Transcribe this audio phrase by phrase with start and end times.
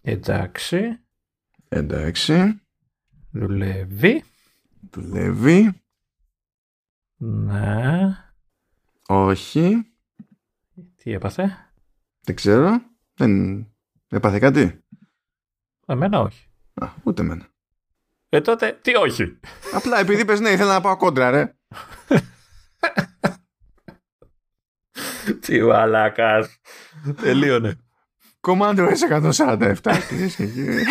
[0.00, 0.98] Εντάξει.
[1.68, 2.60] Εντάξει.
[3.30, 4.24] Δουλεύει.
[4.90, 5.82] Δουλεύει.
[7.16, 8.16] Ναι.
[9.06, 9.92] Όχι.
[10.96, 11.72] Τι έπαθε;
[12.20, 12.82] Δεν ξέρω.
[13.14, 13.66] Δεν
[14.08, 14.84] έπαθε κάτι;
[15.86, 16.48] Εμένα όχι.
[16.74, 17.48] Α, ούτε εμένα.
[18.28, 19.38] Ε, τότε τι όχι.
[19.74, 21.54] Απλά επειδή πες ναι, ήθελα να πάω κόντρα, ρε.
[25.40, 26.60] τι μαλάκας.
[27.20, 27.78] Τελείωνε.
[28.40, 29.74] Κομμάντο S147.
[30.08, 30.82] κυρίες και κύριοι.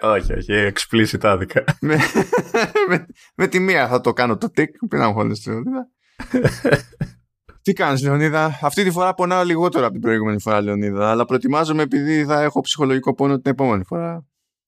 [0.00, 0.72] όχι, όχι.
[0.72, 1.64] Explicit άδικα.
[1.80, 1.96] με,
[2.88, 5.88] με, με τη μία θα το κάνω το τικ πριν να μου τη Λεωνίδα.
[7.62, 11.82] Τι κάνεις Λεωνίδα, αυτή τη φορά πονάω λιγότερο από την προηγούμενη φορά Λεωνίδα, αλλά προετοιμάζομαι
[11.82, 14.26] επειδή θα έχω ψυχολογικό πόνο την επόμενη φορά.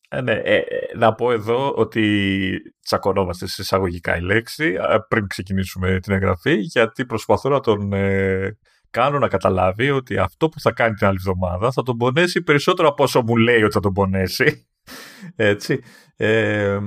[0.08, 0.64] Ε, ναι, ε, ε,
[0.96, 2.50] να πω εδώ ότι
[2.82, 4.76] τσακωνόμαστε σε εισαγωγικά η λέξη
[5.08, 8.58] πριν ξεκινήσουμε την εγγραφή γιατί προσπαθώ να τον ε,
[8.90, 12.88] κάνω να καταλάβει ότι αυτό που θα κάνει την άλλη εβδομάδα θα τον πονέσει περισσότερο
[12.88, 14.66] από όσο μου λέει ότι θα τον πονέσει.
[15.36, 15.80] Έτσι.
[16.16, 16.78] Ε,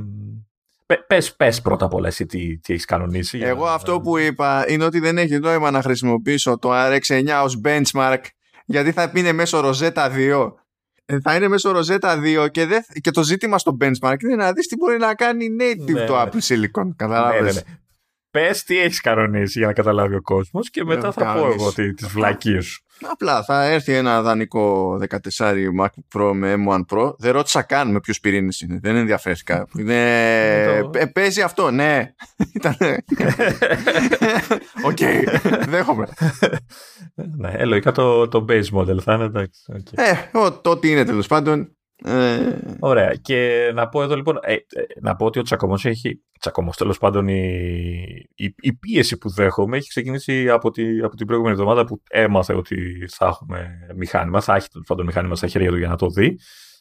[1.08, 3.40] πες, πες πρώτα απ' όλα εσύ τι, τι έχεις κανονίσει.
[3.40, 8.22] Εγώ αυτό που είπα είναι ότι δεν έχει νόημα να χρησιμοποιήσω το RX9 ως benchmark
[8.66, 10.52] γιατί θα είναι μέσω Rosetta 2
[11.06, 14.54] ε, θα είναι μέσω Rosetta 2 και, δε, και το ζήτημα στο benchmark είναι να
[14.54, 16.24] δεις τι μπορεί να κάνει native ναι, το ναι.
[16.24, 16.90] Apple Silicon.
[16.96, 17.56] Καταλάβες.
[17.56, 17.78] Ναι, ναι,
[18.34, 18.46] ναι.
[18.46, 22.08] Πες τι έχεις κανονίσει για να καταλάβει ο κόσμος και μετά θα πω εγώ τις
[22.08, 22.84] βλακείες σου.
[23.12, 24.98] Απλά θα έρθει ένα δανεικό
[25.38, 27.14] 14 MacBook Pro με M1 Pro.
[27.18, 28.80] Δεν ρώτησα καν με ποιους πυρήνες είναι.
[28.82, 29.68] Δεν ενδιαφέρθηκα.
[29.78, 30.04] Είναι...
[30.94, 32.14] Ε, παίζει αυτό, ναι.
[34.86, 34.98] Οκ,
[35.68, 36.08] δέχομαι.
[37.38, 39.62] ναι, ε, λογικά το, το base model θα είναι εντάξει.
[39.92, 40.14] Ε,
[40.62, 41.76] το ότι είναι τέλος πάντων.
[42.06, 42.58] Ε...
[42.80, 43.14] Ωραία.
[43.14, 44.60] Και να πω εδώ λοιπόν, ε, ε,
[45.02, 47.56] να πω ότι ο Τσακωμός έχει, Τσακωμός τέλος πάντων η,
[48.36, 52.54] η, η, πίεση που δέχομαι έχει ξεκινήσει από, τη, από την προηγούμενη εβδομάδα που έμαθε
[52.54, 56.08] ότι θα έχουμε μηχάνημα, θα έχει τέλος πάντων μηχάνημα στα χέρια του για να το
[56.08, 56.38] δει.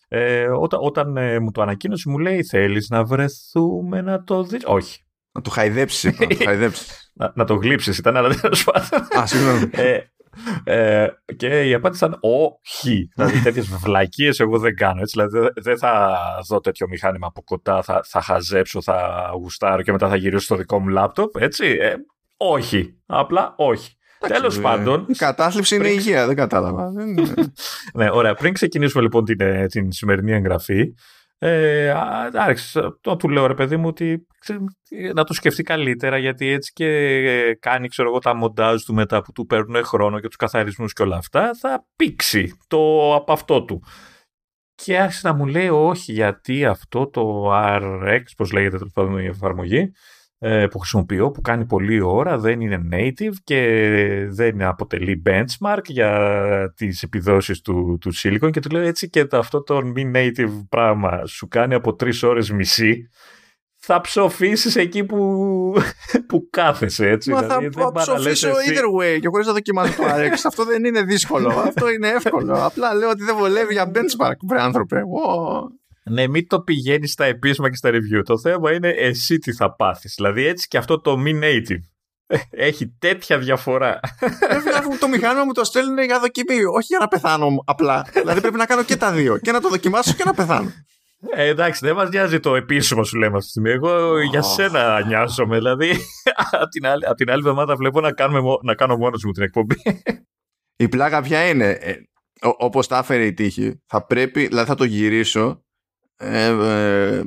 [0.09, 4.63] Ε, όταν όταν ε, μου το ανακοίνωσε μου λέει θέλεις να βρεθούμε να το δεις.
[4.65, 5.05] Όχι.
[5.33, 7.11] Να το χαϊδέψεις, να το χαϊδέψεις.
[7.21, 9.21] να, να το γλύψεις ήταν, αλλά δεν πάντων.
[9.23, 9.71] Α, συγγνώμη.
[10.65, 13.09] Ε, ε, και η απάντηση ήταν όχι.
[13.15, 15.01] Δηλαδή τέτοιες βλακίες εγώ δεν κάνω.
[15.01, 19.93] Έτσι, δηλαδή δεν θα δω τέτοιο μηχάνημα από κοντά, θα, θα χαζέψω, θα γουστάρω και
[19.93, 21.37] μετά θα γυρίσω στο δικό μου λάπτοπ.
[21.37, 21.67] Έτσι.
[21.81, 21.95] Ε,
[22.37, 22.95] όχι.
[23.07, 23.97] Απλά όχι.
[24.29, 25.07] Τέλος πάντων.
[25.09, 26.93] Η κατάθλιψη είναι υγεία, δεν κατάλαβα.
[27.95, 28.35] ναι, ωραία.
[28.35, 30.95] Πριν ξεκινήσουμε λοιπόν την, ε, την σημερινή εγγραφή,
[31.45, 31.91] ε,
[32.33, 34.27] άρχισε το του λέω ρε παιδί μου ότι
[35.15, 39.33] να το σκεφτεί καλύτερα γιατί έτσι και κάνει ξέρω εγώ τα μοντάζ του μετά που
[39.33, 43.83] του παίρνουν χρόνο και τους καθαρισμούς και όλα αυτά θα πήξει το από αυτό του.
[44.75, 49.79] Και άρχισε να μου λέει όχι γιατί αυτό το RX, πώς λέγεται το η εφαρμογή,
[49.79, 49.91] ε,
[50.71, 57.03] που χρησιμοποιώ, που κάνει πολλή ώρα, δεν είναι native και δεν αποτελεί benchmark για τις
[57.03, 61.49] επιδόσεις του, του Silicon και του λέω έτσι και αυτό το μη native πράγμα σου
[61.49, 63.09] κάνει από τρεις ώρες μισή
[63.85, 65.19] θα ψοφήσεις εκεί που,
[66.29, 67.31] που κάθεσαι έτσι.
[67.31, 70.33] Μα δηλαδή, θα δεν ψοφήσω either way και χωρίς να δοκιμάσω το RX.
[70.47, 72.65] αυτό δεν είναι δύσκολο, αυτό είναι εύκολο.
[72.65, 75.03] Απλά λέω ότι δεν βολεύει για benchmark, βρε άνθρωπε.
[76.05, 78.23] Ναι, μην το πηγαίνεις στα επίσημα και στα review.
[78.25, 80.15] Το θέμα είναι εσύ τι θα πάθεις.
[80.17, 81.81] Δηλαδή έτσι και αυτό το μη native.
[82.69, 84.01] Έχει τέτοια διαφορά.
[84.51, 86.65] Βέβαια, το μηχάνημα μου το στέλνουν για δοκιμή.
[86.65, 88.07] Όχι για να πεθάνω απλά.
[88.13, 89.39] δηλαδή πρέπει να κάνω και τα δύο.
[89.39, 90.73] Και να το δοκιμάσω και να πεθάνω.
[91.31, 93.71] Ε, εντάξει, δεν μας νοιάζει το επίσημο σου λέμε αυτή τη στιγμή.
[93.71, 95.57] Εγώ για σένα νοιάζομαι.
[95.57, 95.91] Δηλαδή,
[96.51, 99.77] από την, άλλη, την άλλη εβδομάδα βλέπω να, κάνουμε, να κάνω μόνος μου την εκπομπή.
[100.77, 101.71] Η πλάκα ποια είναι.
[101.71, 101.95] Ε,
[102.41, 105.62] Όπως τα έφερε η τύχη, θα πρέπει, δηλαδή θα το γυρίσω
[106.23, 107.23] ε, ε,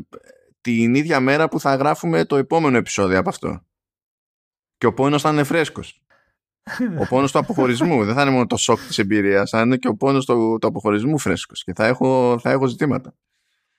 [0.62, 3.66] την ίδια μέρα που θα γράφουμε το επόμενο επεισόδιο από αυτό.
[4.78, 6.02] Και ο πόνος θα είναι φρέσκος.
[7.00, 8.06] ο πόνος του αποχωρισμού.
[8.06, 10.68] Δεν θα είναι μόνο το σοκ της εμπειρίας, θα είναι και ο πόνος του, του
[10.68, 11.64] αποχωρισμού φρέσκος.
[11.64, 13.14] Και θα έχω, θα έχω ζητήματα.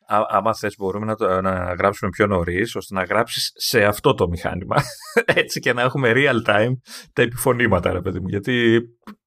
[0.06, 4.28] Α, άμα θες μπορούμε να, να γράψουμε πιο νωρίς, ώστε να γράψεις σε αυτό το
[4.28, 4.76] μηχάνημα.
[5.24, 6.72] Έτσι και να έχουμε real time
[7.12, 8.28] τα επιφωνήματα, ρε παιδί μου.
[8.28, 8.82] Γιατί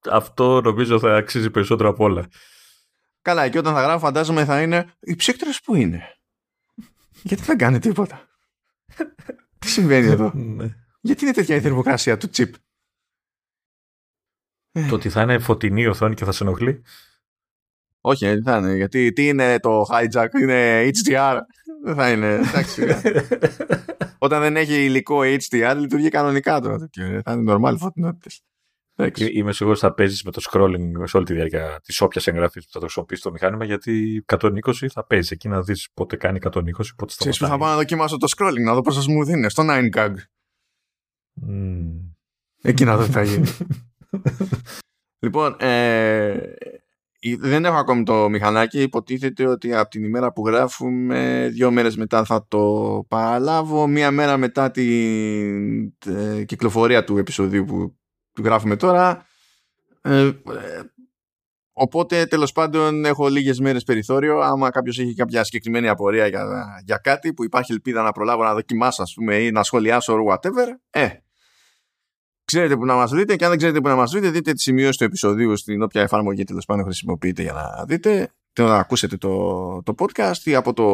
[0.10, 2.28] αυτό νομίζω θα αξίζει περισσότερο από όλα.
[3.30, 6.04] Καλά, και όταν θα γράφω φαντάζομαι θα είναι οι ψύκτρες που είναι;
[7.24, 8.28] Γιατί δεν κάνει τίποτα.
[9.60, 10.76] Τι συμβαίνει εδώ; Ναι.
[11.02, 12.50] Γιατί είναι τέτοια η θερμοκρασία του chip.
[14.90, 16.84] Το ότι θα είναι φωτεινή οθόνη και θα σε ενοχλεί;
[18.02, 18.76] Όχι, δεν θα είναι.
[18.76, 21.40] Γιατί τι είναι το hijack, είναι HDR.
[21.84, 22.34] Δεν θα είναι.
[22.34, 22.84] Εντάξει.
[24.18, 26.78] Όταν δεν έχει υλικό HDR, λειτουργεί κανονικά το.
[27.24, 28.42] Θα είναι normal φωτεινότητες.
[29.34, 32.66] Είμαι σίγουρος ότι θα παίζεις με το scrolling σε όλη τη διάρκεια της όποιας εγγραφής
[32.66, 36.40] που θα το χρησιμοποιήσεις το μηχάνημα, γιατί 120 θα παίζει εκεί να δεις πότε κάνει
[36.42, 36.52] 120,
[36.96, 37.50] πότε σταματάει.
[37.50, 40.14] θα πάω να δοκιμάσω το scrolling, να δω πώ θα μου δίνει στο 9gag.
[41.48, 42.10] Mm.
[42.62, 43.50] Εκεί να δω τι θα γίνει.
[45.24, 46.54] λοιπόν, ε,
[47.40, 48.82] δεν έχω ακόμη το μηχανάκι.
[48.82, 53.88] Υποτίθεται ότι από την ημέρα που γράφουμε, δύο μέρες μετά θα το παραλάβω.
[53.88, 57.99] Μία μέρα μετά την ε, κυκλοφορία του επεισοδίου που
[58.42, 59.26] του γράφουμε τώρα.
[60.02, 60.34] Ε, ε,
[61.74, 64.40] οπότε τέλος πάντων έχω λίγες μέρες περιθώριο.
[64.40, 68.54] Άμα κάποιος έχει κάποια συγκεκριμένη απορία για, για κάτι που υπάρχει ελπίδα να προλάβω να
[68.54, 71.08] δοκιμάσω ας πούμε, ή να σχολιάσω or whatever, ε,
[72.46, 74.62] ξέρετε που να μας βρείτε και αν δεν ξέρετε που να μας βρείτε δείτε τη
[74.62, 79.84] σημείωση του επεισοδίου στην όποια εφαρμογή τέλος πάντων χρησιμοποιείτε για να δείτε να ακούσετε το,
[79.84, 80.86] το podcast ή από το,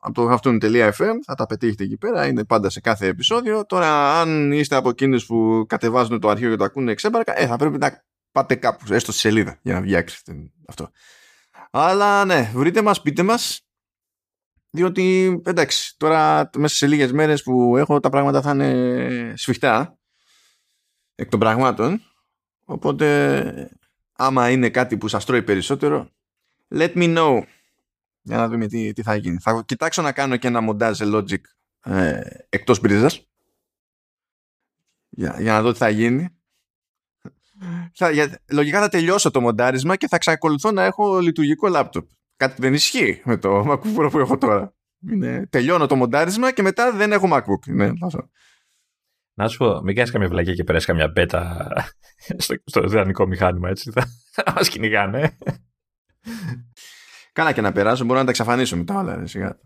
[0.00, 4.52] από το haftoon.fm θα τα πετύχετε εκεί πέρα είναι πάντα σε κάθε επεισόδιο τώρα αν
[4.52, 8.04] είστε από εκείνους που κατεβάζουν το αρχείο και το ακούνε εξέμπαρκα ε, θα πρέπει να
[8.32, 10.90] πάτε κάπου έστω στη σελίδα για να βιάξετε αυτό
[11.70, 13.60] αλλά ναι βρείτε μας πείτε μας
[14.70, 19.98] διότι εντάξει τώρα μέσα σε λίγες μέρες που έχω τα πράγματα θα είναι σφιχτά
[21.18, 22.02] εκ των πραγμάτων.
[22.64, 23.70] Οπότε,
[24.12, 26.10] άμα είναι κάτι που σας τρώει περισσότερο,
[26.74, 27.42] let me know.
[28.28, 29.38] Για να δούμε τι, τι θα γίνει.
[29.38, 31.40] Θα κοιτάξω να κάνω και ένα μοντάζ logic
[31.84, 33.28] ε, εκτός μπρίζας.
[35.08, 36.28] Για, για να δω τι θα γίνει.
[37.94, 42.08] Θα, για, λογικά θα τελειώσω το μοντάρισμα και θα εξακολουθώ να έχω λειτουργικό λάπτοπ.
[42.36, 44.74] Κάτι που δεν ισχύει με το MacBook που έχω τώρα.
[45.10, 47.72] Είναι, τελειώνω το μοντάρισμα και μετά δεν έχω MacBook.
[47.72, 47.90] Ναι,
[49.34, 51.66] να σου πω, μην κάνεις καμία βλακία και περάσεις καμιά μπέτα
[52.38, 53.90] στο, στο ιδανικό μηχάνημα, έτσι.
[53.90, 55.38] Θα, θα μας κυνηγάνε.
[57.38, 59.26] Καλά και να περάσω, μπορώ να τα εξαφανίσω μετά όλα.
[59.26, 59.58] Σιγά.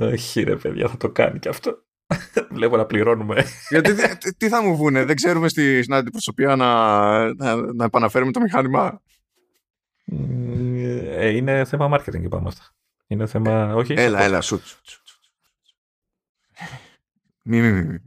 [0.00, 1.84] Όχι, ρε παιδιά, θα το κάνει και αυτό.
[2.56, 3.44] Βλέπω να πληρώνουμε.
[3.68, 3.92] Γιατί
[4.36, 9.02] τι θα μου βούνε, δεν ξέρουμε στην αντιπροσωπεία να, να, να επαναφέρουμε το μηχάνημα.
[10.04, 12.62] Ε, είναι θέμα marketing, είπαμε αυτά.
[13.06, 13.74] Είναι θέμα.
[13.74, 13.92] όχι.
[13.96, 14.62] Έλα, έλα, σουτ.
[17.42, 17.98] Μη, μη, μη.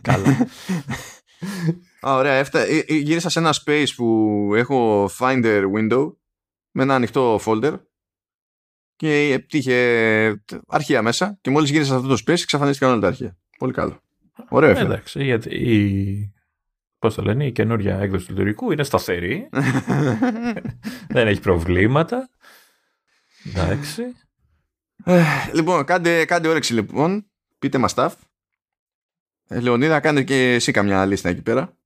[0.00, 0.48] Καλά.
[2.18, 2.60] ωραία, έφτα...
[2.60, 6.12] Ε, ε, γύρισα σε ένα space που έχω Finder window
[6.72, 7.78] με ένα ανοιχτό folder
[8.96, 13.36] και είχε αρχεία μέσα και μόλις γύρισα σε αυτό το space εξαφανίστηκαν όλα τα αρχεία.
[13.58, 14.00] Πολύ καλό.
[14.48, 14.86] Ωραίο έφερε.
[14.86, 16.32] Εντάξει, γιατί η...
[16.98, 19.48] Πώς το λένε, η καινούργια έκδοση του λειτουργικού είναι σταθερή.
[21.14, 22.28] Δεν έχει προβλήματα.
[23.46, 24.02] Εντάξει.
[25.04, 25.22] Ε,
[25.52, 27.26] λοιπόν, κάντε, κάντε όρεξη λοιπόν.
[27.58, 28.12] Πείτε μας stuff.
[29.48, 31.76] Ε, Λεωνίδα, κάνε και εσύ καμιά λίστα εκεί πέρα.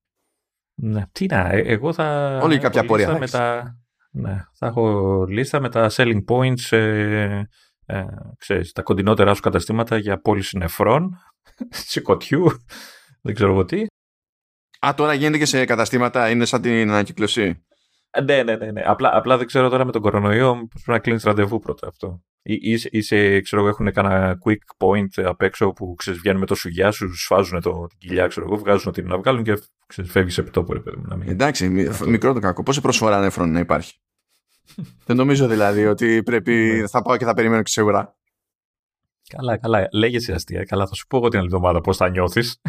[0.75, 1.07] Ναι.
[1.13, 2.39] Τι να, ε, εγώ θα.
[2.43, 3.19] Όλοι κάποια πορεία.
[3.19, 3.77] Με τα...
[4.19, 7.43] Ναι, θα έχω λίστα με τα selling points, ε,
[7.87, 8.05] ε,
[8.39, 11.19] ξέρεις, τα κοντινότερα σου καταστήματα για πώληση νεφρών,
[11.89, 12.47] σηκωτιού,
[13.23, 13.85] δεν ξέρω εγώ τι.
[14.87, 17.65] Α, τώρα γίνεται και σε καταστήματα, είναι σαν την ανακύκλωση.
[18.11, 18.83] Ε, ναι, ναι, ναι, ναι.
[18.87, 22.23] Απλά, απλά δεν ξέρω τώρα με τον κορονοϊό πώς πρέπει να κλείνεις ραντεβού πρώτα αυτό.
[22.43, 26.55] Ή, σε, ξέρω εγώ, έχουν κανένα quick point απ' έξω που ξέρεις, βγαίνουν με το
[26.55, 30.39] σουγιά σου, σφάζουν το, την κοιλιά, ξέρω εγώ, βγάζουν την να βγάλουν και ξέρεις, φεύγεις
[30.39, 31.23] επί τόπο, ρε παιδί μου.
[31.27, 31.69] Εντάξει,
[32.07, 32.63] μικρό το κακό.
[32.63, 34.01] Πόση προσφορά νεφρών να υπάρχει;
[35.07, 36.53] Δεν νομίζω δηλαδή ότι πρέπει.
[36.53, 36.89] Ναι.
[36.89, 38.17] θα πάω και θα περιμένω και σίγουρα.
[39.29, 39.89] Καλά, καλά.
[39.93, 40.65] Λέγεσαι αστεία.
[40.65, 42.61] Καλά, θα σου πω εγώ την άλλη εβδομάδα πώς θα νιώθεις.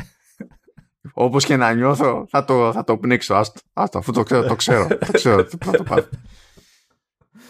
[1.14, 3.36] Όπως και να νιώθω, θα το, θα το πνίξω.
[3.36, 4.48] Άστο, άστο αφού το ξέρω.
[4.48, 6.06] Το ξέρω, το ξέρω θα το πάρω.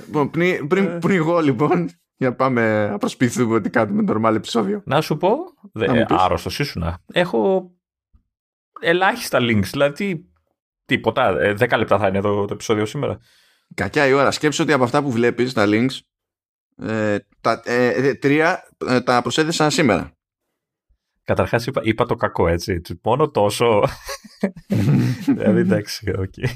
[0.06, 4.82] Λοιπόν, πριν, πριν, πριν εγώ λοιπόν, για να πάμε να προσποιηθούμε ότι κάνουμε νορμάλ επεισόδιο.
[4.86, 5.38] Να σου πω,
[5.74, 7.00] δε, άρρωστος ήσουνα.
[7.12, 7.72] Έχω
[8.80, 10.26] ελάχιστα links, δηλαδή
[10.86, 11.34] τίποτα.
[11.34, 13.20] 10 ε, λεπτά θα είναι το, το επεισόδιο σήμερα.
[13.74, 14.32] Κακιά η ώρα.
[14.32, 16.00] Σκέψου ότι από αυτά που βλέπεις, τα links,
[16.78, 20.12] ε, τα ε, ε τρία ε, τα προσέθεσα σήμερα.
[21.24, 22.82] Καταρχάς είπα, είπα το κακό έτσι.
[23.04, 23.84] Μόνο τόσο.
[25.38, 26.34] δηλαδή εντάξει, OK.
[26.38, 26.50] Okay.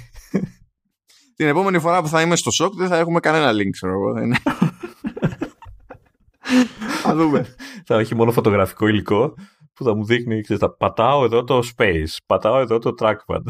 [1.35, 4.35] Την επόμενη φορά που θα είμαι στο σοκ δεν θα έχουμε κανένα link, ξέρω εγώ.
[7.01, 7.55] Θα δούμε.
[7.85, 9.33] θα έχει μόνο φωτογραφικό υλικό
[9.73, 13.41] που θα μου δείχνει, ξέρεις, θα πατάω εδώ το space, πατάω εδώ το trackpad.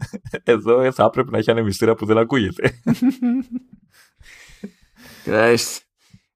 [0.44, 2.70] εδώ θα έπρεπε να έχει ανεμιστήρα που δεν ακούγεται.
[5.26, 5.78] Christ.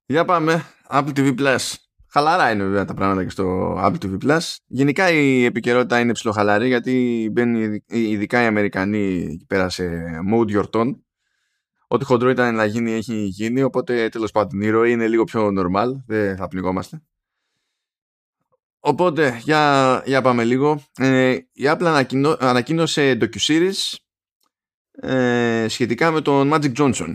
[0.05, 0.63] Για πάμε.
[0.89, 1.73] Apple TV Plus.
[2.09, 4.55] Χαλαρά είναι βέβαια τα πράγματα και στο Apple TV Plus.
[4.65, 9.89] Γενικά η επικαιρότητα είναι ψηλοχαλαρή γιατί μπαίνουν ειδικά οι Αμερικανοί εκεί πέρα σε
[10.33, 11.01] mode γιορτών
[11.89, 15.47] Ό,τι χοντρό ήταν να γίνει έχει γίνει, οπότε τέλος πάντων η ροή είναι λίγο πιο
[15.47, 17.01] normal, δεν θα πνιγόμαστε.
[18.87, 20.83] Οπότε, για, για πάμε λίγο.
[20.97, 23.95] Ε, η Apple ανακοινώ, ανακοίνωσε docu-series
[24.91, 27.13] ε, σχετικά με τον Magic Johnson.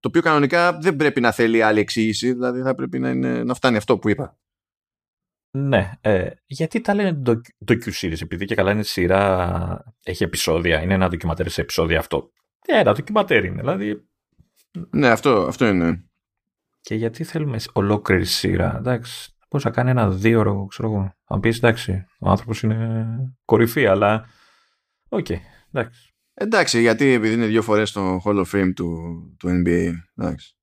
[0.00, 3.54] Το οποίο κανονικά δεν πρέπει να θέλει άλλη εξήγηση, δηλαδή θα πρέπει να, είναι, να
[3.54, 4.38] φτάνει αυτό που είπα.
[5.50, 7.22] Ναι, ε, γιατί τα λένε
[7.66, 12.30] docu-series, επειδή και καλά είναι σειρά, έχει επεισόδια, είναι ένα ντοκιματέρ σε επεισόδια αυτό.
[12.66, 14.08] Ένα ντοκιμαντέρ είναι, δηλαδή.
[14.90, 16.04] Ναι, αυτό, αυτό είναι.
[16.80, 19.35] Και γιατί θέλουμε ολόκληρη σειρά, εντάξει.
[19.48, 21.14] Πώς θα κάνει ένα δίωρο, ξέρω εγώ.
[21.26, 23.06] Αν πεις εντάξει, ο άνθρωπος είναι
[23.44, 24.28] κορυφή, αλλά.
[25.08, 25.38] OK, okay,
[25.72, 26.14] εντάξει.
[26.34, 28.96] Εντάξει, γιατί επειδή είναι δύο φορές στο Hall of Fame του,
[29.38, 29.92] του NBA.
[30.16, 30.56] Εντάξει.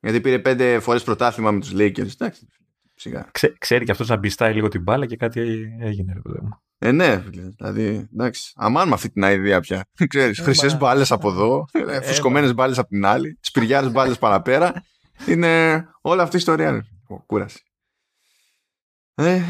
[0.00, 2.12] Γιατί πήρε πέντε φορές πρωτάθλημα με τους Lakers.
[2.20, 2.46] Εντάξει.
[2.94, 3.28] Σιγά.
[3.32, 5.40] Ξέ, ξέρει και αυτός να μπιστάει λίγο την μπάλα και κάτι
[5.80, 6.48] έγινε, ρε παιδί μου.
[6.78, 8.52] Ε, ναι, δηλαδή, εντάξει.
[8.56, 9.84] Αμάν με αυτή την ιδέα πια.
[10.08, 14.18] Ξέρεις, ε, χρυσές μπάλες από εδώ, ε, ε φουσκωμένες μπάλες από την άλλη, σπυριάρες μπάλες
[14.18, 14.72] παραπέρα.
[15.26, 16.86] Είναι όλη αυτή η ιστορία.
[17.26, 17.62] Κούραση.
[19.18, 19.42] Ε,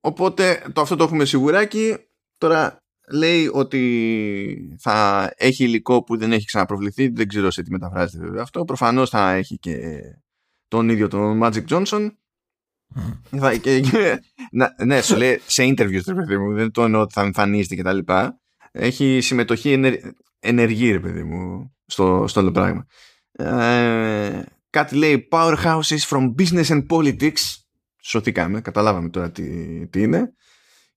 [0.00, 1.96] οπότε το αυτό το έχουμε σιγουράκι.
[2.38, 7.08] Τώρα λέει ότι θα έχει υλικό που δεν έχει ξαναπροβληθεί.
[7.08, 8.64] Δεν ξέρω σε τι μεταφράζεται βέβαια αυτό.
[8.64, 10.00] Προφανώς θα έχει και
[10.68, 12.10] τον ίδιο τον Magic Johnson.
[13.30, 13.58] Mm.
[13.60, 14.20] και, και,
[14.84, 17.82] ναι, σου λέει σε interviews, ρε παιδί μου, δεν το εννοώ ότι θα εμφανίζεται και
[17.82, 18.40] τα λοιπά.
[18.72, 19.98] Έχει συμμετοχή ενεργ,
[20.38, 22.86] ενεργή, ρε παιδί μου, στο, στο όλο πράγμα.
[23.32, 27.65] Ε, κάτι λέει powerhouses from business and politics.
[28.08, 30.32] Σωθήκαμε, καταλάβαμε τώρα τι, τι είναι.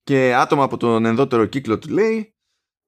[0.04, 2.36] Και άτομα από τον ενδότερο κύκλο του λέει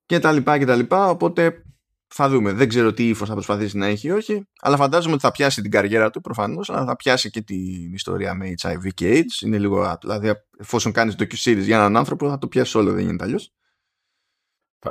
[0.05, 1.09] και τα λοιπά και τα λοιπά.
[1.09, 1.63] Οπότε
[2.07, 2.51] θα δούμε.
[2.51, 5.61] Δεν ξέρω τι ύφος θα προσπαθήσει να έχει ή όχι, αλλά φαντάζομαι ότι θα πιάσει
[5.61, 9.45] την καριέρα του προφανώς, αλλά θα πιάσει και την ιστορία με HIV και AIDS.
[9.45, 9.97] Είναι λίγο.
[10.01, 13.53] Δηλαδή, εφόσον κάνεις το series για έναν άνθρωπο, θα το πιάσει όλο, δεν γίνεται αλλιώς.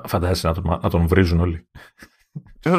[0.06, 1.68] Φαντάζεσαι να τον, να τον βρίζουν όλοι.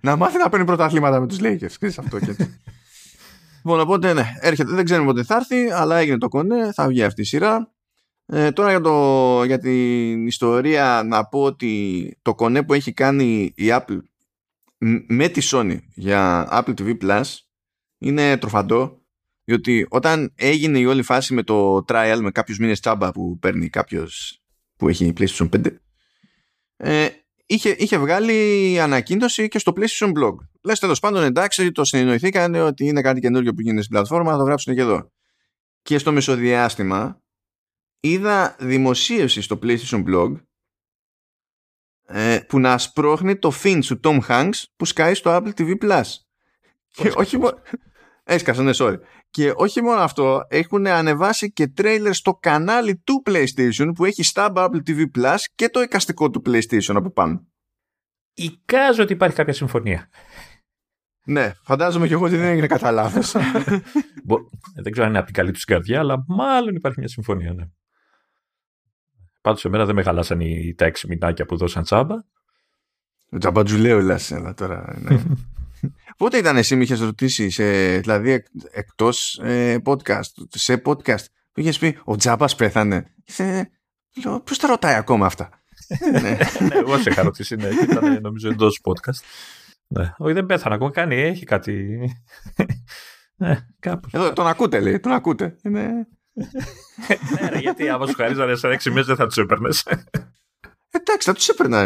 [0.00, 1.72] να μάθει να παίρνει πρωταθλήματα με τους Lakers.
[1.78, 2.34] Ξέρεις αυτό και
[3.64, 4.72] Λοιπόν, οπότε ναι, έρχεται.
[4.74, 6.72] Δεν ξέρουμε πότε θα έρθει, αλλά έγινε το κονέ.
[6.72, 7.72] Θα βγει αυτή η σειρά.
[8.26, 13.52] Ε, τώρα για, το, για την ιστορία να πω ότι το κονέ που έχει κάνει
[13.56, 13.98] η Apple
[15.06, 17.22] με τη Sony για Apple TV Plus
[17.98, 19.02] είναι τροφαντό
[19.44, 23.68] διότι όταν έγινε η όλη φάση με το trial με κάποιους μήνες τσάμπα που παίρνει
[23.68, 24.42] κάποιος
[24.76, 25.74] που έχει PlayStation 5
[26.76, 27.08] ε,
[27.46, 30.34] είχε, είχε βγάλει ανακοίνωση και στο PlayStation Blog.
[30.62, 34.38] Λες τέλος πάντων εντάξει το συνεννοηθήκανε ότι είναι κάτι καινούργιο που γίνεται στην πλατφόρμα θα
[34.38, 35.12] το γράψουν και εδώ.
[35.82, 37.22] Και στο μεσοδιάστημα
[38.00, 40.34] είδα δημοσίευση στο PlayStation Blog
[42.06, 46.02] ε, που να σπρώχνει το fin του Tom Hanks που σκάει στο Apple TV Plus.
[46.88, 47.58] Και όχι μόνο...
[48.24, 48.96] Έσκασα, ναι, sorry.
[49.32, 54.52] Και όχι μόνο αυτό, έχουν ανεβάσει και τρέιλερ στο κανάλι του PlayStation που έχει stab
[54.54, 57.46] Apple TV Plus και το εικαστικό του PlayStation από πάνω.
[58.34, 60.08] Εικάζω ότι υπάρχει κάποια συμφωνία.
[61.24, 63.32] Ναι, φαντάζομαι και εγώ ότι δεν έγινε κατά λάθος.
[64.82, 67.52] δεν ξέρω αν είναι από την καλή τους καρδιά, αλλά μάλλον υπάρχει μια συμφωνία.
[67.52, 67.64] Ναι.
[69.40, 72.14] Πάντως εμένα δεν με χαλάσαν οι, τα έξι μηνάκια που δώσαν τσάμπα.
[73.38, 74.98] Τζαμπατζουλέο λες, αλλά τώρα.
[74.98, 75.22] Ναι.
[76.16, 81.60] Πότε ήταν εσύ με είχες ρωτήσει, σε, δηλαδή εκ, εκτός ε, podcast, σε podcast, που
[81.60, 83.14] είχες πει Ο Τζάμπας πέθανε.
[84.44, 85.48] Ποιος τα ρωτάει ακόμα αυτά;
[86.12, 86.20] ναι.
[86.68, 89.24] ναι, εγώ σε είχα ρωτήσει, ναι, ήταν νομίζω εντός podcast.
[89.86, 90.12] Ναι.
[90.18, 90.90] Όχι, δεν πέθανε ακόμα.
[90.90, 91.98] Κάνει, έχει κάτι.
[93.36, 94.12] ναι, κάπως.
[94.12, 95.00] Εδώ, τον ακούτε, λέει.
[95.00, 95.56] Τον ακούτε.
[95.62, 96.06] Είναι
[97.40, 99.86] ναι, ρε, γιατί άμα σου χαρίζανε σε έξι μήνες δεν θα τους έπαιρνες.
[100.94, 101.80] Εντάξει, θα τους έπαιρνα.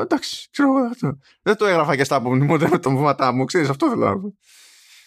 [0.00, 1.18] Εντάξει, ξέρω εγώ αυτό.
[1.42, 4.34] Δεν το έγραφα και στα απομνημόνια με τον βήματά μου, ξέρεις, αυτό θέλω να πω.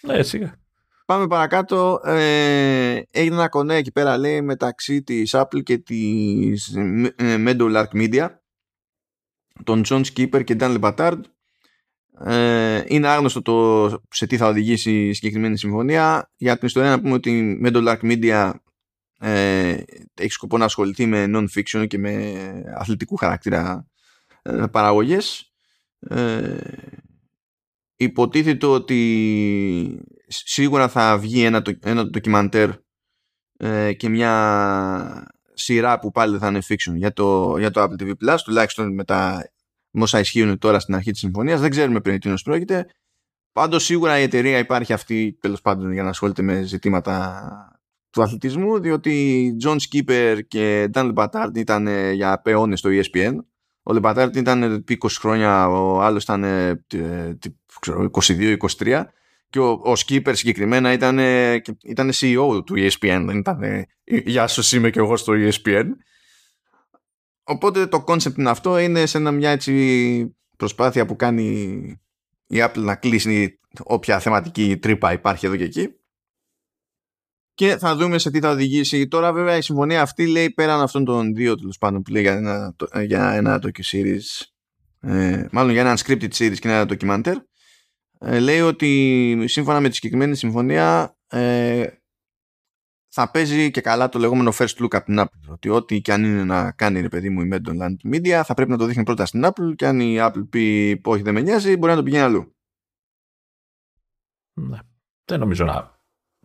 [0.02, 0.60] Ναι, σιγά.
[1.06, 2.02] Πάμε παρακάτω.
[2.04, 6.76] Ε, έγινε ένα κονέ εκεί πέρα, λέει, μεταξύ της Apple και της
[7.16, 8.28] ε, Meadowlark Media,
[9.64, 11.20] τον John Skipper και Dan Lebatard.
[12.20, 16.32] Ε, είναι άγνωστο το σε τι θα οδηγήσει η συγκεκριμένη συμφωνία.
[16.38, 18.52] Για την ιστορία να πούμε ότι η Meadowlark Media
[19.20, 22.34] ε, έχει σκοπό να ασχοληθεί με non-fiction και με
[22.78, 23.88] αθλητικού χαρακτήρα
[24.42, 25.54] ε, παραγωγές.
[26.00, 26.58] Ε,
[27.96, 32.70] υποτίθεται ότι σίγουρα θα βγει ένα, ένα ντοκιμαντέρ
[33.58, 38.12] ε, και μια σειρά που πάλι θα είναι fiction για το, για το Apple TV
[38.26, 39.50] Plus τουλάχιστον με τα
[39.92, 41.60] όσα ισχύουν τώρα στην αρχή της συμφωνίας.
[41.60, 42.86] Δεν ξέρουμε πριν τι πρόκειται.
[43.52, 47.75] Πάντως σίγουρα η εταιρεία υπάρχει αυτή τέλος πάντων για να ασχολείται με ζητήματα
[48.16, 53.36] του αθλητισμού διότι John Skipper και Dan Lebatard ήταν για πεώνες στο ESPN
[53.84, 56.46] ο Lebatard ήταν 20 χρόνια ο άλλος ήταν
[58.78, 59.04] 22-23
[59.50, 61.20] και ο, ο Skipper συγκεκριμένα ήταν,
[61.84, 65.86] ήταν CEO του ESPN δεν ήταν γεια σου είμαι και εγώ στο ESPN
[67.44, 71.46] οπότε το concept είναι αυτό είναι σε μια έτσι προσπάθεια που κάνει
[72.48, 75.90] η Apple να κλείσει όποια θεματική τρύπα υπάρχει εδώ και εκεί
[77.56, 79.08] και θα δούμε σε τι θα οδηγήσει.
[79.08, 82.34] Τώρα βέβαια η συμφωνία αυτή λέει πέραν αυτών των δύο τέλος πάντων που λέει για
[82.34, 83.60] ένα, για ένα
[83.92, 84.46] series
[85.00, 87.36] ε, μάλλον για ένα scripted series και ένα documenter
[88.20, 91.88] ε, λέει ότι σύμφωνα με τη συγκεκριμένη συμφωνία ε,
[93.08, 95.52] θα παίζει και καλά το λεγόμενο first look από την Apple.
[95.52, 98.72] Ότι ό,τι και αν είναι να κάνει ρε παιδί μου η Meadowland Media θα πρέπει
[98.72, 101.78] να το δείχνει πρώτα στην Apple και αν η Apple πει όχι δεν με νοιάζει
[101.78, 102.56] μπορεί να το πηγαίνει αλλού.
[104.54, 104.80] Ναι.
[105.26, 105.95] Δεν νομίζω να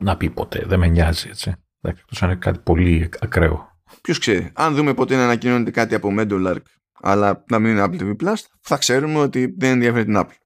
[0.01, 0.65] να πει ποτέ.
[0.67, 1.55] Δεν με νοιάζει, έτσι.
[1.81, 3.69] Εκτός είναι κάτι πολύ ακραίο.
[4.03, 4.51] Ποιος ξέρει.
[4.55, 6.63] Αν δούμε ποτέ να ανακοινώνεται κάτι από Meadowlark,
[7.01, 10.37] αλλά να μην είναι Apple TV Plus, θα ξέρουμε ότι δεν ενδιαφέρει την Apple.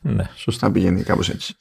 [0.00, 0.66] Ναι, σωστά.
[0.66, 1.54] Θα πηγαίνει κάπως έτσι.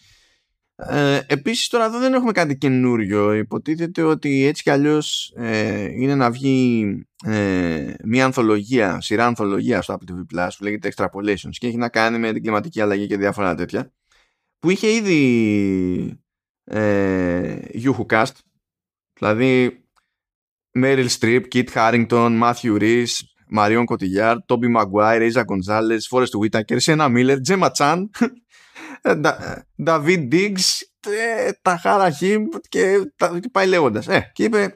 [0.75, 6.15] Ε, επίσης τώρα εδώ δεν έχουμε κάτι καινούριο υποτίθεται ότι έτσι κι αλλιώς ε, είναι
[6.15, 6.85] να βγει
[7.25, 11.89] ε, μια ανθολογία, σειρά ανθολογίας στο Apple TV Plus που λέγεται Extrapolations και έχει να
[11.89, 13.91] κάνει με την κλιματική αλλαγή και διάφορα τέτοια
[14.59, 15.19] που είχε ήδη
[16.03, 16.19] ε, Yuhu
[18.09, 18.35] Cast
[19.13, 19.83] δηλαδή
[20.77, 27.07] Meryl Streep, Kit Harington, Matthew Rhys, Marion Cotillard, Toby Maguire, Isa Gonzalez, Forrest Whitaker, Sena
[27.09, 28.09] Miller, Gemma Chan
[29.87, 30.81] David Diggs,
[31.61, 33.13] Ταχάρα Χιμ και
[33.51, 34.07] πάει λέγοντας.
[34.07, 34.75] Ε, και είπε,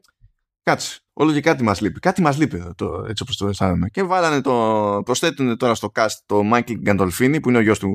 [0.64, 2.00] κάτσε, όλο και κάτι μας λείπει.
[2.00, 3.90] Κάτι μας λείπει εδώ, το, έτσι όπως το αισθάνομαι.
[3.90, 7.90] Και βάλανε το, προσθέτουν τώρα στο cast το Michael Gandolfini, που είναι ο γιος του,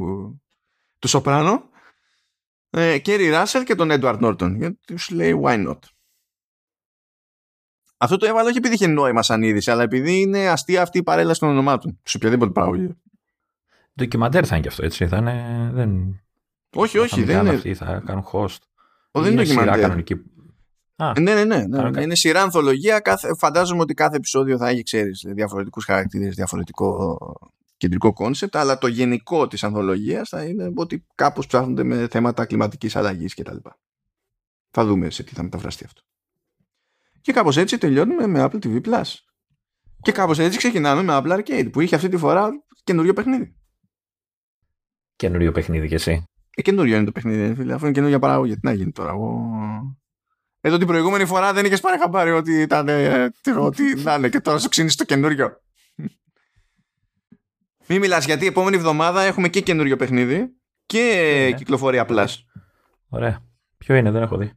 [0.98, 1.77] του Σοπράνο, ε,
[3.02, 4.54] Κέρι Ράσελ και τον Edward Norton.
[4.56, 5.78] Γιατί σου λέει, why not;
[7.96, 11.02] Αυτό το έβαλα όχι επειδή είχε νόημα σαν είδηση, αλλά επειδή είναι αστεία αυτή η
[11.02, 11.98] παρέλαση των ονομάτων.
[12.02, 12.96] Σε οποιαδήποτε παραγωγή.
[13.94, 15.06] Ντοκιμαντέρ θα είναι και αυτό, έτσι.
[15.06, 16.20] Θα είναι, δεν...
[16.76, 17.54] Όχι, όχι, δεν είναι.
[17.54, 18.58] Αυτοί, θα κάνουν host.
[19.10, 20.14] Ο, δεν είναι σειρά κανονική.
[20.96, 21.66] Α, ναι, ναι, ναι.
[21.66, 22.02] ναι, ναι.
[22.02, 23.00] Είναι σειρά ανθολογία.
[23.00, 27.18] Κάθε, φαντάζομαι ότι κάθε επεισόδιο θα έχει, ξέρεις, διαφορετικούς χαρακτήρες, διαφορετικό
[27.78, 32.96] κεντρικό concept, αλλά το γενικό της ανθολογίας θα είναι ότι κάπως ψάχνονται με θέματα κλιματικής
[32.96, 33.56] αλλαγής κτλ.
[34.70, 36.02] Θα δούμε σε τι θα μεταφραστεί αυτό.
[37.20, 39.14] Και κάπως έτσι τελειώνουμε με Apple TV Plus.
[40.00, 42.50] Και κάπως έτσι ξεκινάμε με Apple Arcade που είχε αυτή τη φορά
[42.84, 43.58] καινούριο παιχνίδι
[45.18, 46.24] καινούριο παιχνίδι κι εσύ.
[46.56, 47.74] Ε, καινούριο είναι το παιχνίδι, φίλε.
[47.74, 49.10] Αφού είναι καινούργια παραγωγή, τι να γίνει τώρα.
[49.10, 49.50] Εγώ...
[50.60, 52.88] Εδώ την προηγούμενη φορά δεν είχες πάρει χαμπάρι ότι ήταν.
[52.88, 55.60] Ε, ότι να είναι και τώρα σου ξύνεις το καινούριο.
[57.88, 60.48] Μην μιλάς γιατί επόμενη εβδομάδα έχουμε και καινούριο παιχνίδι
[60.86, 61.56] και ναι.
[61.56, 62.26] κυκλοφορία Plus.
[63.08, 63.42] Ωραία.
[63.78, 64.52] Ποιο είναι, δεν έχω δει.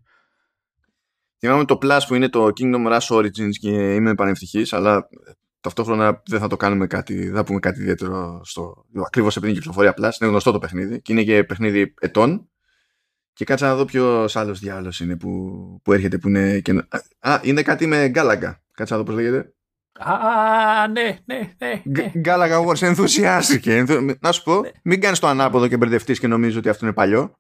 [1.39, 5.07] Θυμάμαι το Plus που είναι το Kingdom Rush Origins και είμαι πανευτυχής, αλλά
[5.61, 8.85] ταυτόχρονα δεν θα το κάνουμε κάτι, δεν θα πούμε κάτι ιδιαίτερο στο.
[9.05, 12.49] Ακριβώς επειδή είναι κυκλοφορία Plus, είναι γνωστό το παιχνίδι και είναι και παιχνίδι ετών.
[13.33, 15.29] Και κάτσα να δω ποιος άλλος διάλογο είναι που,
[15.83, 16.59] που έρχεται που είναι.
[16.59, 16.85] Και...
[17.19, 18.63] Α, είναι κάτι με γκάλαγκα.
[18.73, 19.53] Κάτσα να δω πώς λέγεται.
[20.03, 21.81] Α, ναι, ναι, ναι.
[21.85, 22.11] ναι.
[22.17, 23.85] Γκάλαγκα Wars, ενθουσιάστηκε.
[24.19, 24.69] Να σου πω, ναι.
[24.83, 27.35] μην κάνεις το ανάποδο και μπερδευτείς και νομίζεις ότι αυτό είναι παλιό.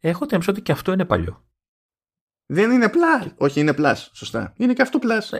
[0.00, 1.44] Έχω την ότι και αυτό είναι παλιό.
[2.46, 3.32] Δεν είναι Plus.
[3.36, 3.96] Όχι, είναι Plus.
[4.12, 4.52] Σωστά.
[4.56, 5.38] Είναι και αυτό Plus.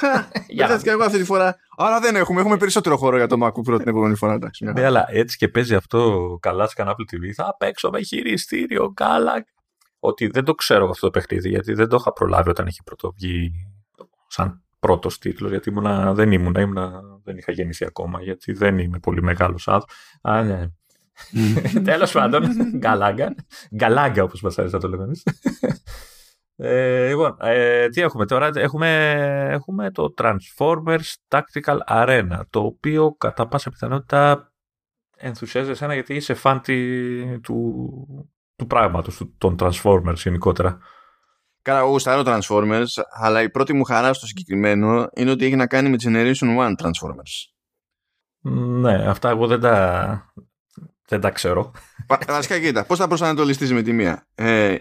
[0.00, 0.76] Ναι.
[0.82, 1.56] και εγώ αυτή τη φορά.
[1.76, 2.40] Άρα δεν έχουμε.
[2.40, 4.38] Έχουμε περισσότερο χώρο για το MacBook Pro την επόμενη φορά.
[4.60, 7.32] Ναι, αλλά έτσι και παίζει αυτό καλά σε Apple TV.
[7.34, 9.44] Θα παίξω με χειριστήριο, καλά.
[9.98, 13.52] Ότι δεν το ξέρω αυτό το παιχνίδι, γιατί δεν το είχα προλάβει όταν είχε πρωτοβγεί
[14.26, 15.50] σαν πρώτος τίτλος.
[15.50, 19.92] Γιατί ήμουνα, δεν ήμουνα, ήμουνα, δεν είχα γεννηθεί ακόμα, γιατί δεν είμαι πολύ μεγάλος άνθρωπο.
[20.22, 20.66] Α, ναι.
[21.90, 22.42] Τέλος πάντων,
[22.76, 23.34] γκαλάγκα.
[23.74, 25.22] Γκαλάγκα, όπως μας αρέσει να το λέμε εμείς.
[26.58, 29.10] Ε, λοιπόν, ε, τι έχουμε τώρα, έχουμε,
[29.50, 34.52] έχουμε το Transformers Tactical Arena, το οποίο κατά πάσα πιθανότητα
[35.16, 36.60] ενθουσιάζει εσένα γιατί είσαι φαν
[37.42, 40.78] του, του πράγματος, του, των Transformers γενικότερα.
[41.66, 45.66] Καλά, εγώ γουστάρω Transformers, αλλά η πρώτη μου χαρά στο συγκεκριμένο είναι ότι έχει να
[45.66, 47.50] κάνει με Generation 1 Transformers.
[48.80, 50.32] Ναι, αυτά εγώ δεν τα,
[51.08, 51.72] δεν τα ξέρω.
[52.26, 54.76] Βασικά, κοίτα, πώς θα προσανατολιστείς με τη μία; Ε,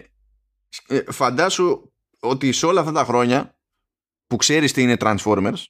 [0.88, 3.58] ε, φαντάσου ότι σε όλα αυτά τα χρόνια
[4.28, 5.64] που ξέρεις τι είναι Transformers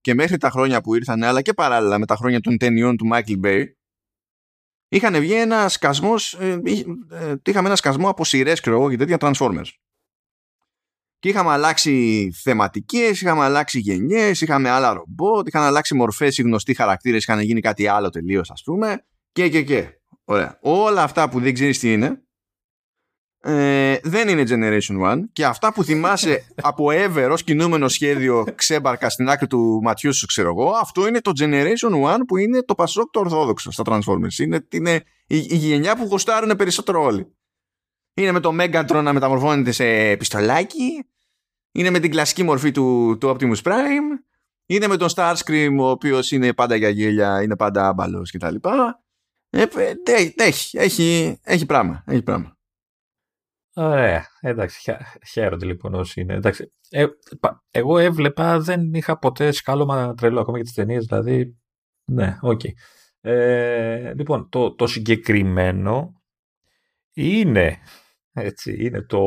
[0.00, 3.08] και μέχρι τα χρόνια που ήρθαν αλλά και παράλληλα με τα χρόνια των ταινιών του
[3.12, 3.64] Michael Bay
[4.88, 6.60] είχαν βγει ένα σκασμός ε,
[7.10, 9.68] ε, είχαμε ένα σκασμό από σειρές και τέτοια Transformers
[11.20, 16.74] και είχαμε αλλάξει θεματικές, είχαμε αλλάξει γενιές, είχαμε άλλα ρομπότ, είχαν αλλάξει μορφές οι γνωστοί
[16.74, 19.88] χαρακτήρες, είχαν γίνει κάτι άλλο τελείως ας πούμε και και και.
[20.24, 20.58] Ωραία.
[20.60, 22.22] Όλα αυτά που δεν ξέρεις τι είναι
[23.42, 29.10] ε, δεν είναι Generation 1 και αυτά που θυμάσαι από ever ως κινούμενο σχέδιο ξέμπαρκα
[29.10, 32.74] στην άκρη του ματιού σου ξέρω εγώ αυτό είναι το Generation 1 που είναι το
[32.74, 37.34] Πασόκ το Ορθόδοξο στα Transformers είναι, είναι η, η γενιά που γοστάρουν περισσότερο όλοι
[38.14, 41.04] είναι με το Megatron να μεταμορφώνεται σε πιστολάκι
[41.72, 44.24] είναι με την κλασική μορφή του, του Optimus Prime
[44.66, 48.54] είναι με τον Starscream ο οποίος είναι πάντα για γέλια είναι πάντα άμπαλος κτλ
[49.50, 52.58] ε, ε, έχει, έχει, έχει πράγμα έχει πράγμα
[53.74, 54.26] Ωραία.
[54.40, 54.94] Εντάξει,
[55.32, 56.34] χαίρονται λοιπόν όσοι είναι.
[56.34, 57.06] Εντάξει, ε,
[57.70, 61.58] εγώ έβλεπα, δεν είχα ποτέ σκάλωμα τρελό ακόμα για τις ταινίες, δηλαδή,
[62.04, 62.60] ναι, OK.
[62.64, 62.70] Okay.
[63.20, 66.19] Ε, λοιπόν, το, το συγκεκριμένο
[67.12, 67.78] είναι,
[68.32, 69.18] έτσι, είναι το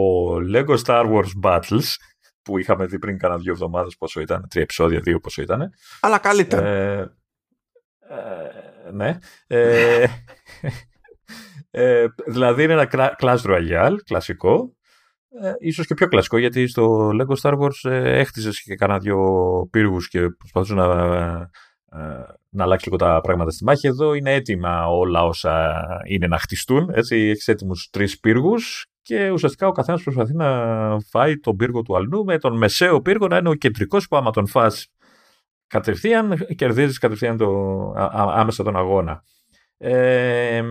[0.54, 1.94] Lego Star Wars Battles,
[2.42, 5.70] που είχαμε δει πριν κάνα δύο εβδομάδες πόσο ήταν, τρία επεισόδια, δύο πόσο ήταν.
[6.00, 6.68] Αλλά καλύτερα.
[6.68, 7.00] Ε,
[8.10, 9.18] ε, ναι.
[9.48, 10.06] Ε,
[11.72, 14.76] ε, δηλαδή είναι ένα Clash Royale, κλασικό,
[15.42, 19.20] ε, ίσως και πιο κλασικό, γιατί στο Lego Star Wars ε, έχτιζες και κάνα δυο
[19.72, 21.50] πύργους και προσπαθούσες να, ε,
[22.50, 23.88] να αλλάξει λίγο τα πράγματα στη μάχη.
[23.88, 26.90] Εδώ είναι έτοιμα όλα όσα είναι να χτιστούν.
[26.94, 31.96] Έτσι, έχεις έτοιμους τρεις πύργους και ουσιαστικά ο καθένας προσπαθεί να φάει τον πύργο του
[31.96, 34.88] αλλού με τον μεσαίο πύργο να είναι ο κεντρικός που άμα τον φας
[35.68, 37.48] κατευθείαν κερδίζεις κατευθείαν το,
[38.12, 39.24] άμεσα τον αγώνα.
[39.78, 40.64] Ε,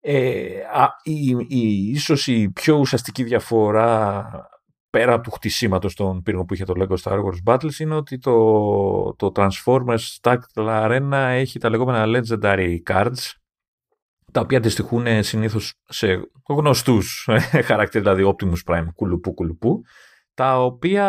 [0.00, 0.60] ε,
[1.02, 4.48] η, η, ίσως η πιο ουσιαστική διαφορά
[4.94, 8.18] πέρα από του χτισήματος των πύργων που είχε το Lego Star Wars Battles είναι ότι
[8.18, 13.32] το, το Transformers Tactical Arena έχει τα λεγόμενα Legendary Cards
[14.32, 17.28] τα οποία αντιστοιχούν συνήθως σε γνωστούς
[17.68, 19.82] χαρακτήρες, δηλαδή Optimus Prime, κουλουπού κουλουπού,
[20.34, 21.06] τα οποία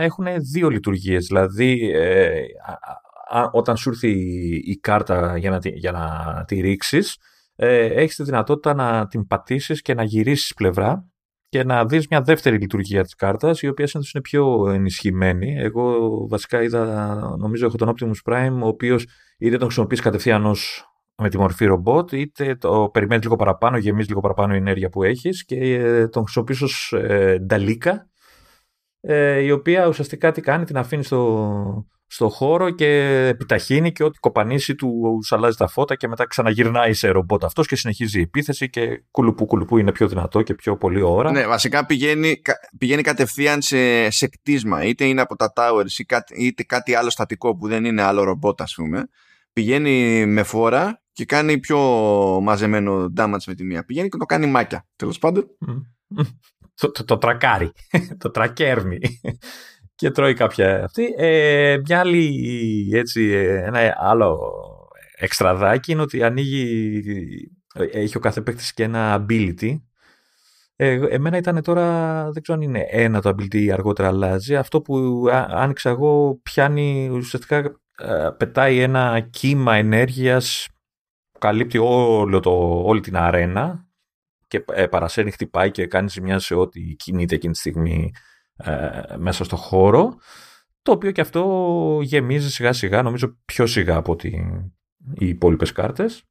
[0.00, 1.26] έχουν δύο λειτουργίες.
[1.26, 2.30] Δηλαδή, ε,
[3.52, 4.10] όταν σου έρθει
[4.64, 7.16] η, κάρτα για να, για να τη ρίξεις,
[7.56, 11.09] ε, έχεις τη δυνατότητα να την πατήσεις και να γυρίσεις πλευρά
[11.50, 15.54] και να δεις μια δεύτερη λειτουργία της κάρτας, η οποία συνήθως είναι πιο ενισχυμένη.
[15.58, 19.06] Εγώ βασικά είδα, νομίζω έχω τον Optimus Prime, ο οποίος
[19.38, 20.84] είτε τον χρησιμοποιείς κατευθείαν ως
[21.22, 25.02] με τη μορφή ρομπότ, είτε το περιμένεις λίγο παραπάνω, γεμίζεις λίγο παραπάνω η ενέργεια που
[25.02, 28.08] έχεις και ε, τον χρησιμοποιείς ως ε, νταλίκα,
[29.00, 32.86] ε, η οποία ουσιαστικά τι κάνει, την αφήνει στο, στο χώρο και
[33.28, 37.76] επιταχύνει και ό,τι κοπανίσει του αλλάζει τα φώτα και μετά ξαναγυρνάει σε ρομπότ αυτός και
[37.76, 41.30] συνεχίζει η επίθεση και κουλουπού κουλουπού είναι πιο δυνατό και πιο πολύ ώρα.
[41.30, 42.42] Ναι, βασικά πηγαίνει,
[42.78, 47.68] πηγαίνει κατευθείαν σε, σε κτίσμα, είτε είναι από τα towers είτε κάτι άλλο στατικό που
[47.68, 49.06] δεν είναι άλλο ρομπότ ας πούμε.
[49.52, 51.78] Πηγαίνει με φόρα και κάνει πιο
[52.42, 53.84] μαζεμένο damage με τη μία.
[53.84, 55.46] Πηγαίνει και το κάνει μάκια, τέλος πάντων.
[56.74, 57.72] το, το, το τρακάρει,
[58.22, 58.98] το τρακέρνει
[60.00, 61.14] και τρώει κάποια αυτή.
[61.16, 63.30] Ε, μια άλλη, έτσι,
[63.64, 64.38] ένα άλλο
[65.16, 67.02] εξτραδάκι είναι ότι ανοίγει,
[67.92, 69.80] έχει ο κάθε παίκτης και ένα ability.
[70.76, 74.56] Ε, εμένα ήταν τώρα, δεν ξέρω αν είναι ένα το ability ή αργότερα αλλάζει.
[74.56, 77.56] Αυτό που άνοιξα εγώ πιάνει ουσιαστικά
[77.98, 80.68] ε, πετάει ένα κύμα ενέργειας
[81.32, 83.88] που καλύπτει όλο το, όλη την αρένα
[84.46, 88.10] και ε, παρασένει, χτυπάει και κάνει ζημιά σε ό,τι κινείται εκείνη τη στιγμή
[88.62, 90.14] ε, μέσα στο χώρο,
[90.82, 94.28] το οποίο και αυτό γεμίζει σιγά σιγά, νομίζω πιο σιγά από ότι
[95.14, 96.24] οι υπόλοιπες κάρτες.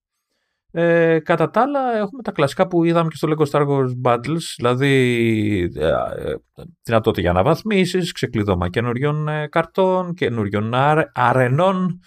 [0.71, 4.41] Ε, κατά τα άλλα έχουμε τα κλασικά που είδαμε και στο Lego Star Wars Battles,
[4.57, 6.35] δηλαδή ε, ε
[6.83, 10.73] δυνατότητα για αναβαθμίσεις, ξεκλειδώμα καινούριων ε, καρτών, καινούριων
[11.13, 11.99] αρενών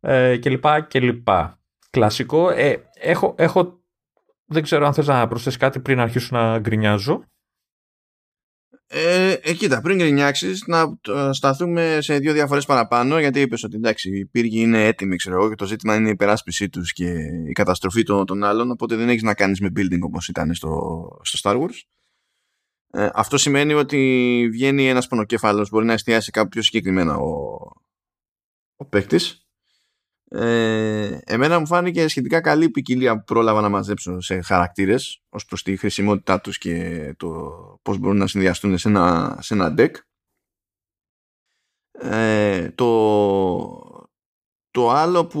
[0.00, 0.64] ε, κλπ.
[0.88, 1.28] κλπ.
[1.90, 2.50] Κλασικό.
[2.50, 3.80] Ε, έχω, έχω,
[4.44, 7.24] δεν ξέρω αν θες να προσθέσεις κάτι πριν αρχίσω να γκρινιάζω.
[8.94, 10.98] Ε, ε, κοίτα, πριν γκρινιάξεις, να
[11.32, 15.48] σταθούμε σε δύο διαφορές παραπάνω, γιατί είπες ότι εντάξει, οι πύργοι είναι έτοιμοι, ξέρω εγώ,
[15.48, 17.12] και το ζήτημα είναι η υπεράσπιση τους και
[17.48, 18.70] η καταστροφή των, των άλλων.
[18.70, 20.70] Οπότε δεν έχεις να κάνεις με building όπως ήταν στο,
[21.22, 21.80] στο Star Wars.
[22.90, 27.58] Ε, αυτό σημαίνει ότι βγαίνει ένας πονοκέφαλος, μπορεί να εστιάσει κάπου πιο συγκεκριμένα ο,
[28.76, 29.41] ο παίκτης
[30.34, 35.62] ε, εμένα μου φάνηκε σχετικά καλή ποικιλία που πρόλαβα να μαζέψω σε χαρακτήρες ως προς
[35.62, 37.28] τη χρησιμότητά τους και το
[37.82, 39.90] πώς μπορούν να συνδυαστούν σε ένα, σε ένα deck.
[41.92, 44.08] Ε, το,
[44.70, 45.40] το άλλο που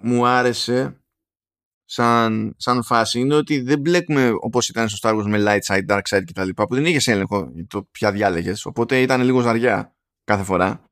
[0.00, 1.00] μου άρεσε
[1.84, 5.86] σαν, σαν φάση είναι ότι δεν μπλέκουμε όπως ήταν στο Star Wars με light side,
[5.86, 6.48] dark side κτλ.
[6.54, 10.89] που δεν είχε έλεγχο το ποια διάλεγες οπότε ήταν λίγο ζαριά κάθε φορά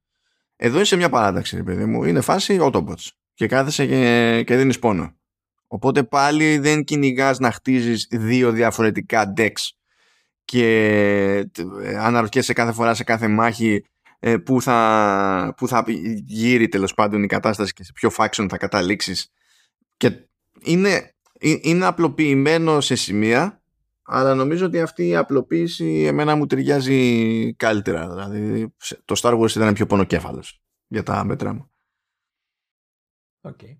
[0.61, 2.05] εδώ είσαι μια παράταξη, ρε παιδί μου.
[2.05, 3.09] Είναι φάση Autobots.
[3.35, 5.17] Και κάθεσαι και, και δίνεις πόνο.
[5.67, 9.71] Οπότε πάλι δεν κυνηγάς να χτίζεις δύο διαφορετικά decks
[10.45, 10.67] και
[11.83, 13.85] ε, αναρωτιέσαι κάθε φορά σε κάθε μάχη
[14.19, 15.85] ε, που θα, που θα
[16.27, 19.33] γύρει τέλος πάντων η κατάσταση και σε ποιο faction θα καταλήξεις
[19.97, 20.11] και
[20.63, 23.63] είναι, ε, είναι απλοποιημένο σε σημεία
[24.11, 28.09] αλλά νομίζω ότι αυτή η απλοποίηση εμένα μου ταιριάζει καλύτερα.
[28.09, 31.71] Δηλαδή το Star Wars ήταν πιο πονοκέφαλος για τα μέτρα μου.
[33.41, 33.59] OK.
[33.63, 33.77] Okay.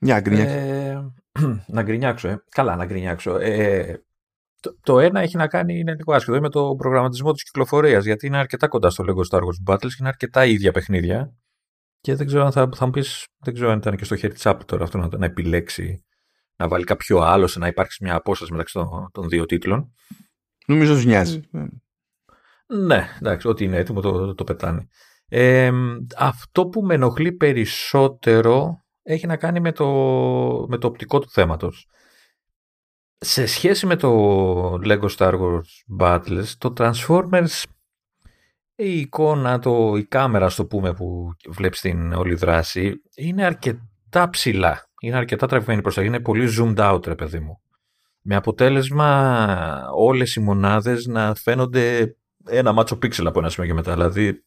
[0.00, 1.12] Μια ε,
[1.76, 2.44] να γκρινιάξω, ε.
[2.50, 3.36] Καλά να γκρινιάξω.
[3.36, 4.02] Ε,
[4.60, 8.26] το, το, ένα έχει να κάνει, είναι λίγο άσχετο, με το προγραμματισμό της κυκλοφορίας, γιατί
[8.26, 11.36] είναι αρκετά κοντά στο Lego Star Wars Battles και είναι αρκετά ίδια παιχνίδια.
[12.00, 14.32] Και δεν ξέρω αν θα, θα μου πεις, δεν ξέρω αν ήταν και στο χέρι
[14.32, 16.04] της Apple τώρα αυτό να, να επιλέξει
[16.58, 19.92] να βάλει κάποιο άλλο, σε να υπάρξει μια απόσταση μεταξύ των, των δύο τίτλων.
[20.66, 21.40] Νομίζω ότι νοιάζει.
[22.66, 24.88] Ναι, εντάξει, ό,τι είναι έτοιμο το, το, το πετάνε.
[25.28, 25.70] Ε,
[26.16, 29.86] αυτό που με ενοχλεί περισσότερο έχει να κάνει με το,
[30.68, 31.88] με το οπτικό του θέματος.
[33.18, 37.62] Σε σχέση με το Lego Star Wars Battles, το Transformers,
[38.74, 44.87] η εικόνα, το, η κάμερα, στο πούμε, που βλέπεις την όλη δράση, είναι αρκετά ψηλά
[45.00, 47.60] είναι αρκετά τραβημένη προς τα είναι πολύ zoomed out ρε παιδί μου.
[48.22, 53.92] με αποτέλεσμα όλες οι μονάδες να φαίνονται ένα μάτσο πίξελ από ένα σημείο και μετά.
[53.92, 54.44] Δηλαδή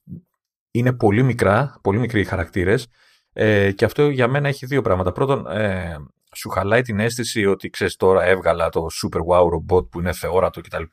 [0.71, 2.87] είναι πολύ μικρά, πολύ μικροί οι χαρακτήρες
[3.33, 5.11] ε, και αυτό για μένα έχει δύο πράγματα.
[5.11, 5.95] Πρώτον, ε,
[6.35, 10.61] σου χαλάει την αίσθηση ότι ξέρεις τώρα έβγαλα το super wow robot που είναι θεόρατο
[10.61, 10.83] κτλ.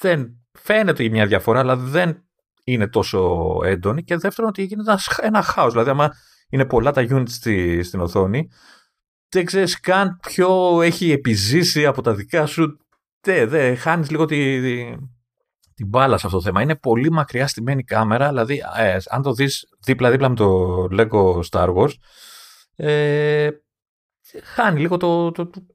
[0.00, 2.24] Δεν φαίνεται μια διαφορά, αλλά δεν
[2.64, 4.02] είναι τόσο έντονη.
[4.02, 5.72] Και δεύτερον, ότι γίνεται ένα χάος.
[5.72, 6.10] Δηλαδή, άμα
[6.48, 8.48] είναι πολλά τα units στη, στην οθόνη,
[9.30, 12.78] δεν ξέρεις καν ποιο έχει επιζήσει από τα δικά σου.
[13.20, 14.60] Δεν, δε, χάνεις λίγο τη,
[15.74, 16.62] την μπάλα σε αυτό το θέμα.
[16.62, 21.74] Είναι πολύ μακριά στημένη κάμερα, δηλαδή ε, αν το δεις δίπλα-δίπλα με το Lego Star
[21.74, 21.92] Wars,
[22.76, 23.48] ε,
[24.42, 25.66] χάνει λίγο το, το, το,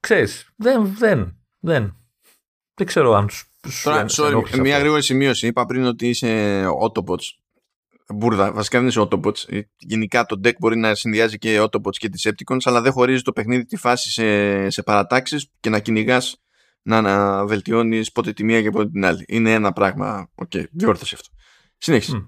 [0.00, 1.96] ξέρεις, δεν, δεν, δεν,
[2.74, 3.46] δεν ξέρω αν σου
[3.82, 5.46] Τώρα, sorry, μια γρήγορη σημείωση.
[5.46, 7.24] Είπα πριν ότι είσαι Autobots.
[8.14, 9.62] Μπούρδα, βασικά δεν είσαι Autobots.
[9.78, 13.64] Γενικά το deck μπορεί να συνδυάζει και Autobots και Decepticons, αλλά δεν χωρίζει το παιχνίδι
[13.64, 16.40] τη φάση σε, σε παρατάξεις και να κυνηγάς
[16.82, 19.24] να, να βελτιώνεις πότε τη μία και πότε την άλλη.
[19.28, 20.30] Είναι ένα πράγμα.
[20.34, 21.28] OK, okay, διόρθωση αυτό.
[21.78, 22.26] Συνέχισε.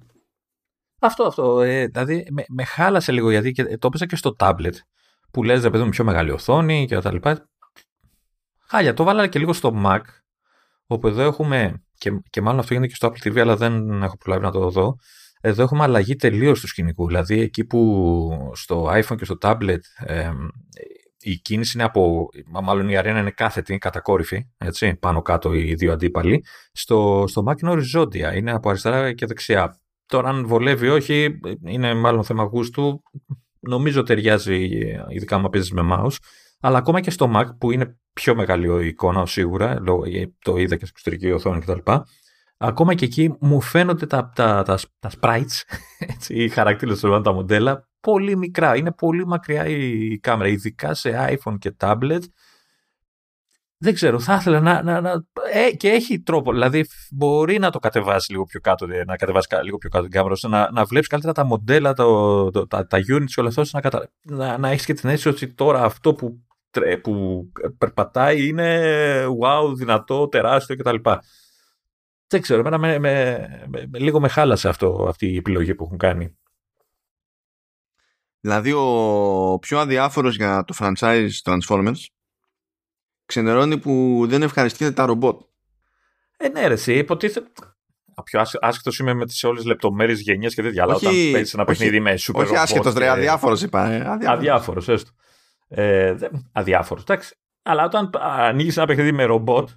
[0.99, 1.61] Αυτό, αυτό.
[1.61, 4.75] Ε, δηλαδή με, με, χάλασε λίγο γιατί και, το έπαιζα και στο tablet
[5.31, 7.49] που λες ρε παιδί μου πιο μεγάλη οθόνη και τα λοιπά.
[8.67, 10.01] Χάλια, το 'βαλα και λίγο στο Mac
[10.87, 14.17] όπου εδώ έχουμε, και, και μάλλον αυτό γίνεται και στο Apple TV αλλά δεν έχω
[14.17, 14.97] προλάβει να το δω,
[15.41, 17.07] εδώ έχουμε αλλαγή τελείως του σκηνικού.
[17.07, 20.31] Δηλαδή εκεί που στο iPhone και στο tablet ε,
[21.21, 22.29] η κίνηση είναι από,
[22.63, 26.45] μάλλον η αρένα είναι κάθετη, κατακόρυφη, έτσι, πάνω κάτω οι δύο αντίπαλοι.
[26.73, 29.81] Στο, στο Mac είναι οριζόντια, είναι από αριστερά και δεξιά.
[30.07, 33.03] Τώρα αν βολεύει όχι, είναι μάλλον θέμα γούστου.
[33.61, 34.69] Νομίζω ταιριάζει,
[35.09, 36.17] ειδικά μου παίζεις με mouse.
[36.61, 39.83] Αλλά ακόμα και στο Mac που είναι πιο μεγάλη η εικόνα σίγουρα,
[40.39, 41.91] το είδα και στην εξωτερική οθόνη κτλ.
[42.61, 45.77] Ακόμα και εκεί μου φαίνονται τα, τα, τα, τα sprites,
[46.15, 48.77] έτσι, οι χαρακτήρες τα μοντέλα, πολύ μικρά.
[48.77, 52.23] Είναι πολύ μακριά η κάμερα, ειδικά σε iPhone και tablet.
[53.81, 54.83] Δεν ξέρω, θα ήθελα να.
[54.83, 56.53] να, να ε, και έχει τρόπο.
[56.53, 60.33] Δηλαδή, μπορεί να το κατεβάσει λίγο πιο κάτω, να κατεβάσει λίγο πιο κάτω την κάμερα,
[60.33, 63.65] ώστε να, να βλέπεις καλύτερα τα μοντέλα, το, το, τα, τα units και όλα αυτά,
[63.73, 64.11] να, κατα...
[64.23, 66.47] να, να έχεις και την αίσθηση ότι τώρα αυτό που,
[67.03, 67.45] που
[67.79, 68.81] περπατάει είναι
[69.27, 70.97] wow, δυνατό, τεράστιο κτλ.
[72.29, 73.39] Δεν ξέρω, εμένα με, με,
[73.69, 76.39] με, με, λίγο με χάλασε αυτό, αυτή η επιλογή που έχουν κάνει.
[78.41, 82.05] Δηλαδή ο πιο αδιάφορος για το franchise Transformers
[83.25, 85.41] ξενερώνει που δεν ευχαριστείται τα ρομπότ.
[86.37, 87.51] Ε, ναι, ρε, εσύ, υποτίθεται.
[88.25, 90.83] Πιο άσχετος είμαι με τις όλες λεπτομέρειες γενιές και τέτοια.
[90.83, 93.91] Αλλά όταν παίζεις ένα παιχνίδι με super Όχι άσχετος, ρε, αδιάφορος είπα.
[93.91, 95.11] Ε, αδιάφορος, έστω.
[95.69, 96.15] Ε,
[96.53, 97.37] αδιάφορος, εντάξει.
[97.63, 99.69] Αλλά όταν ανοίγεις ένα παιχνίδι με ρομπότ,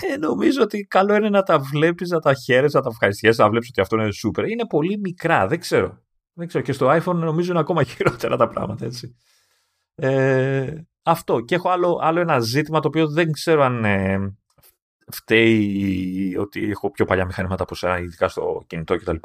[0.00, 3.50] ε, νομίζω ότι καλό είναι να τα βλέπεις, να τα χαίρεσαι, να τα ευχαριστιέσαι, να
[3.50, 4.48] βλέπεις ότι αυτό είναι super.
[4.48, 5.98] Είναι πολύ μικρά, δεν ξέρω.
[6.32, 6.64] Δεν ξέρω.
[6.64, 9.16] Και στο iPhone νομίζω είναι ακόμα χειρότερα τα πράγματα, έτσι.
[9.94, 11.40] Ε, αυτό.
[11.40, 14.36] Και έχω άλλο, άλλο ένα ζήτημα το οποίο δεν ξέρω αν ε,
[15.06, 19.16] φταίει ότι έχω πιο παλιά μηχανήματα από εσένα, ειδικά στο κινητό κτλ.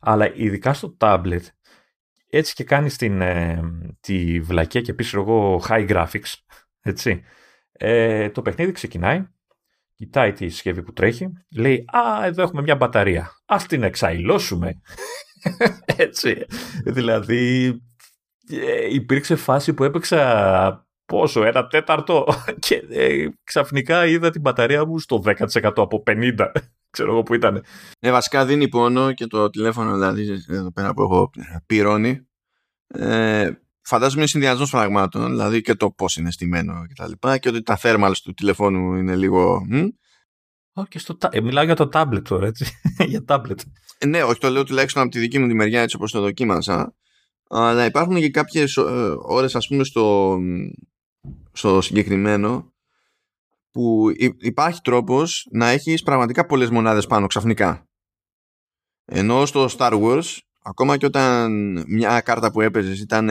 [0.00, 1.42] Αλλά ειδικά στο tablet,
[2.30, 3.60] έτσι και κάνει την, ε,
[4.00, 6.34] τη βλακία και πίσω εγώ high graphics,
[6.80, 7.22] έτσι.
[7.72, 9.26] Ε, το παιχνίδι ξεκινάει,
[9.94, 11.26] κοιτάει τη συσκευή που τρέχει,
[11.56, 14.80] λέει «Α, εδώ έχουμε μια μπαταρία, ας την εξαϊλώσουμε».
[15.96, 16.44] Έτσι.
[16.84, 17.66] Δηλαδή,
[18.48, 22.26] ε, υπήρξε φάση που έπαιξα πόσο, ένα τέταρτο
[22.66, 26.46] και ε, ξαφνικά είδα την μπαταρία μου στο 10% από 50.
[26.90, 27.64] Ξέρω εγώ που ήταν.
[28.00, 31.30] Ναι, βασικά δίνει πόνο και το τηλέφωνο, δηλαδή, εδώ πέρα που έχω
[31.66, 32.28] πυρώνει.
[32.86, 33.50] Ε,
[33.84, 37.62] φαντάζομαι είναι συνδυασμός πραγμάτων, δηλαδή και το πώς είναι στημένο και τα λοιπά και ότι
[37.62, 39.66] τα thermals του τηλεφώνου είναι λίγο.
[40.88, 42.66] και στο, ε, μιλάω για το tablet τώρα, έτσι.
[43.12, 43.58] για tablet.
[43.98, 46.20] Ε, ναι, όχι το λέω τουλάχιστον από τη δική μου τη μεριά έτσι όπως το
[46.20, 46.94] δοκίμασα.
[47.48, 48.82] Αλλά υπάρχουν και κάποιες ε,
[49.18, 50.38] ώρες ας πούμε στο,
[51.52, 52.72] στο συγκεκριμένο
[53.70, 57.88] που υπάρχει τρόπος να έχεις πραγματικά πολλές μονάδες πάνω ξαφνικά.
[59.04, 61.52] Ενώ στο Star Wars ακόμα και όταν
[61.88, 63.28] μια κάρτα που έπαιζες ήταν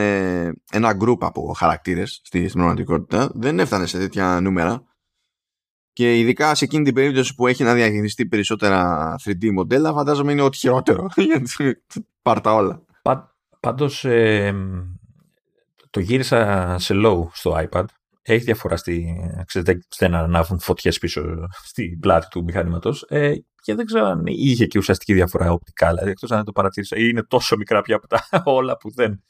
[0.70, 4.82] ένα group από χαρακτήρες στη πραγματικότητα δεν έφτανε σε τέτοια νούμερα
[5.94, 10.42] και ειδικά σε εκείνη την περίπτωση που έχει να διαχειριστεί περισσότερα 3D μοντέλα, φαντάζομαι είναι
[10.42, 11.08] ό,τι χειρότερο.
[11.30, 11.82] Γιατί
[12.22, 12.82] πάρτα όλα.
[13.02, 14.54] Πα, Πάντως ε,
[15.90, 17.84] το γύρισα σε low στο iPad.
[18.22, 19.16] Έχει διαφορά στη.
[19.46, 23.02] Ξέρετε, δεν ανάβουν φωτιές πίσω στην πλάτη του μηχανήματος.
[23.08, 25.88] Ε, και δεν ξέρω αν είχε και ουσιαστική διαφορά οπτικά.
[25.88, 26.98] Δηλαδή, εκτός αν το παρατήρησα.
[26.98, 28.20] Είναι τόσο μικρά πια από τα
[28.58, 29.22] όλα που δεν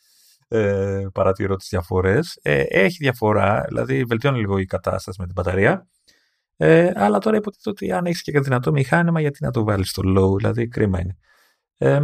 [0.49, 2.39] ε, παρατηρώ τις διαφορές.
[2.43, 3.65] Ε, έχει διαφορά.
[3.69, 5.87] Δηλαδή, βελτιώνει λίγο η κατάσταση με την μπαταρία.
[6.57, 10.03] Ε, αλλά τώρα υποτίθεται ότι αν έχεις και δυνατό μηχάνημα, γιατί να το βάλεις στο
[10.17, 11.17] low, δηλαδή κρίμα είναι.
[11.79, 12.01] Ε,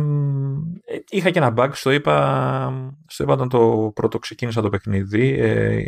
[1.10, 5.38] είχα και ένα bug, στο είπα, στο είπα όταν το πρώτο ξεκίνησα το παιχνίδι.
[5.38, 5.84] Ε,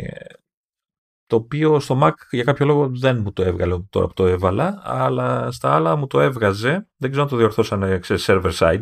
[1.33, 4.81] το οποίο στο Mac για κάποιο λόγο δεν μου το έβγαλε τώρα που το έβαλα,
[4.83, 6.87] αλλά στα άλλα μου το έβγαζε.
[6.97, 8.81] Δεν ξέρω αν το διορθώσανε ξέρεις, server side,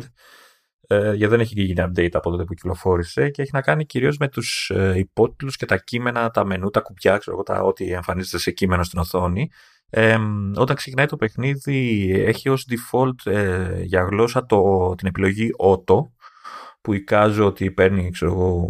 [0.86, 4.16] ε, γιατί δεν έχει γίνει update από τότε που κυκλοφόρησε και έχει να κάνει κυρίως
[4.16, 8.38] με τους ε, υπότιτλους και τα κείμενα, τα μενού, τα κουμπιά, ξέρω τα ό,τι εμφανίζεται
[8.38, 9.50] σε κείμενο στην οθόνη.
[9.90, 10.18] Ε,
[10.56, 16.06] όταν ξεκινάει το παιχνίδι έχει ως default ε, για γλώσσα το, την επιλογή auto
[16.80, 18.66] που εικάζω ότι παίρνει ξέρω,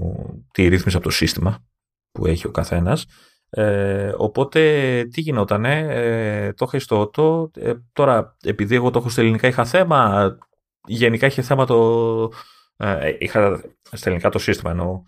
[0.52, 1.64] τη ρύθμιση από το σύστημα
[2.12, 3.06] που έχει ο καθένας.
[3.54, 4.60] Ε, οπότε
[5.12, 9.48] τι γινότανε, ε, το είχε στο auto, ε, τώρα επειδή εγώ το έχω στα ελληνικά
[9.48, 10.30] είχα θέμα,
[10.86, 12.30] γενικά είχε θέμα το,
[12.76, 15.02] ε, είχα στα ελληνικά το σύστημα εννοώ,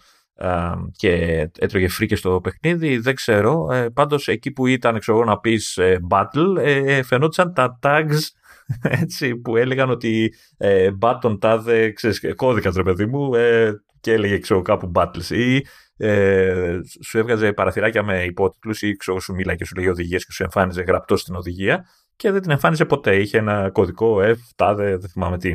[0.96, 1.10] και
[1.58, 3.72] έτρωγε φρίκες στο παιχνίδι, δεν ξέρω.
[3.72, 8.20] Ε, πάντως εκεί που ήταν ξέρω, να πεις ε, battle, ε, φαινόταν τα tags
[9.02, 14.38] έτσι, που έλεγαν ότι ε, button τάδε, ξέρεις, κώδικα ρε παιδί μου ε, και έλεγε
[14.38, 19.64] ξέρω, κάπου battles ή ε, σου έβγαζε παραθυράκια με υπότιτλους ή ξέρω, σου μίλα και
[19.64, 21.84] σου λέει οδηγίες και σου εμφάνιζε γραπτό στην οδηγία
[22.16, 23.16] και δεν την εμφάνιζε ποτέ.
[23.16, 25.54] Είχε ένα κωδικό F, τάδε, δεν θυμάμαι τι.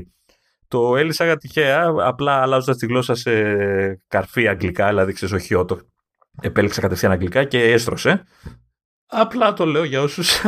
[0.67, 3.31] Το έλυσα τυχαία, απλά αλλάζοντας τη γλώσσα σε
[4.07, 5.79] καρφί αγγλικά, δηλαδή ξέρεις, όχι ότο.
[6.41, 8.23] Επέλεξα κατευθείαν αγγλικά και έστρωσε.
[9.05, 10.41] Απλά το λέω για όσους.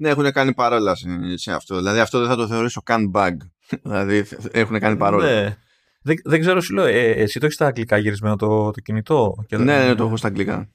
[0.00, 0.94] Ναι, έχουν κάνει παρόλα
[1.34, 1.76] σε αυτό.
[1.76, 3.34] Δηλαδή αυτό δεν θα το θεωρήσω καν bug.
[3.82, 5.24] δηλαδή έχουν κάνει παρόλα.
[5.24, 5.56] Ναι.
[6.00, 9.44] Δεν, δεν ξέρω, σου λέω, ε, εσύ το έχεις στα αγγλικά γυρισμένο το, το κινητό.
[9.46, 10.68] Και ναι, ναι, το έχω στα αγγλικά.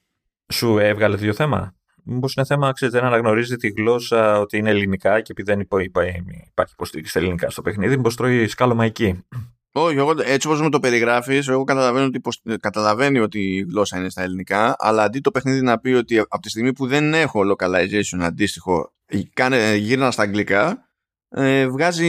[0.53, 5.21] Σου έβγαλε δύο θέμα; Μήπως είναι θέμα, ξέρετε, να αναγνωρίζει τη γλώσσα ότι είναι ελληνικά
[5.21, 9.23] και επειδή δεν υπάρχει υποστήριξη στα ελληνικά στο παιχνίδι, μήπως τρώει σκάλωμα εκεί;
[9.71, 12.21] Όχι, εγώ, έτσι όπως μου το περιγράφεις, εγώ καταλαβαίνω ότι
[12.59, 16.39] καταλαβαίνει ότι η γλώσσα είναι στα ελληνικά, αλλά αντί το παιχνίδι να πει ότι από
[16.39, 18.93] τη στιγμή που δεν έχω localization αντίστοιχο,
[19.33, 20.87] κάνε, γύρνα στα αγγλικά,
[21.35, 22.07] ε, βγάζει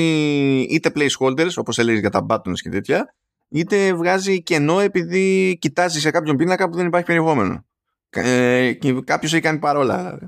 [0.60, 3.14] είτε placeholders, όπως έλεγες για τα buttons και τέτοια,
[3.48, 7.64] είτε βγάζει κενό επειδή κοιτάζει σε κάποιον πίνακα που δεν υπάρχει περιεχόμενο.
[8.10, 10.18] Ε, και κάποιος έχει κάνει παρόλα.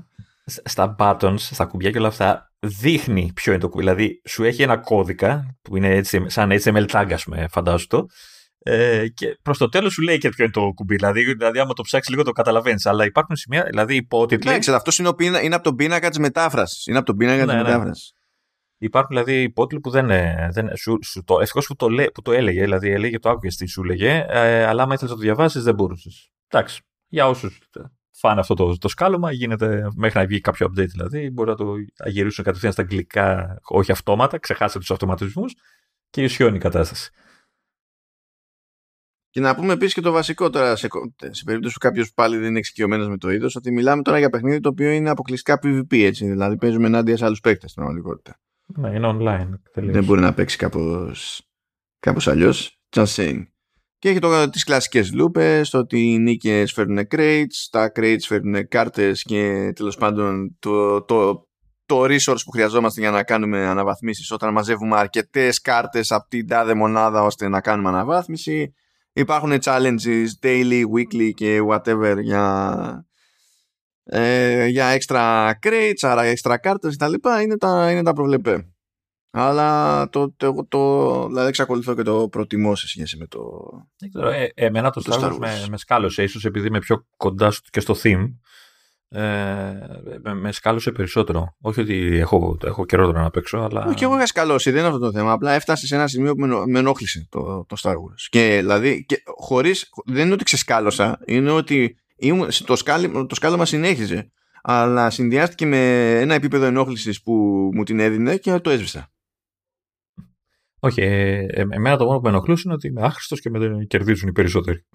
[0.45, 3.83] Στα buttons, στα κουμπιά και όλα αυτά, δείχνει ποιο είναι το κουμπί.
[3.83, 8.05] Δηλαδή, σου έχει ένα κώδικα που είναι έτσι, σαν HTML tag, ας πούμε, φαντάζομαι το.
[8.59, 10.95] Ε, και προς το τέλος σου λέει και ποιο είναι το κουμπί.
[10.95, 12.85] Δηλαδή, δηλαδή άμα το ψάξεις λίγο το καταλαβαίνεις.
[12.85, 14.51] Αλλά υπάρχουν σημεία, δηλαδή υπότιτλοι.
[14.51, 15.09] Ναι, ξέρω, αυτός είναι,
[15.43, 16.85] είναι από τον πίνακα της μετάφρασης.
[16.85, 17.63] Είναι από τον πίνακα ναι, τη ναι.
[17.63, 18.13] μετάφρασης.
[18.77, 20.07] Υπάρχουν δηλαδή υπότιτλοι που δεν.
[20.51, 23.65] δεν σου, σου το, ευτυχώς που, το, που το έλεγε, δηλαδή έλεγε το άκουγες τι
[23.65, 26.31] σου έλεγε, ε, αλλά άμα ήθελες να το διαβάσεις δεν μπορούσες.
[26.47, 27.59] Εντάξει για όσους
[28.11, 31.73] φάνε αυτό το, το σκάλωμα, γίνεται μέχρι να βγει κάποιο update δηλαδή, μπορεί να το
[31.97, 35.55] αγυρίσουν κατευθείαν στα αγγλικά, όχι αυτόματα, ξεχάσετε τους αυτοματισμούς
[36.09, 37.11] και ισιώνει η κατάσταση.
[39.29, 40.87] Και να πούμε επίσης και το βασικό τώρα, σε,
[41.29, 44.29] σε περίπτωση που κάποιος πάλι δεν είναι εξοικειωμένος με το είδος, ότι μιλάμε τώρα για
[44.29, 46.27] παιχνίδι το οποίο είναι αποκλειστικά PvP, έτσι.
[46.29, 48.39] Δηλαδή παίζουμε ενάντια σε άλλους παίκτες στην πραγματικότητα.
[48.75, 49.49] Ναι, είναι online.
[49.73, 51.41] Δεν μπορεί να παίξει κάπως
[51.99, 52.79] κάπως αλλιώς.
[52.95, 53.41] Just saying.
[53.99, 58.67] Και έχει το, τις κλασικές λούπες, το ότι οι νίκες φέρνουν crates, τα crates φέρνουν
[58.67, 61.47] κάρτες και τέλος πάντων το, το,
[61.85, 66.73] το resource που χρειαζόμαστε για να κάνουμε αναβαθμίσεις όταν μαζεύουμε αρκετές κάρτες από την τάδε
[66.73, 68.73] μονάδα ώστε να κάνουμε αναβάθμιση.
[69.13, 73.06] Υπάρχουν challenges daily, weekly και whatever για,
[74.09, 77.13] ε, για extra crates, άρα extra κάρτες κτλ.
[77.43, 78.67] Είναι τα, είναι τα προβλεπέ.
[79.31, 83.39] Αλλά το, το, το, δηλαδή εξακολουθώ και το προτιμώ σε σχέση με το.
[83.97, 87.53] Δεν ξέρω, ε, εμένα το, το Star με, με σκάλωσε, ίσως επειδή είμαι πιο κοντά
[87.69, 88.33] και στο theme.
[89.09, 89.21] Ε,
[90.21, 91.55] με, με σκάλωσε περισσότερο.
[91.61, 93.85] Όχι ότι έχω, έχω καιρό τώρα να παίξω, αλλά.
[93.85, 95.31] Όχι, εγώ είχα σκαλώσει, δεν είναι αυτό το θέμα.
[95.31, 98.27] Απλά έφτασε σε ένα σημείο που με, με ενόχλησε το, το Star Wars.
[98.29, 102.06] Και δηλαδή, και χωρίς, δεν είναι ότι ξεσκάλωσα, είναι ότι ήμουν,
[102.65, 104.31] το, σκάλι, το σκάλωμα συνέχιζε.
[104.61, 107.33] Αλλά συνδυάστηκε με ένα επίπεδο ενόχλησης που
[107.73, 109.11] μου την έδινε και το έσβησα.
[110.79, 113.85] Όχι, ε, ε, εμένα το μόνο που με ενοχλούσε είναι ότι είμαι άχρηστος και με
[113.87, 114.85] κερδίζουν οι περισσότεροι.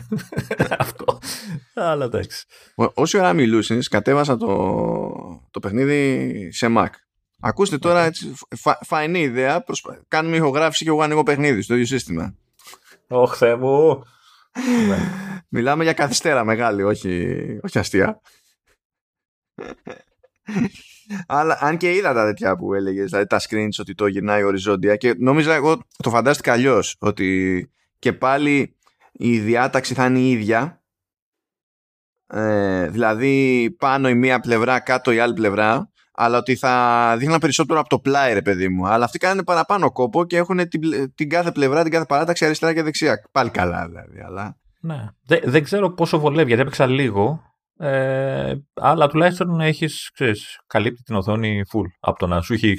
[0.78, 1.18] Αυτό.
[1.74, 2.46] Αλλά εντάξει.
[2.74, 4.46] Όση ώρα μιλούσες, κατέβασα το,
[5.50, 6.88] το παιχνίδι σε Mac.
[7.40, 9.62] Ακούστε τώρα, έτσι, φα, φανή ιδέα.
[9.62, 10.04] Προσπα...
[10.08, 12.34] Κάνουμε ηχογράφηση και εγώ ανοίγω παιχνίδι στο ίδιο σύστημα.
[13.08, 14.02] Ωχ, Θεέ μου.
[15.48, 18.20] Μιλάμε για καθυστέρα μεγάλη, όχι, όχι αστεία.
[21.26, 24.96] Αλλά αν και είδα τα τέτοια που έλεγες, δηλαδή τα screens ότι το γυρνάει οριζόντια
[24.96, 28.76] και νόμιζα εγώ το φαντάστηκα αλλιώς ότι και πάλι
[29.12, 30.82] η διάταξη θα είναι η ίδια.
[32.26, 37.80] Ε, δηλαδή πάνω η μία πλευρά, κάτω η άλλη πλευρά, αλλά ότι θα δείχναν περισσότερο
[37.80, 38.88] από το πλάι, ρε παιδί μου.
[38.88, 40.80] Αλλά αυτοί κάνουν παραπάνω κόπο και έχουν την,
[41.14, 43.28] την κάθε πλευρά, την κάθε παράταξη αριστερά και δεξιά.
[43.32, 44.20] Πάλι καλά, δηλαδή.
[44.26, 44.56] Αλλά...
[44.80, 45.06] Ναι.
[45.26, 47.42] Δεν, δεν ξέρω πόσο βολεύει, γιατί έπαιξα λίγο
[47.80, 50.10] ε, αλλά τουλάχιστον έχεις
[50.66, 51.86] καλύπτει την οθόνη full.
[52.00, 52.76] Από το να σου έχει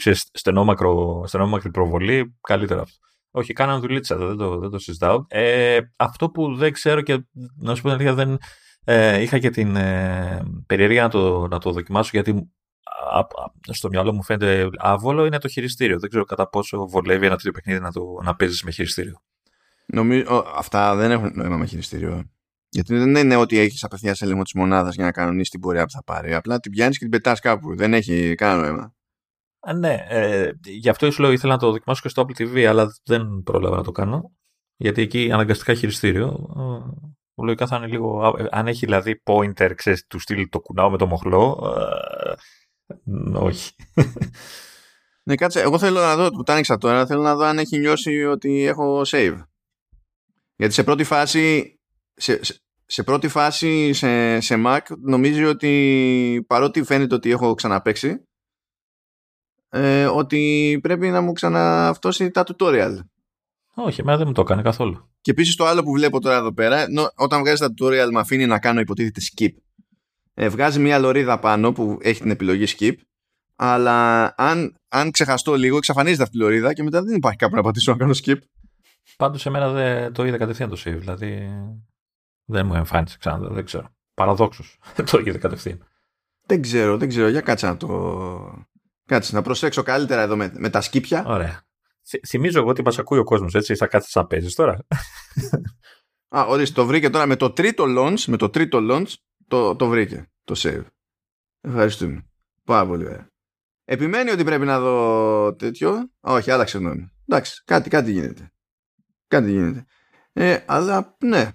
[1.23, 2.97] στενόμακρη προβολή, καλύτερα αυτό.
[3.31, 5.25] Όχι, κάναν δουλίτσα, δεν το, δεν το συζητάω.
[5.27, 7.25] Ε, αυτό που δεν ξέρω και
[7.57, 8.37] να σου πω την αλήθεια δεν,
[8.83, 12.51] Ε, είχα και την ε, περιέργεια να το, να το δοκιμάσω γιατί
[13.71, 15.99] στο μυαλό μου φαίνεται άβολο είναι το χειριστήριο.
[15.99, 19.21] Δεν ξέρω κατά πόσο βολεύει ένα τέτοιο παιχνίδι να, το, να παίζεις με χειριστήριο.
[19.85, 22.23] Νομίζω, αυτά δεν έχουν νόημα με χειριστήριο.
[22.69, 25.91] Γιατί δεν είναι ότι έχεις απευθεία έλεγχο της μονάδας για να κανονίσεις την πορεία που
[25.91, 26.33] θα πάρει.
[26.33, 27.75] Απλά την πιάνεις και την πετάς κάπου.
[27.75, 28.93] Δεν έχει κανένα νόημα.
[29.59, 32.95] Α, ναι, ε, γι' αυτό ίσως ήθελα να το δοκιμάσω και στο Apple TV, αλλά
[33.03, 34.31] δεν πρόλαβα να το κάνω.
[34.75, 36.49] Γιατί εκεί αναγκαστικά χειριστήριο.
[37.35, 38.35] Λογικά θα είναι λίγο.
[38.51, 41.73] Αν έχει δηλαδή pointer, ξέρεις, του στυλ το κουνάω με το μοχλό.
[41.77, 42.33] Ε,
[43.33, 43.71] όχι.
[45.23, 45.61] Ναι, κάτσε.
[45.61, 48.63] Εγώ θέλω να δω, που τα άνοιξα τώρα, θέλω να δω αν έχει νιώσει ότι
[48.63, 49.43] έχω save.
[50.55, 51.75] Γιατί σε πρώτη φάση,
[52.13, 52.39] σε,
[52.85, 58.23] σε, πρώτη φάση σε, σε Mac νομίζει ότι παρότι φαίνεται ότι έχω ξαναπέξει,
[59.69, 62.95] ε, ότι πρέπει να μου ξαναυτώσει τα tutorial.
[63.73, 65.09] Όχι, εμένα δεν μου το έκανε καθόλου.
[65.21, 66.85] Και επίσης το άλλο που βλέπω τώρα εδώ πέρα,
[67.15, 69.53] όταν βγάζει τα tutorial με αφήνει να κάνω υποτίθεται skip.
[70.41, 72.95] Ε, βγάζει μια λωρίδα πάνω που έχει την επιλογή skip,
[73.55, 77.61] αλλά αν, αν ξεχαστώ λίγο, εξαφανίζεται αυτή η λωρίδα και μετά δεν υπάρχει κάπου να
[77.61, 78.37] πατήσω να κάνω skip.
[79.17, 81.49] Πάντως εμένα δεν το είδα κατευθείαν το save, δηλαδή
[82.45, 83.89] δεν μου εμφάνισε ξανά, δεν ξέρω.
[84.13, 84.79] Παραδόξως
[85.11, 85.85] το είδε κατευθείαν.
[86.45, 87.27] Δεν ξέρω, δεν ξέρω.
[87.27, 88.67] Για κάτσε να το.
[89.05, 91.23] Κάτσε να προσέξω καλύτερα εδώ με, με τα σκύπια.
[91.25, 91.61] Ωραία.
[92.27, 93.75] Θυμίζω εγώ ότι μας ακούει ο κόσμος, έτσι.
[93.75, 94.85] Θα κάθεσαι να παίζεις τώρα.
[96.37, 99.13] Α, ορίστε, το βρήκε τώρα με το τρίτο launch, με το τρίτο launch
[99.49, 100.85] το, το βρήκε το save.
[101.61, 102.25] Ευχαριστούμε.
[102.63, 103.27] Πάρα πολύ ωραία.
[103.85, 106.09] Επιμένει ότι πρέπει να δω τέτοιο.
[106.19, 107.11] Όχι, άλλαξε γνώμη.
[107.27, 108.51] Εντάξει, κάτι, κάτι γίνεται.
[109.27, 109.85] Κάτι γίνεται.
[110.33, 111.49] Ε, αλλά ναι,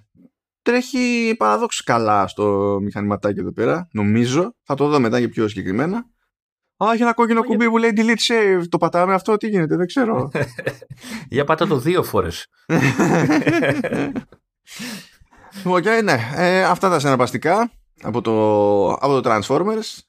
[0.61, 3.87] τρέχει παραδόξως καλά στο μηχανηματάκι εδώ πέρα.
[3.91, 4.55] Νομίζω.
[4.63, 5.97] Θα το δω μετά και πιο συγκεκριμένα.
[6.83, 8.63] Α, έχει ένα κόκκινο κουμπί που λέει delete save.
[8.69, 10.31] Το πατάμε αυτό, τι γίνεται, δεν ξέρω.
[11.29, 12.47] Για πατά το δύο φορές.
[15.63, 16.31] okay, ναι.
[16.35, 17.71] Ε, αυτά τα συναρπαστικά
[18.01, 19.99] από το, από το Transformers.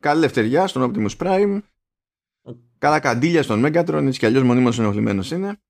[0.00, 1.60] Καλή ελευθεριά στον Optimus Prime.
[2.78, 5.60] Καλά καντήλια στον Megatron, έτσι κι αλλιώς μονίμως ενοχλημένος είναι.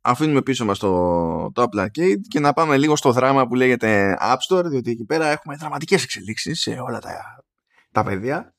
[0.00, 4.16] Αφήνουμε πίσω μας το, το Apple Arcade και να πάμε λίγο στο δράμα που λέγεται
[4.20, 7.44] App Store, διότι εκεί πέρα έχουμε δραματικές εξελίξεις σε όλα τα,
[7.92, 8.54] τα παιδιά.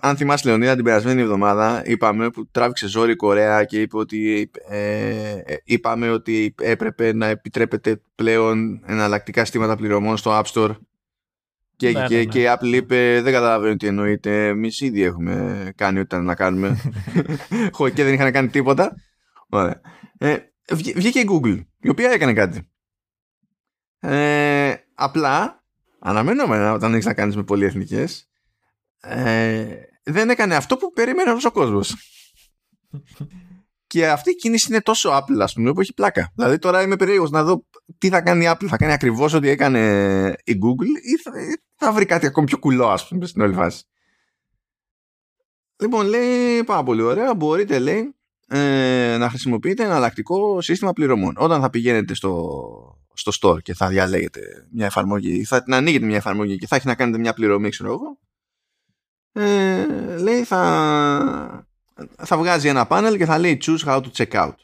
[0.00, 4.50] Αν θυμάσαι Λεωνίδα την περασμένη εβδομάδα είπαμε που τράβηξε ζόρι η Κορέα και είπε ότι
[4.68, 5.08] ε,
[5.44, 10.76] ε, είπαμε ότι έπρεπε να επιτρέπεται πλέον εναλλακτικά στήματα πληρωμών στο App Store.
[11.76, 12.24] Και, ναι, και, ναι, ναι.
[12.24, 14.46] και η Apple είπε δεν καταλαβαίνω τι εννοείται.
[14.48, 16.76] Εμείς ήδη έχουμε κάνει ό,τι ήταν να κάνουμε
[17.94, 18.96] και δεν είχαν κάνει τίποτα.
[19.48, 19.80] Ωραία.
[20.18, 20.36] Ε,
[20.72, 22.68] βγήκε η Google η οποία έκανε κάτι.
[24.00, 25.62] Ε, απλά
[25.98, 28.28] αναμενόμενα όταν έχεις να κάνεις με πολυεθνικές
[29.08, 29.66] ε,
[30.02, 31.94] δεν έκανε αυτό που περίμενε όλος ο κόσμος.
[33.86, 36.32] και αυτή η κίνηση είναι τόσο Apple, ας πούμε, που έχει πλάκα.
[36.34, 37.64] Δηλαδή τώρα είμαι περίεργος να δω
[37.98, 38.66] τι θα κάνει η Apple.
[38.68, 39.80] Θα κάνει ακριβώς ό,τι έκανε
[40.44, 41.32] η Google ή θα,
[41.74, 43.84] θα βρει κάτι ακόμη πιο κουλό, ας πούμε, στην όλη φάση.
[45.82, 47.34] Λοιπόν, λέει πάρα πολύ ωραία.
[47.34, 48.14] Μπορείτε, λέει,
[48.48, 51.34] ε, να χρησιμοποιείτε ένα εναλλακτικό σύστημα πληρωμών.
[51.38, 52.50] Όταν θα πηγαίνετε στο,
[53.14, 54.40] στο store και θα διαλέγετε
[54.72, 57.92] μια εφαρμογή, θα την ανοίγετε μια εφαρμογή και θα έχει να κάνετε μια πληρωμή, ξέρω
[57.92, 58.18] εγώ,
[59.36, 59.86] ε,
[60.18, 61.66] λέει θα,
[62.16, 64.54] θα βγάζει ένα πάνελ και θα λέει choose how to check out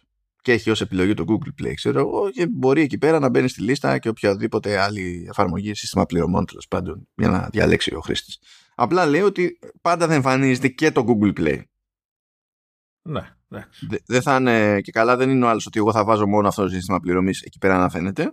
[0.43, 3.49] και έχει ως επιλογή το Google Play ξέρω εγώ και μπορεί εκεί πέρα να μπαίνει
[3.49, 8.39] στη λίστα και οποιαδήποτε άλλη εφαρμογή σύστημα πληρωμών τέλος πάντων για να διαλέξει ο χρήστης.
[8.75, 11.63] Απλά λέει ότι πάντα θα εμφανίζεται και το Google Play.
[13.03, 13.67] Ναι,
[14.07, 16.63] Δεν θα είναι και καλά, δεν είναι ο άλλος ότι εγώ θα βάζω μόνο αυτό
[16.63, 18.33] το σύστημα πληρωμής εκεί πέρα να φαίνεται.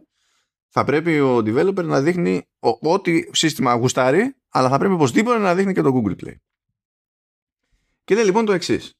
[0.69, 2.47] Θα πρέπει ο developer να δείχνει
[2.79, 6.35] ό,τι σύστημα γουστάρει αλλά θα πρέπει οπωσδήποτε να δείχνει και το Google Play.
[8.03, 8.93] Και λέει λοιπόν το εξής.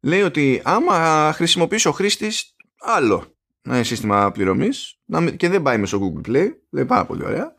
[0.00, 5.00] Λέει ότι άμα χρησιμοποιήσει ο χρήστης άλλο ένα σύστημα πληρωμής
[5.36, 7.54] και δεν πάει μέσω Google Play, λέει πάρα πολύ ωραία.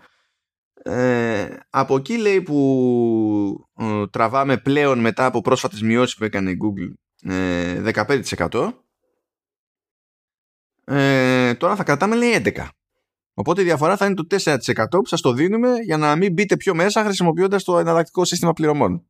[0.84, 6.58] Ε, από εκεί λέει που ε, τραβάμε πλέον μετά από πρόσφατες μειώσεις που έκανε η
[6.64, 6.94] Google
[7.32, 7.92] ε,
[8.50, 8.72] 15%
[10.86, 12.68] ε, τώρα θα κρατάμε λέει 11%
[13.42, 14.58] Οπότε η διαφορά θα είναι το 4%
[14.90, 19.06] που σας το δίνουμε για να μην μπείτε πιο μέσα χρησιμοποιώντας το εναλλακτικό σύστημα πληρωμών.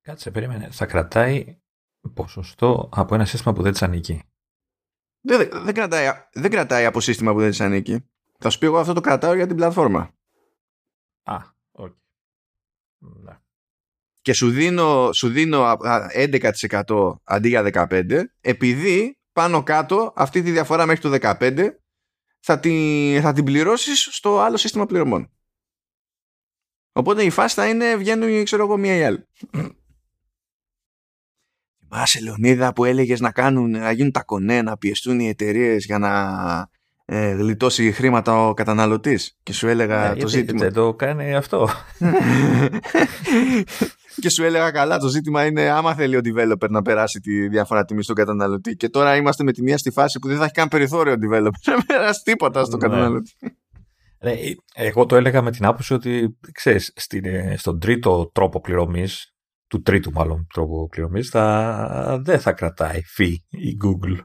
[0.00, 0.68] Κάτσε, περίμενε.
[0.70, 1.58] Θα κρατάει
[2.14, 4.22] ποσοστό από ένα σύστημα που δεν της ανήκει.
[5.20, 8.10] Δεν, δεν, κρατάει, δεν κρατάει από σύστημα που δεν της ανήκει.
[8.38, 10.14] Θα σου πει εγώ αυτό το κρατάω για την πλατφόρμα.
[11.22, 11.38] Α,
[11.70, 11.94] οκ.
[12.98, 13.38] Ναι.
[14.20, 15.76] Και σου δίνω, σου δίνω
[16.14, 21.68] 11% αντί για 15% επειδή πάνω κάτω αυτή τη διαφορά μέχρι το 15%
[22.40, 25.30] θα την, θα την πληρώσεις στο άλλο σύστημα πληρωμών.
[26.92, 29.26] Οπότε η φάση θα είναι βγαίνουν ξέρω εγώ μία ή άλλη.
[31.80, 35.98] Θυμάσαι Λεωνίδα που έλεγες να, κάνουν, να γίνουν τα κονέ, να πιεστούν οι εταιρείες για
[35.98, 36.10] να
[37.04, 40.60] ε, γλιτώσει χρήματα ο καταναλωτής και σου έλεγα Ναι, το ζήτημα.
[40.60, 41.68] Δεν το κάνει αυτό.
[44.16, 47.84] και σου έλεγα καλά, το ζήτημα είναι άμα θέλει ο developer να περάσει τη διαφορά
[47.84, 48.76] τιμή στον καταναλωτή.
[48.76, 51.16] Και τώρα είμαστε με τη μία στη φάση που δεν θα έχει καν περιθώριο ο
[51.16, 52.88] developer να περάσει τίποτα στον Ναι.
[52.88, 53.32] καταναλωτή.
[54.22, 54.34] Ναι,
[54.74, 59.34] εγώ το έλεγα με την άποψη ότι, ξέρεις, στην, ε, στον τρίτο τρόπο πληρωμής,
[59.66, 64.18] του τρίτου μάλλον τρόπο πληρωμής, θα, δεν θα κρατάει fee η Google.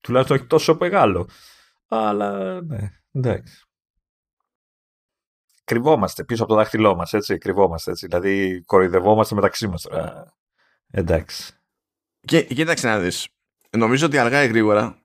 [0.00, 1.28] Τουλάχιστον όχι τόσο μεγάλο.
[1.88, 3.64] Αλλά, ναι, εντάξει.
[5.70, 8.06] Κρυβόμαστε πίσω από το δάχτυλό μας, έτσι, κρυβόμαστε, έτσι.
[8.06, 9.82] Δηλαδή, κοροϊδευόμαστε μεταξύ μας.
[9.82, 10.34] τώρα.
[10.90, 11.52] εντάξει.
[12.20, 13.28] Και κοίταξε να δεις.
[13.76, 15.02] Νομίζω ότι αργά ή γρήγορα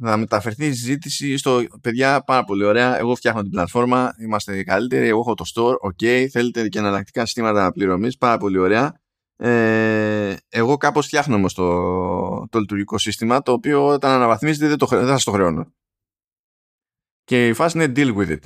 [0.00, 2.98] θα μεταφερθεί η συζήτηση στο παιδιά πάρα πολύ ωραία.
[2.98, 5.08] Εγώ φτιάχνω την πλατφόρμα, είμαστε οι καλύτεροι.
[5.08, 6.26] Εγώ έχω το store, ok.
[6.30, 9.00] Θέλετε και εναλλακτικά συστήματα πληρωμής, πάρα πολύ ωραία.
[9.36, 14.86] Ε, εγώ κάπως φτιάχνω όμως το, το λειτουργικό σύστημα το οποίο όταν αναβαθμίζεται δεν, το,
[14.86, 15.72] χρε- δεν θα σας το χρεώνω.
[17.24, 18.42] Και η φάση είναι deal with it.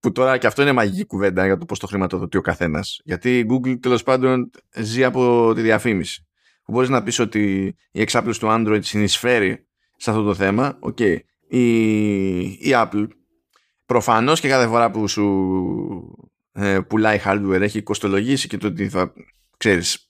[0.00, 3.00] Που τώρα και αυτό είναι μαγική κουβέντα για το πώς το χρηματοδοτεί ο καθένας.
[3.04, 6.26] Γιατί η Google τέλος πάντων ζει από τη διαφήμιση.
[6.64, 9.66] Που μπορείς να πεις ότι η εξάπλωση του Android συνεισφέρει
[9.96, 10.76] σε αυτό το θέμα.
[10.80, 10.98] Οκ.
[11.48, 13.06] Η, η Apple
[13.86, 19.12] προφανώς και κάθε φορά που σου ε, πουλάει hardware έχει κοστολογήσει και το ότι θα
[19.56, 20.06] ξέρεις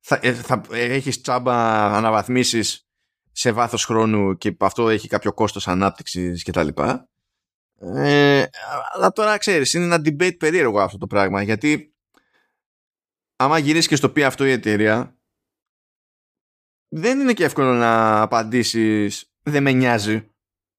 [0.00, 2.88] θα, ε, θα έχεις τσάμπα αναβαθμίσεις
[3.32, 6.68] σε βάθος χρόνου και αυτό έχει κάποιο κόστος ανάπτυξης κτλ.
[7.80, 8.44] Ε,
[8.94, 11.94] αλλά τώρα ξέρεις είναι ένα debate περίεργο αυτό το πράγμα γιατί
[13.36, 15.16] άμα γυρίσεις και στο πει αυτό η εταιρεία
[16.88, 20.28] δεν είναι και εύκολο να απαντήσεις δεν με νοιάζει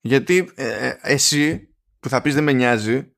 [0.01, 3.13] γιατί ε, ε, εσύ που θα πεις δεν με νοιάζει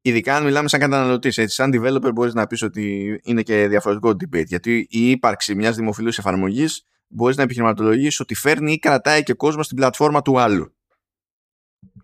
[0.00, 4.10] ειδικά αν μιλάμε σαν καταναλωτής έτσι, σαν developer μπορείς να πεις ότι είναι και διαφορετικό
[4.10, 9.34] debate γιατί η ύπαρξη μιας δημοφιλούς εφαρμογής μπορείς να επιχειρηματολογήσεις ότι φέρνει ή κρατάει και
[9.34, 10.77] κόσμο στην πλατφόρμα του άλλου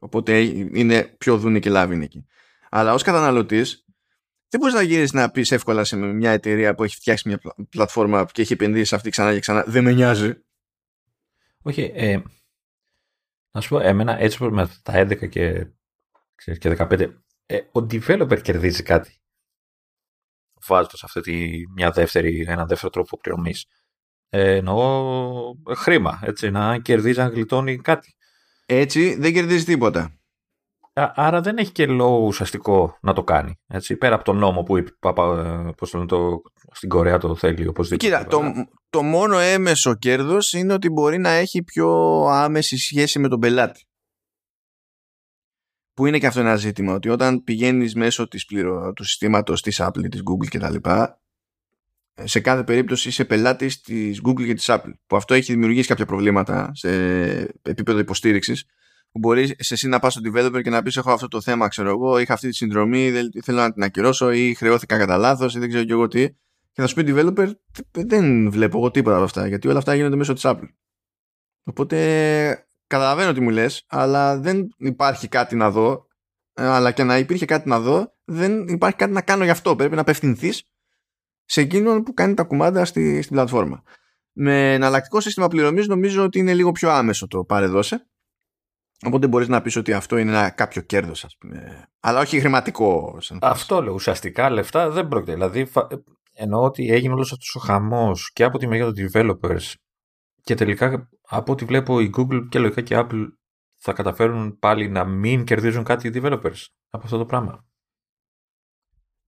[0.04, 0.40] οπότε
[0.78, 2.26] είναι πιο δούνε και λάβει είναι εκεί
[2.70, 3.84] αλλά ως καταναλωτής
[4.54, 7.54] δεν μπορείς να γυρίσεις να πεις εύκολα σε μια εταιρεία που έχει φτιάξει μια πλα-
[7.70, 9.64] πλατφόρμα και έχει επενδύσει σε αυτή ξανά και ξανά.
[9.66, 10.32] Δεν με νοιάζει.
[11.62, 12.22] Όχι, ε,
[13.50, 15.66] να σου πω, εμένα έτσι όπως με τα 11 και,
[16.34, 17.14] ξέρεις, και 15,
[17.46, 19.18] ε, ο developer κερδίζει κάτι.
[20.66, 23.66] Βάζοντας αυτή τη, μια δεύτερη, ένα δεύτερο τρόπο πληρωμής.
[24.28, 25.04] Ε, εννοώ
[25.68, 28.14] ε, χρήμα, έτσι, να κερδίζει, να γλιτώνει κάτι.
[28.66, 30.18] Έτσι δεν κερδίζει τίποτα.
[30.92, 33.54] Α- Άρα δεν έχει και λόγο ουσιαστικό να το κάνει.
[33.66, 35.22] Έτσι, πέρα από τον νόμο που είπε, παπα,
[35.68, 36.42] ε, πώς το λένε, το,
[36.72, 38.06] στην Κορέα το θέλει οπωσδήποτε.
[38.06, 38.40] Κοίτα, το,
[38.88, 41.88] το μόνο έμεσο κέρδος είναι ότι μπορεί να έχει πιο
[42.26, 43.84] άμεση σχέση με τον πελάτη.
[45.92, 48.92] Που είναι και αυτό ένα ζήτημα, ότι όταν πηγαίνεις μέσω της πληρο...
[48.92, 50.90] του συστήματος της Apple, της Google κτλ.
[52.22, 54.92] Σε κάθε περίπτωση είσαι πελάτης της Google και της Apple.
[55.06, 56.90] Που αυτό έχει δημιουργήσει κάποια προβλήματα σε
[57.62, 58.64] επίπεδο υποστήριξης.
[59.10, 61.88] Που μπορείς εσύ να πας στο developer και να πεις έχω αυτό το θέμα, ξέρω
[61.88, 65.58] εγώ, είχα αυτή τη συνδρομή, δεν θέλω να την ακυρώσω ή χρεώθηκα κατά λάθος ή
[65.58, 66.28] δεν ξέρω και εγώ τι.
[66.72, 67.50] Και θα σου πει developer,
[67.90, 70.68] δεν βλέπω εγώ τίποτα από αυτά, γιατί όλα αυτά γίνονται μέσω της Apple.
[71.64, 76.06] Οπότε καταλαβαίνω τι μου λες, αλλά δεν υπάρχει κάτι να δω,
[76.54, 79.76] ε, αλλά και να υπήρχε κάτι να δω, δεν υπάρχει κάτι να κάνω γι' αυτό.
[79.76, 80.62] Πρέπει να απευθυνθείς
[81.44, 83.82] σε εκείνον που κάνει τα κουμάντα στη, στην πλατφόρμα.
[84.32, 88.06] Με εναλλακτικό σύστημα πληρωμής νομίζω ότι είναι λίγο πιο άμεσο το πάρε-δώσε.
[89.06, 91.88] Οπότε μπορείς να πεις ότι αυτό είναι ένα κάποιο κέρδος, ας πούμε.
[92.00, 93.16] Αλλά όχι χρηματικό.
[93.20, 93.52] σαν φάση.
[93.52, 93.92] Αυτό λέω.
[93.94, 95.32] Ουσιαστικά λεφτά δεν πρόκειται.
[95.32, 95.86] Δηλαδή, φα-
[96.34, 99.72] εννοώ ότι έγινε όλος αυτός ο χαμός και από τη μεριά των developers
[100.42, 103.26] και τελικά από ό,τι βλέπω η Google και λογικά και η Apple
[103.78, 107.64] θα καταφέρουν πάλι να μην κερδίζουν κάτι οι developers από αυτό το πράγμα.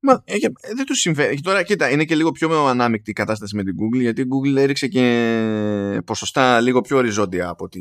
[0.07, 1.35] Μα, ε, ε, δεν τους συμφέρει.
[1.35, 4.27] Και Τώρα, κοίτα, είναι και λίγο πιο ανάμεικτη η κατάσταση με την Google, γιατί η
[4.29, 7.81] Google έριξε και ποσοστά λίγο πιο οριζόντια από τη,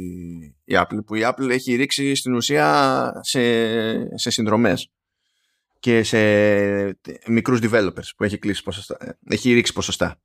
[0.64, 3.40] η Apple, που η Apple έχει ρίξει στην ουσία σε,
[4.18, 4.92] σε συνδρομές
[5.80, 6.20] και σε
[7.28, 10.20] μικρούς developers που έχει, κλείσει ποσοστά, ε, έχει ρίξει ποσοστά.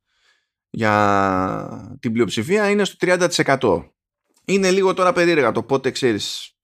[0.69, 3.83] Για την πλειοψηφία είναι στο 30%.
[4.45, 6.55] Είναι λίγο τώρα περίεργα το πότε ξέρεις.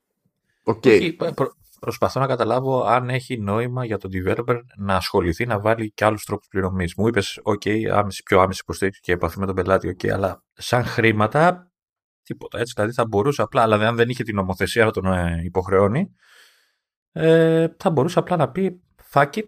[0.63, 0.85] Οκ.
[0.85, 5.91] Όχι, προ- προσπαθώ να καταλάβω αν έχει νόημα για τον developer να ασχοληθεί να βάλει
[5.91, 6.93] και άλλους τρόπους πληρωμής.
[6.97, 10.84] Μου είπες, OK, άμεση, πιο άμεση υποστήριξη και επαφή με τον πελάτη, OK, αλλά σαν
[10.86, 11.71] χρήματα
[12.23, 12.73] τίποτα έτσι.
[12.75, 16.07] Δηλαδή θα μπορούσε απλά, αλλά αν δεν είχε την νομοθεσία να τον ε, υποχρεώνει,
[17.11, 19.45] ε, θα μπορούσε απλά να πει fuck it,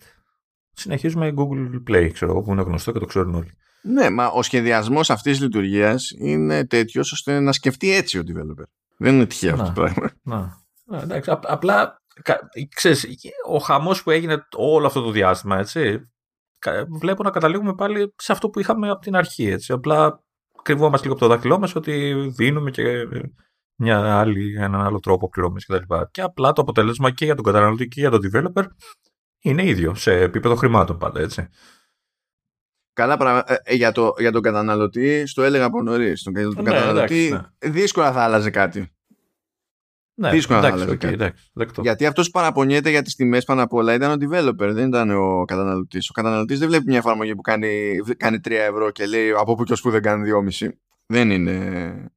[0.71, 3.51] συνεχίζουμε Google Play, ξέρω εγώ, που είναι γνωστό και το ξέρουν όλοι.
[3.81, 8.63] Ναι, μα ο σχεδιασμός αυτής της λειτουργίας είναι τέτοιος ώστε να σκεφτεί έτσι ο developer.
[8.97, 9.73] Δεν είναι τυχαίο αυτό Να.
[9.73, 10.11] το πράγμα.
[10.23, 11.97] Να, να, εντάξει, απ- απλά, κα-
[12.75, 13.07] ξέρεις,
[13.47, 16.11] ο χαμός που έγινε όλο αυτό το διάστημα, έτσι,
[16.59, 19.71] κα- βλέπω να καταλήγουμε πάλι σε αυτό που είχαμε από την αρχή, έτσι.
[19.73, 20.23] Απλά
[20.61, 23.07] κρυβόμαστε λίγο από το δάχτυλό μας ότι δίνουμε και
[23.75, 25.93] μια άλλη, έναν άλλο τρόπο πληρωμής κτλ.
[26.11, 28.63] Και απλά το αποτέλεσμα και για τον καταναλωτή και για τον developer
[29.41, 31.49] είναι ίδιο σε επίπεδο χρημάτων πάντα, έτσι.
[32.93, 33.53] Καλά πράγματα.
[33.53, 36.23] Ε, ε, για, το, για τον καταναλωτή, στο έλεγα από νωρίς.
[36.23, 37.69] Τον ναι, καταναλωτή εντάξει, ναι.
[37.69, 38.93] δύσκολα θα άλλαζε κάτι.
[40.19, 41.33] Ναι, δύσκολα εντάξει, θα άλλαζε okay, κάτι.
[41.53, 44.87] Εντάξει, Γιατί αυτός που παραπονιέται για τις τιμές πάνω απ' όλα ήταν ο developer, δεν
[44.87, 46.09] ήταν ο καταναλωτής.
[46.09, 49.63] Ο καταναλωτής δεν βλέπει μια εφαρμογή που κάνει, κάνει 3 ευρώ και λέει από πού
[49.63, 50.69] και ως που δεν κάνει 2,5.
[51.05, 52.11] Δεν είναι.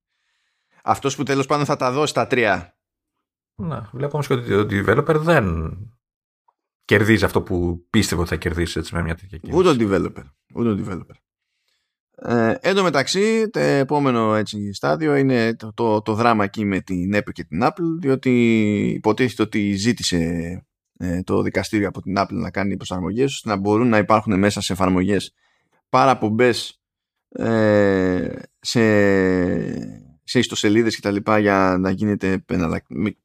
[0.84, 2.68] Αυτός που τέλος πάντων θα τα δώσει τα 3.
[3.54, 5.76] Ναι, βλέπω όμω ότι ο developer δεν
[6.84, 9.58] κερδίζει αυτό που πίστευε ότι θα κερδίσει έτσι, με μια τέτοια κίνηση.
[9.58, 10.24] Ούτε ο developer.
[10.54, 11.14] Ούτε ο developer.
[12.24, 16.80] Ε, εν τω μεταξύ, το επόμενο έτσι, στάδιο είναι το, το, το, δράμα εκεί με
[16.80, 18.30] την Apple και την Apple, διότι
[18.96, 20.18] υποτίθεται ότι ζήτησε
[20.98, 24.60] ε, το δικαστήριο από την Apple να κάνει προσαρμογές ώστε να μπορούν να υπάρχουν μέσα
[24.60, 25.34] σε εφαρμογές
[25.88, 26.80] παραπομπές
[27.28, 28.28] ε,
[28.60, 28.82] σε,
[30.22, 32.44] σε ιστοσελίδες και τα λοιπά για να γίνεται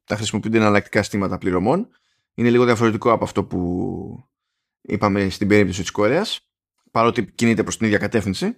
[0.03, 1.87] τα χρησιμοποιούνται εναλλακτικά στήματα πληρωμών.
[2.33, 4.29] Είναι λίγο διαφορετικό από αυτό που
[4.81, 6.49] είπαμε στην περίπτωση της Κορέας
[6.91, 8.57] παρότι κινείται προς την ίδια κατεύθυνση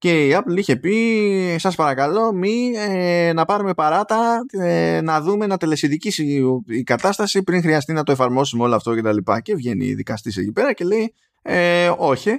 [0.00, 5.46] και η Apple είχε πει σας παρακαλώ μη ε, να πάρουμε παράτα ε, να δούμε
[5.46, 9.40] να τελεσυδικήσει η κατάσταση πριν χρειαστεί να το εφαρμόσουμε όλο αυτό και τα λοιπά.
[9.40, 12.30] Και βγαίνει η δικαστής εκεί πέρα και λέει ε, όχι.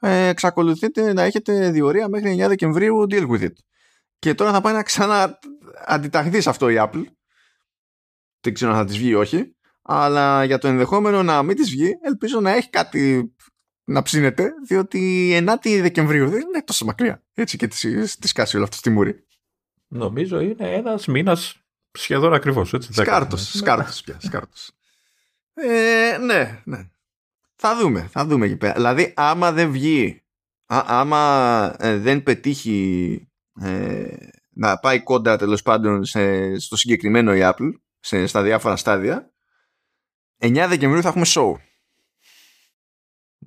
[0.00, 3.54] Ε, εξακολουθείτε να έχετε διορία μέχρι 9 Δεκεμβρίου deal with it.
[4.18, 5.38] Και τώρα θα πάει να ξανά
[5.86, 7.02] αντιταχθεί σε αυτό η Apple.
[8.40, 11.70] Δεν ξέρω αν θα της βγει ή όχι αλλά για το ενδεχόμενο να μην της
[11.70, 13.32] βγει ελπίζω να έχει κάτι
[13.84, 17.22] να ψήνεται διότι 9η Δεκεμβρίου δεν είναι τόσο μακριά.
[17.34, 19.26] Έτσι και τη σκάσει όλο αυτό στη μούρη.
[19.88, 21.58] Νομίζω είναι ένας μήνας
[21.92, 24.70] σχεδόν ακριβώς έτσι, σκάρτος, σκάρτος πια σκάρτος.
[25.54, 26.88] Ε, ναι, ναι.
[27.54, 28.74] Θα δούμε, θα δούμε εκεί πέρα.
[28.74, 30.22] Δηλαδή άμα δεν βγει
[30.66, 33.28] α, άμα ε, δεν πετύχει
[33.60, 34.16] ε,
[34.50, 39.32] να πάει κοντά τέλος πάντων σε, στο συγκεκριμένο η Apple σε, στα διάφορα στάδια
[40.38, 41.54] 9 Δεκεμβρίου θα έχουμε show.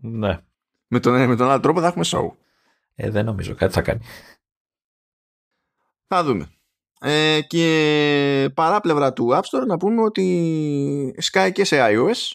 [0.02, 0.40] Ναι.
[0.88, 2.32] Με τον, με τον άλλο τρόπο θα έχουμε show.
[2.96, 4.02] Ε, δεν νομίζω κάτι θα κάνει.
[6.08, 6.52] Θα δούμε.
[7.00, 12.32] Ε, και παράπλευρα του App Store να πούμε ότι Sky και σε iOS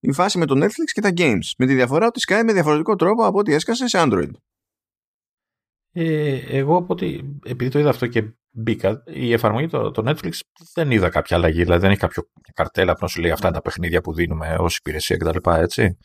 [0.00, 1.52] η φάση με το Netflix και τα games.
[1.58, 4.30] Με τη διαφορά ότι Sky με διαφορετικό τρόπο από ό,τι έσκασε σε Android.
[5.92, 10.32] Ε, εγώ από ότι, επειδή το είδα αυτό και μπήκα, η εφαρμογή το, το Netflix
[10.74, 11.62] δεν είδα κάποια αλλαγή.
[11.62, 12.22] Δηλαδή δεν έχει κάποιο
[12.54, 15.50] καρτέλα που να σου λέει αυτά είναι τα παιχνίδια που δίνουμε ως υπηρεσία κτλ.
[15.50, 15.98] Έτσι.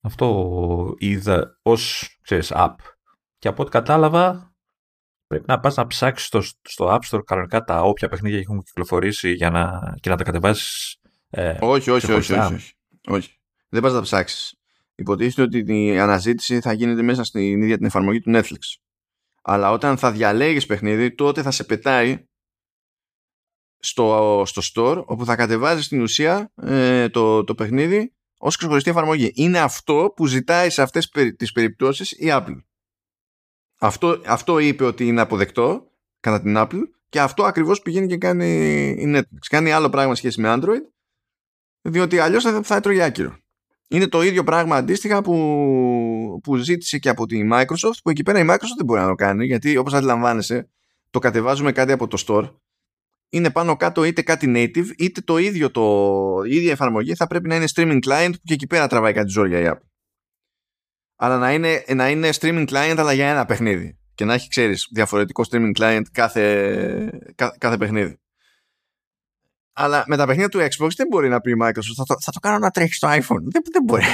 [0.00, 2.74] Αυτό είδα ως app.
[3.38, 4.54] Και από ό,τι κατάλαβα,
[5.26, 9.32] πρέπει να πας να ψάξεις στο, στο App Store κανονικά τα όποια παιχνίδια έχουν κυκλοφορήσει
[9.32, 10.96] για να, και να τα κατεβάσεις.
[11.30, 12.72] Ε, όχι, όχι, όχι, όχι, όχι,
[13.06, 13.40] όχι.
[13.68, 14.60] Δεν πας να ψάξεις
[15.00, 18.58] υποτίθεται ότι η αναζήτηση θα γίνεται μέσα στην ίδια την εφαρμογή του Netflix.
[19.42, 22.24] Αλλά όταν θα διαλέγεις παιχνίδι, τότε θα σε πετάει
[23.78, 29.32] στο, στο store, όπου θα κατεβάζεις στην ουσία ε, το, το παιχνίδι ως ξεχωριστή εφαρμογή.
[29.34, 32.62] Είναι αυτό που ζητάει σε αυτές τις περιπτώσεις η Apple.
[33.78, 38.46] Αυτό, αυτό είπε ότι είναι αποδεκτό κατά την Apple και αυτό ακριβώς πηγαίνει και κάνει
[38.98, 39.46] η Netflix.
[39.48, 40.82] Κάνει άλλο πράγμα σχέση με Android
[41.80, 43.36] διότι αλλιώς θα, θα έτρωγε άκυρο.
[43.88, 48.38] Είναι το ίδιο πράγμα αντίστοιχα που, που ζήτησε και από τη Microsoft που εκεί πέρα
[48.38, 50.68] η Microsoft δεν μπορεί να το κάνει γιατί όπως αντιλαμβάνεσαι
[51.10, 52.50] το κατεβάζουμε κάτι από το store
[53.30, 57.48] είναι πάνω κάτω είτε κάτι native είτε το ίδιο το, η ίδια εφαρμογή θα πρέπει
[57.48, 59.78] να είναι streaming client που και εκεί πέρα τραβάει κάτι ζόρια η App.
[61.16, 64.88] Αλλά να είναι, να είναι streaming client αλλά για ένα παιχνίδι και να έχει ξέρεις
[64.92, 68.18] διαφορετικό streaming client κάθε, κάθε παιχνίδι.
[69.72, 72.32] Αλλά με τα παιχνίδια του Xbox δεν μπορεί να πει η Microsoft θα το, θα
[72.32, 73.42] το κάνω να τρέχει στο iPhone.
[73.42, 74.04] Δεν, δεν μπορεί.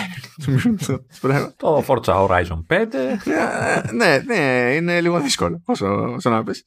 [1.56, 2.94] το Forza Horizon 5.
[2.94, 5.62] Ε, ναι, ναι, είναι λίγο δύσκολο.
[5.64, 6.64] Όσο, όσο να πεις.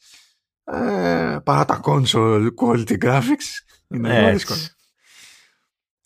[0.72, 3.78] Ε, παρά τα console quality graphics.
[3.88, 4.59] Είναι λίγο δύσκολο.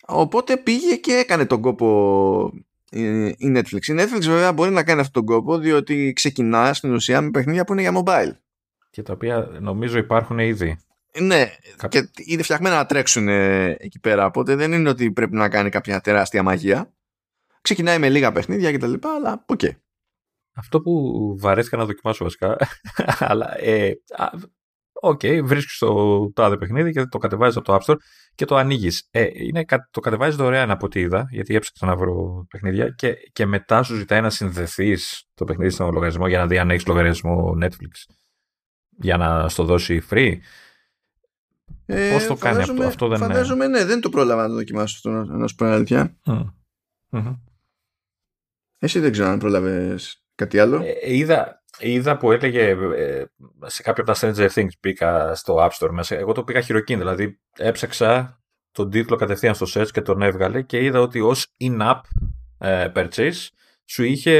[0.06, 2.52] Οπότε πήγε και έκανε τον κόπο
[3.36, 3.86] η Netflix.
[3.86, 7.64] Η Netflix βέβαια μπορεί να κάνει αυτόν τον κόπο διότι ξεκινά στην ουσία με παιχνίδια
[7.64, 8.32] που είναι για mobile.
[8.90, 10.78] Και τα οποία νομίζω υπάρχουν ήδη.
[11.20, 11.50] Ναι,
[11.88, 14.26] και είναι φτιαγμένα να τρέξουν ε, εκεί πέρα.
[14.26, 16.92] Οπότε δεν είναι ότι πρέπει να κάνει κάποια τεράστια μαγεία.
[17.60, 19.60] Ξεκινάει με λίγα παιχνίδια και τα λοιπά, αλλά OK.
[19.62, 19.70] Okay.
[20.54, 20.92] Αυτό που
[21.38, 22.56] βαρέθηκα να δοκιμάσω βασικά,
[23.30, 23.92] αλλά ε,
[25.08, 27.96] OK, okay, βρίσκεις το τάδε παιχνίδι και το κατεβάζεις από το App Store
[28.34, 29.08] και το ανοίγεις.
[29.10, 29.26] Ε,
[29.90, 33.94] το κατεβάζεις δωρεάν από ό,τι είδα, γιατί έψαξα να βρω παιχνίδια και, και μετά σου
[33.94, 38.14] ζητάει να συνδεθείς το παιχνίδι στον λογαριασμό για να δει αν έχεις λογαριασμό Netflix
[38.96, 40.36] για να στο δώσει free.
[41.86, 44.94] Ε, Πώς το κάνει αυτό, αυτό δεν Φαντάζομαι, ναι, δεν το πρόλαβα να το δοκιμάσω
[44.96, 46.16] αυτό, να σου πω αλήθεια.
[46.26, 46.44] Mm.
[47.10, 47.38] Mm-hmm.
[48.78, 50.82] Εσύ δεν ξέρω αν πρόλαβες κάτι άλλο.
[50.82, 53.24] Ε, είδα, είδα που έλεγε ε,
[53.64, 56.16] σε κάποια από τα Stranger Things πήγα στο App Store μέσα.
[56.16, 60.84] Εγώ το πήγα χειροκίνη, δηλαδή έψαξα τον τίτλο κατευθείαν στο search και τον έβγαλε και
[60.84, 62.00] είδα ότι ως in-app
[62.58, 63.48] ε, purchase
[63.84, 64.32] σου είχε,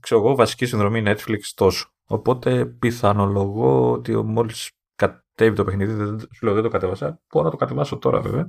[0.00, 1.92] ξέρω εγώ, βασική συνδρομή Netflix τόσο.
[2.04, 7.50] Οπότε πιθανολογώ ότι μόλις κατέβει το παιχνίδι, δεν, σου λέω δεν το κατέβασα, μπορώ να
[7.50, 8.48] το κατεβάσω τώρα βέβαια,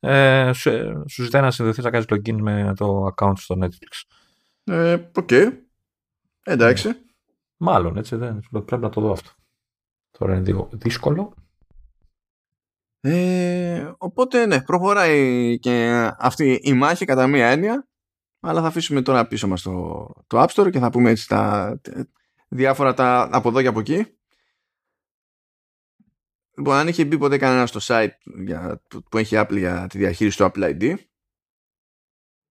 [0.00, 4.16] ε, σου, σου ζητάει να συνδεθείς να κάνεις login με το account στο Netflix.
[4.64, 5.28] Ε, OK.
[5.30, 5.52] Okay.
[6.44, 7.05] Εντάξει.
[7.56, 8.40] Μάλλον έτσι δεν.
[8.50, 9.30] Πρέπει να το δω αυτό.
[10.18, 11.34] Τώρα είναι δύσκολο.
[13.00, 17.88] Ε, οπότε ναι, προχωράει και αυτή η μάχη κατά μία έννοια.
[18.40, 21.80] Αλλά θα αφήσουμε τώρα πίσω μας το, το App Store και θα πούμε έτσι τα
[22.48, 24.06] διάφορα τα από εδώ και από εκεί.
[26.56, 30.36] Λοιπόν, αν είχε μπει ποτέ κανένας στο site για, που έχει Apple για τη διαχείριση
[30.36, 30.94] του Apple ID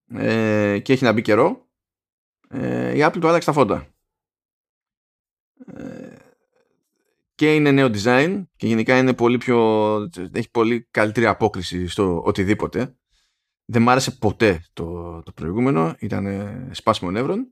[0.08, 1.70] ε, και έχει να μπει καιρό,
[2.50, 3.95] ε, η Apple του άλλαξε τα φώτα.
[5.74, 6.16] Ε,
[7.36, 9.58] και είναι νέο design και γενικά είναι πολύ πιο,
[10.32, 12.96] έχει πολύ καλύτερη απόκριση στο οτιδήποτε.
[13.66, 16.26] Δεν μ' άρεσε ποτέ το, το προηγούμενο, ήταν
[16.72, 17.50] σπάσιμο νεύρων.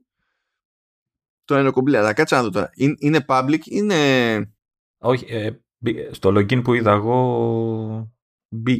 [1.44, 2.70] Το είναι κομπλέ, αλλά κάτσε να δω τώρα.
[2.98, 4.52] Είναι, public, είναι...
[4.98, 5.50] Όχι, ε,
[6.10, 8.14] στο login που είδα εγώ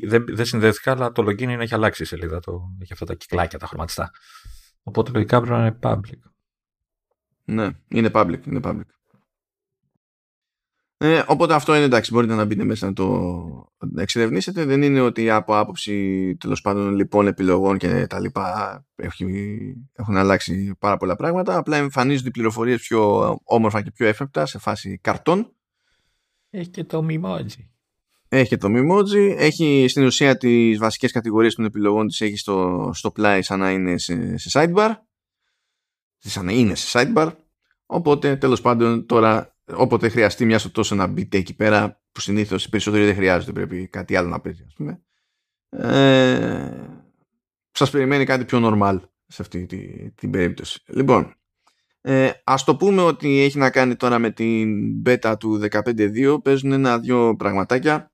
[0.03, 2.41] δεν, δεν συνδέθηκα, αλλά το login είναι, έχει αλλάξει η σελίδα.
[2.41, 4.11] Το, έχει αυτά τα κυκλάκια, τα χρωματιστά.
[4.82, 6.18] Οπότε λογικά πρέπει να είναι public.
[7.45, 8.89] Ναι, είναι public, είναι public.
[11.07, 14.64] Ε, οπότε αυτό είναι εντάξει, μπορείτε να μπείτε μέσα να το εξερευνήσετε.
[14.64, 18.86] Δεν είναι ότι από άποψη τέλος πάντων λοιπόν επιλογών και τα λοιπά
[19.92, 21.57] έχουν αλλάξει πάρα πολλά πράγματα.
[21.57, 25.52] Απλά εμφανίζονται οι πληροφορίες πιο όμορφα και πιο έφεπτα σε φάση καρτών.
[26.50, 27.64] Έχει και το Mimoji.
[28.28, 29.34] Έχει και το Mimoji.
[29.36, 33.70] Έχει στην ουσία τις βασικές κατηγορίες των επιλογών της έχει στο, στο πλάι σαν να
[33.70, 34.90] είναι σε, σε sidebar.
[36.18, 37.32] Σαν να είναι σε sidebar.
[37.86, 42.64] Οπότε τέλος πάντων τώρα όποτε χρειαστεί μια στο τόσο να μπείτε εκεί πέρα που συνήθως
[42.64, 45.02] οι περισσότεροι δεν χρειάζεται πρέπει κάτι άλλο να παίζει ας πούμε.
[45.68, 46.86] Ε,
[47.70, 50.82] σας περιμένει κάτι πιο normal σε αυτή τη, την περίπτωση.
[50.86, 51.34] Λοιπόν
[52.06, 56.72] ε, ας το πούμε ότι έχει να κάνει τώρα με την beta του 15.2 παίζουν
[56.72, 58.12] ένα-δυο πραγματάκια.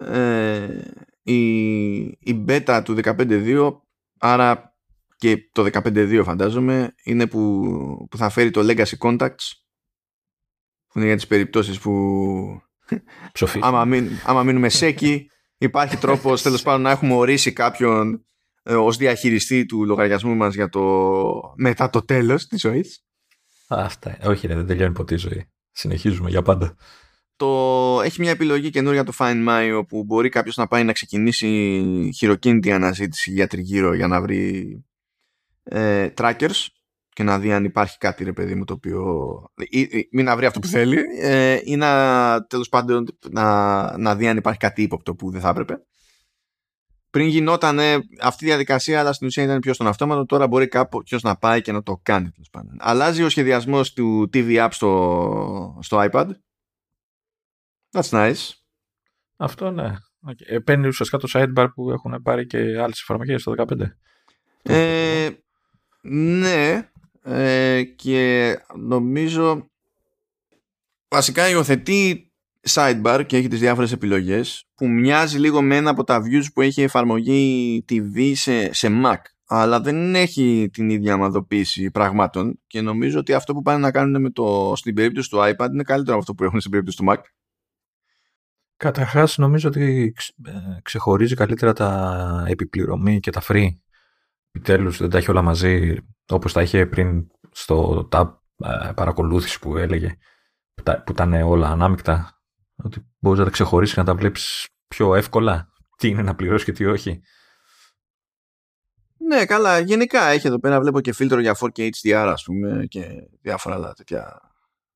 [0.00, 0.80] Ε,
[1.22, 3.80] η, η beta του 15.2
[4.18, 4.69] άρα
[5.20, 9.50] και το 15.2 φαντάζομαι είναι που, που θα φέρει το Legacy Contacts
[10.86, 11.92] που είναι για τις περιπτώσεις που
[13.60, 18.24] άμα, μην, άμα μείνουμε σέκοι υπάρχει τρόπος τέλος πάντων να έχουμε ορίσει κάποιον
[18.62, 20.82] ε, ως διαχειριστή του λογαριασμού μας για το
[21.56, 23.04] μετά το τέλος της ζωής.
[23.68, 25.50] Αυτά, όχι δεν τελειώνει ποτέ η ζωή.
[25.70, 26.76] Συνεχίζουμε για πάντα.
[27.36, 32.10] Το, έχει μια επιλογή καινούργια το Find My όπου μπορεί κάποιος να πάει να ξεκινήσει
[32.16, 34.84] χειροκίνητη αναζήτηση για τριγύρω για να βρει
[35.70, 36.66] ε, trackers
[37.08, 39.02] και να δει αν υπάρχει κάτι ρε παιδί μου το οποίο
[39.70, 44.16] ή, ή, μην να βρει αυτό που θέλει ε, ή να τέλος πάντων να, να
[44.16, 45.82] δει αν υπάρχει κάτι ύποπτο που δεν θα έπρεπε
[47.10, 47.78] πριν γινόταν
[48.20, 51.60] αυτή η διαδικασία αλλά στην ουσία ήταν πιο στον αυτόματο τώρα μπορεί κάποιο να πάει
[51.60, 52.76] και να το κάνει τέλος πάντων.
[52.78, 56.30] αλλάζει ο σχεδιασμός του TV App στο, στο iPad
[57.92, 58.50] that's nice
[59.36, 59.94] αυτό ναι
[60.26, 60.64] okay.
[60.64, 63.64] παίρνει ουσιαστικά το sidebar που έχουν πάρει και άλλες εφαρμογές στο 15
[64.62, 65.30] ε,
[66.00, 66.88] ναι,
[67.22, 69.70] ε, και νομίζω
[71.08, 72.32] βασικά υιοθετεί
[72.68, 76.60] sidebar και έχει τις διάφορες επιλογές που μοιάζει λίγο με ένα από τα views που
[76.60, 79.20] έχει εφαρμογή TV σε, σε Mac
[79.52, 84.22] αλλά δεν έχει την ίδια αμαδοποίηση πραγμάτων και νομίζω ότι αυτό που πάνε να κάνουν
[84.22, 87.04] με το, στην περίπτωση του iPad είναι καλύτερο από αυτό που έχουν στην περίπτωση του
[87.08, 87.18] Mac.
[88.76, 93.68] Καταρχάς νομίζω ότι ε, ξεχωρίζει καλύτερα τα επιπληρωμή και τα free
[94.52, 95.96] επιτέλους δεν τα έχει όλα μαζί
[96.28, 100.16] όπως τα είχε πριν στο tab ε, παρακολούθηση που έλεγε
[100.82, 102.40] που ήταν όλα ανάμεικτα
[102.76, 106.64] ότι μπορείς να τα ξεχωρίσεις και να τα βλέπεις πιο εύκολα τι είναι να πληρώσεις
[106.64, 107.22] και τι όχι.
[109.16, 109.78] Ναι, καλά.
[109.78, 113.92] Γενικά έχει εδώ πέρα βλέπω και φίλτρο για 4K HDR ας πούμε και διάφορα άλλα
[113.92, 114.40] τέτοια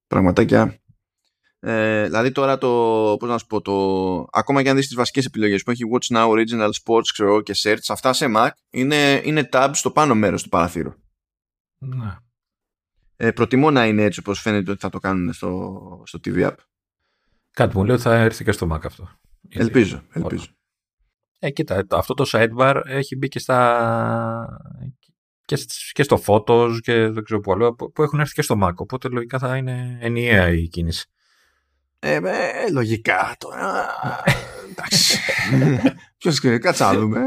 [0.07, 0.79] πραγματάκια.
[1.67, 2.69] Ε, δηλαδή τώρα το,
[3.19, 6.17] πώς να σου πω, το, ακόμα και αν δεις τις βασικές επιλογές που έχει Watch
[6.17, 10.43] Now, Original Sports ξέρω, και Search, αυτά σε Mac είναι, είναι tabs στο πάνω μέρος
[10.43, 10.93] του παραθύρου.
[11.79, 12.17] Ναι.
[13.17, 16.55] Ε, προτιμώ να είναι έτσι όπως φαίνεται ότι θα το κάνουν στο, στο TV App.
[17.51, 19.11] Κάτι μου λέει ότι θα έρθει και στο Mac αυτό.
[19.49, 20.47] Ελπίζω, ελπίζω.
[21.39, 24.59] Ε, κοίτα, αυτό το sidebar έχει μπει και στα
[25.45, 25.57] και,
[25.93, 29.09] και στο Photos και δεν ξέρω που άλλο που έχουν έρθει και στο Mac οπότε
[29.09, 31.09] λογικά θα είναι ενιαία η κίνηση.
[32.07, 33.87] Ε, ε, λογικά τώρα.
[34.71, 35.19] Εντάξει.
[36.19, 37.21] Ποιος ξέρει, κάτσα δούμε.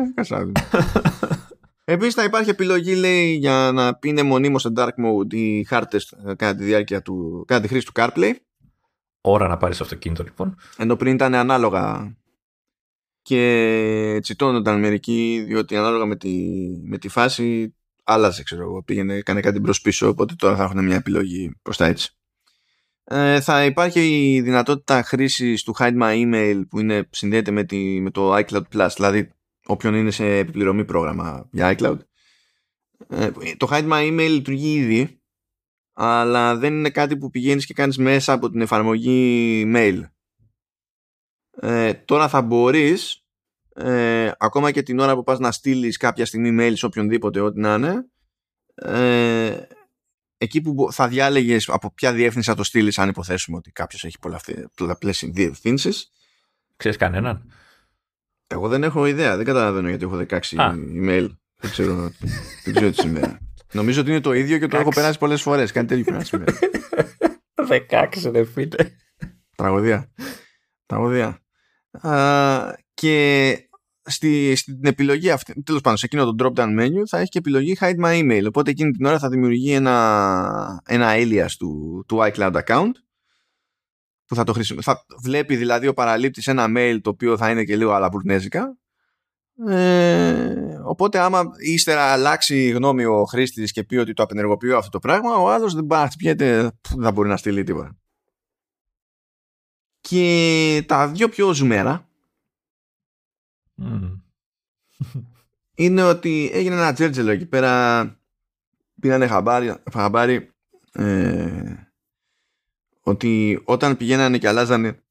[1.83, 6.33] Επίσης θα υπάρχει επιλογή λέει για να είναι μονίμως σε dark mode οι χάρτες ε,
[6.33, 8.31] κατά τη διάρκεια του, κατά τη χρήση του CarPlay.
[9.21, 10.55] Ώρα να πάρεις αυτοκίνητο λοιπόν.
[10.77, 12.15] Ενώ πριν ήταν ανάλογα
[13.21, 16.29] και τσιτώνονταν μερικοί διότι ανάλογα με τη,
[16.83, 20.83] με τη φάση άλλαζε ξέρω εγώ, πήγαινε, έκανε κάτι μπρος πίσω οπότε τώρα θα έχουν
[20.83, 22.16] μια επιλογή προς τα έτσι.
[23.09, 28.01] Ε, θα υπάρχει η δυνατότητα χρήσης του Hide My Email που είναι, συνδέεται με, τη,
[28.01, 29.31] με το iCloud Plus δηλαδή
[29.65, 31.97] όποιον είναι σε επιπληρωμή πρόγραμμα για iCloud.
[33.09, 35.21] Ε, το Hide My Email λειτουργεί ήδη
[35.93, 40.01] αλλά δεν είναι κάτι που πηγαίνεις και κάνεις μέσα από την εφαρμογή mail.
[41.61, 43.25] Ε, τώρα θα μπορείς
[43.75, 47.59] ε, ακόμα και την ώρα που πας να στείλεις κάποια στιγμή mail σε οποιονδήποτε ό,τι
[47.59, 48.05] να είναι
[48.75, 49.57] ε,
[50.37, 54.17] εκεί που θα διάλεγες από ποια διεύθυνση θα το στείλεις αν υποθέσουμε ότι κάποιος έχει
[54.75, 56.11] πολλαπλές διευθύνσεις
[56.77, 57.51] Ξέρεις κανέναν;
[58.47, 61.29] Εγώ δεν έχω ιδέα, δεν καταλαβαίνω γιατί έχω 16 email.
[61.59, 62.11] Δεν ξέρω,
[62.63, 63.37] δεν ξέρω τι σημαίνει.
[63.73, 66.23] Νομίζω ότι είναι το ίδιο και το έχω περάσει πολλές φορές Κάτι τέτοιο πρέπει να
[66.23, 66.57] σημαίνει.
[67.89, 68.95] 16 ρε φίλε.
[69.55, 70.11] Τραγωδία.
[70.85, 71.41] Τραγωδία.
[72.93, 73.66] Και
[74.09, 77.37] στη, στην επιλογή αυτή, τέλος πάντων σε εκείνο το drop down menu θα έχει και
[77.37, 78.43] επιλογή hide my email.
[78.47, 82.91] Οπότε εκείνη την ώρα θα δημιουργεί ένα, ένα alias του, του iCloud account
[84.25, 87.75] που θα το Θα βλέπει δηλαδή ο παραλήπτης ένα mail το οποίο θα είναι και
[87.75, 88.77] λίγο αλαμπουρνέζικα
[89.65, 94.99] ε, οπότε άμα ύστερα αλλάξει γνώμη ο χρήστης και πει ότι το απενεργοποιώ αυτό το
[94.99, 97.97] πράγμα ο άλλος δεν πάει δεν θα μπορεί να στείλει τίποτα.
[99.99, 102.06] Και τα δύο πιο ζουμέρα
[105.75, 108.03] είναι ότι έγινε ένα τζέρτζελο εκεί πέρα
[108.99, 110.51] πήρανε χαμπάρι, χαμπάρι
[110.91, 111.73] ε,
[113.01, 115.03] ότι όταν πηγαίνανε και αλλάζανε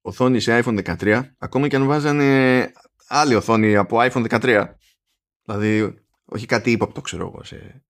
[0.00, 2.72] οθόνη σε iPhone 13 ακόμα και αν βάζανε
[3.08, 4.68] άλλη οθόνη από iPhone 13
[5.44, 7.84] δηλαδή όχι κάτι ύποπτο ξέρω εγώ σε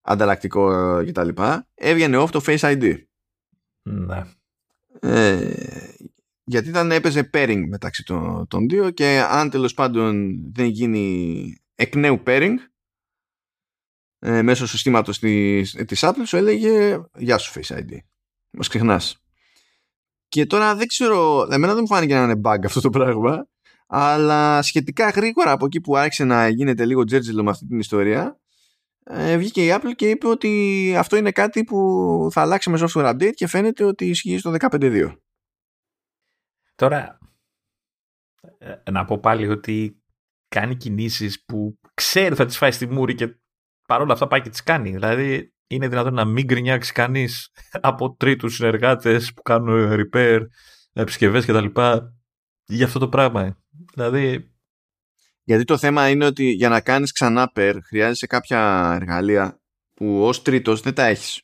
[0.00, 0.70] ανταλλακτικό
[1.06, 1.28] κτλ
[1.74, 3.02] έβγαινε off το Face ID
[3.82, 4.22] ναι.
[5.00, 5.54] Ε,
[6.44, 11.94] γιατί ήταν έπαιζε pairing μεταξύ των, των δύο και αν τέλος πάντων δεν γίνει εκ
[11.94, 12.54] νέου pairing
[14.18, 17.98] ε, μέσω συστήματος της, της Apple σου έλεγε γεια σου Face ID
[18.50, 19.18] μας ξεχνάς
[20.28, 23.48] και τώρα δεν ξέρω εμένα δεν μου φάνηκε να είναι bug αυτό το πράγμα
[23.86, 28.38] αλλά σχετικά γρήγορα από εκεί που άρχισε να γίνεται λίγο τζέρτζελο με αυτή την ιστορία
[29.04, 33.10] ε, βγήκε η Apple και είπε ότι αυτό είναι κάτι που θα αλλάξει με software
[33.10, 35.16] update και φαίνεται ότι ισχύει στο 15.2.
[36.74, 37.18] Τώρα,
[38.58, 40.02] ε, να πω πάλι ότι
[40.48, 43.36] κάνει κινήσεις που ξέρει θα τις φάει στη μούρη και
[43.86, 44.90] παρόλα αυτά πάει και τις κάνει.
[44.90, 47.50] Δηλαδή, είναι δυνατόν να μην γκρινιάξει κανείς
[47.90, 50.40] από τρίτους συνεργάτες που κάνουν repair,
[50.92, 51.80] επισκευές κτλ.
[52.64, 53.58] για αυτό το πράγμα.
[53.94, 54.54] Δηλαδή,
[55.44, 59.60] γιατί το θέμα είναι ότι για να κάνεις ξανά PER χρειάζεσαι κάποια εργαλεία
[59.94, 61.42] που ως τρίτος δεν τα έχεις.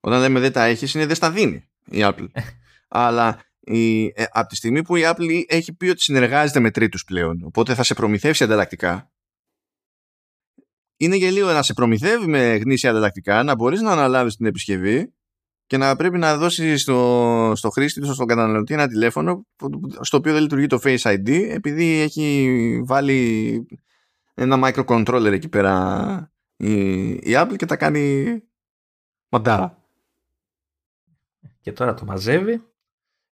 [0.00, 2.26] Όταν λέμε δεν τα έχεις είναι δεν στα δίνει η Apple.
[2.88, 7.04] Αλλά η, ε, από τη στιγμή που η Apple έχει πει ότι συνεργάζεται με τρίτους
[7.04, 9.10] πλέον οπότε θα σε προμηθεύσει ανταλλακτικά
[10.96, 15.12] είναι γελίο να σε προμηθεύει με γνήσια ανταλλακτικά να μπορείς να αναλάβεις την επισκευή
[15.66, 19.46] και να πρέπει να δώσεις στο, στο χρήστη στον καταναλωτή ένα τηλέφωνο
[20.00, 23.66] στο οποίο δεν λειτουργεί το Face ID επειδή έχει βάλει
[24.34, 28.36] ένα microcontroller εκεί πέρα η, η Apple και τα κάνει
[29.28, 29.78] μαντάρα.
[31.60, 32.62] Και τώρα το μαζεύει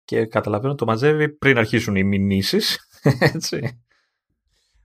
[0.09, 2.79] και καταλαβαίνω το μαζεύει πριν αρχίσουν οι μηνύσεις.
[3.35, 3.81] Έτσι.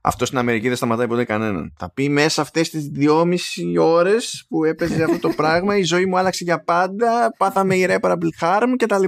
[0.02, 1.74] Αυτό στην Αμερική δεν σταματάει ποτέ κανέναν.
[1.78, 6.18] Θα πει μέσα αυτές τις δυόμιση ώρες που έπαιζε αυτό το πράγμα, η ζωή μου
[6.18, 9.04] άλλαξε για πάντα, πάθαμε irreparable harm κτλ.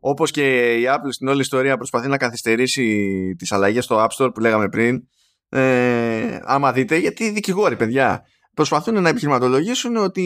[0.00, 4.34] Όπως και η Apple στην όλη ιστορία προσπαθεί να καθυστερήσει τις αλλαγές στο App Store
[4.34, 5.08] που λέγαμε πριν.
[5.48, 8.22] Ε, άμα δείτε, γιατί δικηγόροι, παιδιά,
[8.56, 10.22] προσπαθούν να επιχειρηματολογήσουν ότι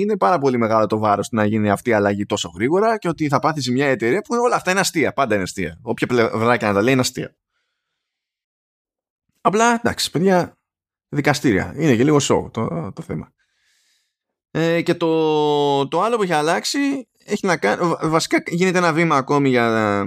[0.00, 3.28] είναι πάρα πολύ μεγάλο το βάρος να γίνει αυτή η αλλαγή τόσο γρήγορα και ότι
[3.28, 5.12] θα πάθεις μια εταιρεία που όλα αυτά είναι αστεία.
[5.12, 5.78] Πάντα είναι αστεία.
[5.82, 7.36] Όποια πλευρά και να τα λέει είναι αστεία.
[9.40, 10.58] Απλά εντάξει, παιδιά,
[11.08, 11.74] δικαστήρια.
[11.76, 13.32] Είναι και λίγο show το, το θέμα.
[14.50, 17.94] Ε, και το, το άλλο που έχει αλλάξει έχει να κάνει.
[18.02, 20.06] Βασικά γίνεται ένα βήμα ακόμη για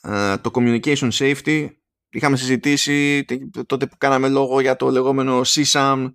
[0.00, 1.68] ε, το communication safety.
[2.08, 3.24] Είχαμε συζητήσει
[3.66, 6.10] τότε που κάναμε λόγο για το λεγόμενο CSAM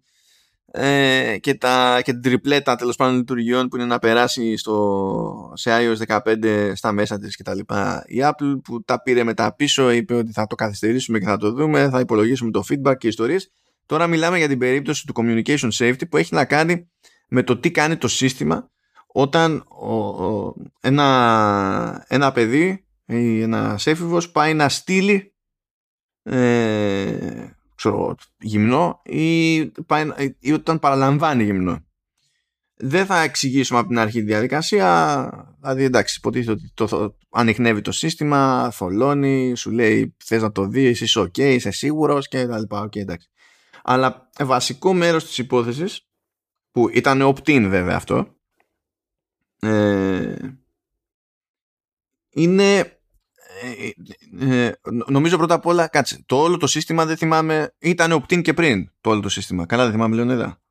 [0.74, 5.72] ε, και, τα, και την τριπλέτα τέλος πάντων λειτουργιών που είναι να περάσει στο, σε
[5.74, 8.04] iOS 15 στα μέσα της και τα λοιπά.
[8.08, 11.52] Η Apple που τα πήρε μετά πίσω είπε ότι θα το καθυστερήσουμε και θα το
[11.52, 13.52] δούμε, θα υπολογίσουμε το feedback και ιστορίες.
[13.86, 16.90] Τώρα μιλάμε για την περίπτωση του communication safety που έχει να κάνει
[17.28, 18.72] με το τι κάνει το σύστημα
[19.08, 25.34] όταν ο, ένα, ένα παιδί ή ένα έφηβος πάει να στείλει
[26.24, 27.46] ε,
[27.82, 29.56] ξέρω, γυμνό ή,
[30.40, 31.86] ή όταν παραλαμβάνει γυμνό.
[32.74, 35.56] Δεν θα εξηγήσουμε από την αρχή τη διαδικασία.
[35.60, 40.68] Δηλαδή, εντάξει, υποτίθεται ότι το, το, ανοιχνεύει το σύστημα, θολώνει, σου λέει θες να το
[40.68, 42.86] δεις, είσαι OK, είσαι σίγουρος και τα λοιπά.
[42.86, 43.30] Okay, εντάξει.
[43.84, 46.08] Αλλά βασικό μέρος της υπόθεσης,
[46.72, 48.36] που ήταν opt-in βέβαια αυτό,
[49.60, 50.36] ε,
[52.30, 53.01] είναι
[53.62, 53.92] ε,
[54.46, 54.72] ε, ε,
[55.08, 56.24] νομίζω πρώτα απ' όλα κάτσε.
[56.26, 59.66] Το όλο το σύστημα δεν θυμάμαι ήταν opt-in και πριν το όλο το σύστημα.
[59.66, 60.62] Καλά δεν θυμάμαι Λεωνίδα.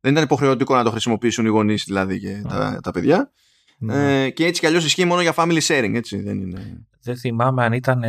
[0.00, 3.32] Δεν ήταν υποχρεωτικό να το χρησιμοποιήσουν οι γονείς δηλαδή και τα, τα παιδιά.
[3.78, 4.24] Ναι.
[4.24, 6.86] ε, και έτσι κι αλλιώς ισχύει μόνο για family sharing έτσι δεν είναι.
[7.02, 8.02] Δεν θυμάμαι αν ήταν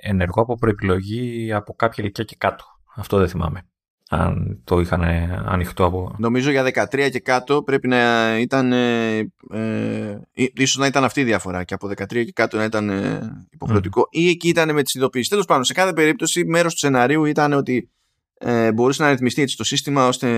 [0.00, 2.64] ενεργό από προεπιλογή από κάποια ηλικία και κάτω.
[2.94, 3.66] Αυτό δεν θυμάμαι
[4.14, 5.02] αν το είχαν
[5.46, 6.14] ανοιχτό από...
[6.18, 9.18] Νομίζω για 13 και κάτω πρέπει να ήταν ε,
[9.50, 13.46] ε, ίσως να ήταν αυτή η διαφορά και από 13 και κάτω να ήταν ε,
[13.50, 15.28] υποχρεωτικό ή εκεί ήταν με τις ειδοποιήσεις.
[15.28, 17.90] Τέλος πάντων, σε κάθε περίπτωση μέρος του σενάριου ήταν ότι
[18.38, 20.28] ε, μπορούσε να ρυθμιστεί έτσι το σύστημα ώστε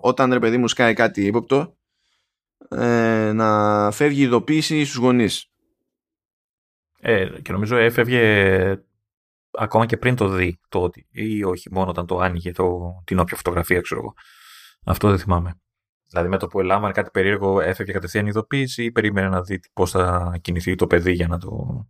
[0.00, 1.76] όταν ρε παιδί μου σκάει κάτι ύποπτο
[2.68, 5.46] ε, να φεύγει η ειδοποίηση στους γονείς.
[7.00, 8.22] Ε, και νομίζω έφευγε
[9.50, 13.18] ακόμα και πριν το δει το ότι, ή όχι, μόνο όταν το άνοιγε το, την
[13.18, 14.14] όποια φωτογραφία, ξέρω εγώ.
[14.84, 15.60] Αυτό δεν θυμάμαι.
[16.10, 19.90] Δηλαδή με το που ελάμβανε κάτι περίεργο έφευγε κατευθείαν ειδοποίηση ή περίμενε να δει πώς
[19.90, 21.86] θα κινηθεί το παιδί για να το.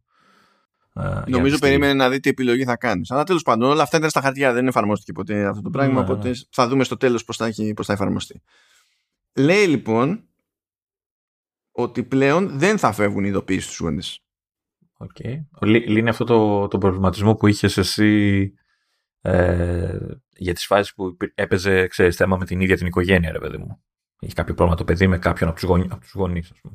[0.94, 3.02] Ε, Νομίζω περίμενε να δει τι επιλογή θα κάνει.
[3.08, 5.94] Αλλά τέλος πάντων όλα αυτά ήταν στα χαρτιά, δεν εφαρμόστηκε ποτέ αυτό το πράγμα.
[5.94, 6.34] Ναι, οπότε ναι.
[6.50, 7.50] θα δούμε στο τέλος πώς θα,
[7.82, 8.42] θα εφαρμοστεί.
[9.34, 10.24] Λέει λοιπόν
[11.72, 14.24] ότι πλέον δεν θα φεύγουν οι ειδοποιήσει στους γονείς.
[15.00, 15.34] Okay.
[15.62, 18.52] Λύνει αυτό το, το προβληματισμό που είχες εσύ
[19.20, 19.98] ε,
[20.36, 23.82] για τις φάσεις που έπαιζε ξέρεις, θέμα με την ίδια την οικογένεια, ρε παιδί μου.
[24.20, 26.74] Έχει κάποιο πρόβλημα το παιδί με κάποιον από τους, γονεί, από τους γονείς, ας πούμε.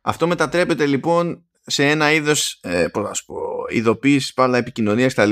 [0.00, 3.36] Αυτό μετατρέπεται λοιπόν σε ένα είδος ε, πώς πω,
[3.68, 5.30] ειδοποίησης, πάλα επικοινωνίας κτλ.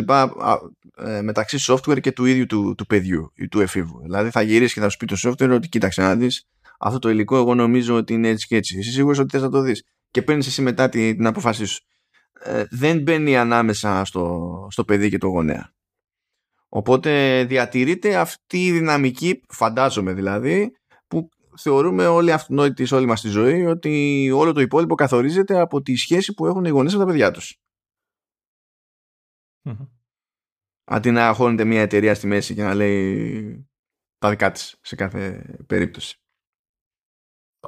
[0.97, 4.01] Ε, μεταξύ software και του ίδιου του, του παιδιού ή του εφήβου.
[4.03, 6.47] Δηλαδή θα γυρίσεις και θα σου πει το software ότι κοίταξε να δεις
[6.79, 8.79] αυτό το υλικό εγώ νομίζω ότι είναι έτσι και έτσι.
[8.79, 9.85] Είσαι σίγουρος ότι θες να το δεις.
[10.11, 11.83] Και παίρνεις εσύ μετά την, την αποφάσή σου.
[12.45, 15.73] Ε, δεν μπαίνει ανάμεσα στο, στο παιδί και το γονέα.
[16.69, 20.77] Οπότε διατηρείται αυτή η δυναμική, φαντάζομαι δηλαδή,
[21.07, 25.83] που θεωρούμε όλοι αυτονόητοι σε όλη μας τη ζωή ότι όλο το υπόλοιπο καθορίζεται από
[25.83, 27.57] τη σχέση που έχουν οι γονείς με τα παιδιά τους.
[29.65, 29.89] Mm-hmm.
[30.85, 33.67] Αντί να χώνεται μια εταιρεία στη μέση και να λέει
[34.19, 36.22] τα δικά της σε κάθε περίπτωση.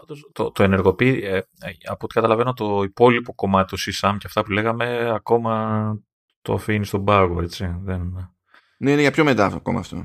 [0.01, 1.41] Πάντως, το, το ενεργοποιεί, ε,
[1.85, 5.97] από ό,τι καταλαβαίνω, το υπόλοιπο κομμάτι του CSAM και αυτά που λέγαμε, ακόμα
[6.43, 7.77] το αφήνει στον πάγο, έτσι.
[7.81, 8.01] Δεν...
[8.79, 9.97] Ναι, είναι για πιο μετά ακόμα αυτό.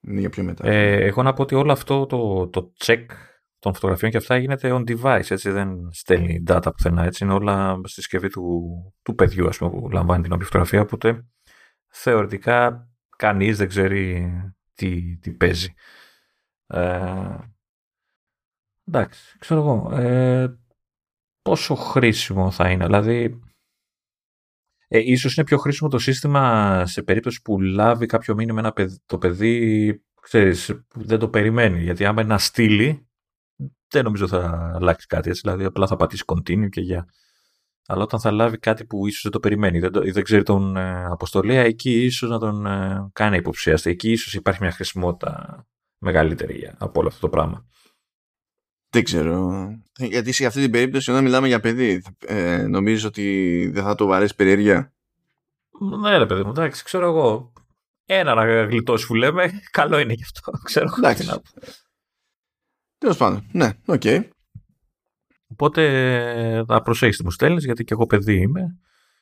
[0.00, 0.68] Είναι για πιο μετά.
[0.68, 3.06] Ε, εγώ να πω ότι όλο αυτό το, το check
[3.58, 5.50] των φωτογραφιών και αυτά γίνεται on device, έτσι.
[5.50, 7.24] Δεν στέλνει data πουθενά, έτσι.
[7.24, 11.26] Είναι όλα στη συσκευή του, του παιδιού, ας πούμε, που λαμβάνει την όποια φωτογραφία, οπότε
[11.88, 14.32] θεωρητικά κανείς δεν ξέρει
[14.74, 15.74] τι, τι παίζει.
[16.66, 17.36] Ε,
[18.84, 20.58] εντάξει, ξέρω εγώ, ε,
[21.42, 22.84] πόσο χρήσιμο θα είναι.
[22.84, 23.40] Δηλαδή,
[24.88, 28.98] ε, ίσως είναι πιο χρήσιμο το σύστημα σε περίπτωση που λάβει κάποιο μήνυμα ένα παιδί,
[29.06, 31.82] το παιδί, ξέρεις, που δεν το περιμένει.
[31.82, 33.08] Γιατί άμα είναι να στείλει,
[33.88, 35.40] δεν νομίζω θα αλλάξει κάτι έτσι.
[35.44, 37.08] Δηλαδή, απλά θα πατήσει continue και για.
[37.86, 40.76] Αλλά όταν θα λάβει κάτι που ίσως δεν το περιμένει, δεν, το, δεν ξέρει τον
[40.76, 43.90] ε, αποστολέα, εκεί ίσως να τον ε, κάνει υποψιαστή.
[43.90, 45.64] Εκεί ίσως υπάρχει μια χρησιμότητα
[45.98, 47.66] μεγαλύτερη από όλο αυτό το πράγμα.
[48.94, 49.66] Δεν ξέρω.
[49.98, 54.06] Γιατί σε αυτή την περίπτωση όταν μιλάμε για παιδί, ε, νομίζω ότι δεν θα το
[54.06, 54.92] βαρέσεις περιέργεια.
[56.00, 57.52] Ναι, ρε παιδί μου, εντάξει, ξέρω εγώ.
[58.04, 60.50] Ένα να γλιτώσεις που λέμε, καλό είναι γι' αυτό.
[60.68, 61.26] Ξέρω εντάξει.
[61.26, 61.40] να
[62.98, 64.00] Τέλος πάντων, ναι, OK.
[64.04, 64.28] Okay.
[65.46, 68.78] Οπότε θα προσέχεις τι μου στέλνεις, γιατί και εγώ παιδί είμαι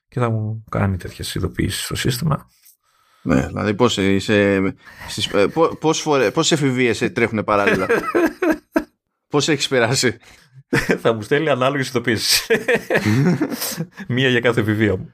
[0.09, 2.49] και θα μου κάνει τέτοιες ειδοποιήσεις στο σύστημα.
[3.23, 4.61] Ναι, δηλαδή πώς, είσαι,
[5.09, 5.47] στις, ε,
[6.33, 7.87] πόσες εφηβείες τρέχουν παράλληλα;
[9.33, 10.17] Πώς έχεις περάσει;
[11.03, 12.47] θα μου στέλνει ανάλογες ειδοποιήσεις.
[14.09, 15.11] Μία για κάθε βιβλίο μου.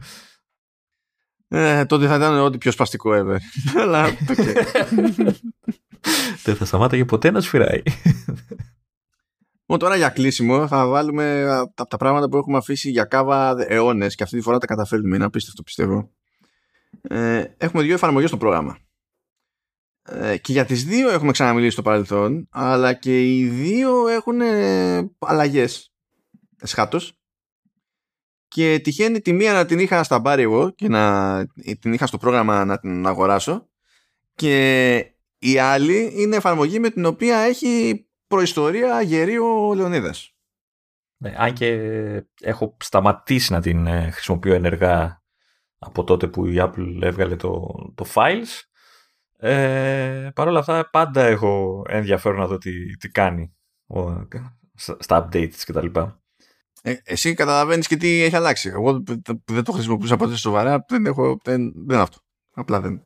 [1.49, 3.37] Ε, τότε θα ήταν ό,τι πιο σπαστικό ever.
[3.83, 4.17] Αλλά
[6.45, 7.83] Δεν θα σταμάταγε ποτέ να σφυράει.
[9.67, 11.45] Μόνο τώρα για κλείσιμο θα βάλουμε
[11.75, 15.17] τα, τα πράγματα που έχουμε αφήσει για κάβα αιώνες και αυτή τη φορά τα καταφέρνουμε.
[15.17, 16.11] Είναι απίστευτο πιστεύω.
[17.03, 18.79] Ε, έχουμε δύο εφαρμογές στο πρόγραμμα.
[20.11, 25.11] Ε, και για τις δύο έχουμε ξαναμιλήσει στο παρελθόν αλλά και οι δύο έχουν ε,
[25.19, 25.93] αλλαγές
[26.61, 27.13] εσχάτως
[28.49, 31.47] και τυχαίνει τη μία να την είχα στα μπάρι εγώ και να
[31.81, 33.69] την είχα στο πρόγραμμα να την αγοράσω
[34.35, 34.97] και
[35.39, 40.33] η άλλη είναι εφαρμογή με την οποία έχει προϊστορία γερή ο Λεωνίδας.
[41.17, 41.71] Ναι, αν και
[42.41, 45.23] έχω σταματήσει να την ε, χρησιμοποιώ ενεργά
[45.79, 48.68] από τότε που η Apple έβγαλε το, το Files.
[49.41, 53.57] Ε, Παρ' όλα αυτά πάντα έχω ενδιαφέρον να δω τι, τι κάνει
[54.99, 55.87] στα updates κτλ.
[56.83, 58.69] Ε, εσύ καταλαβαίνεις και τι έχει αλλάξει.
[58.69, 61.39] Εγώ που δεν το χρησιμοποιούσα ποτέ σοβαρά, δεν έχω.
[61.45, 62.19] Δεν, δεν αυτό.
[62.55, 63.03] Απλά δεν.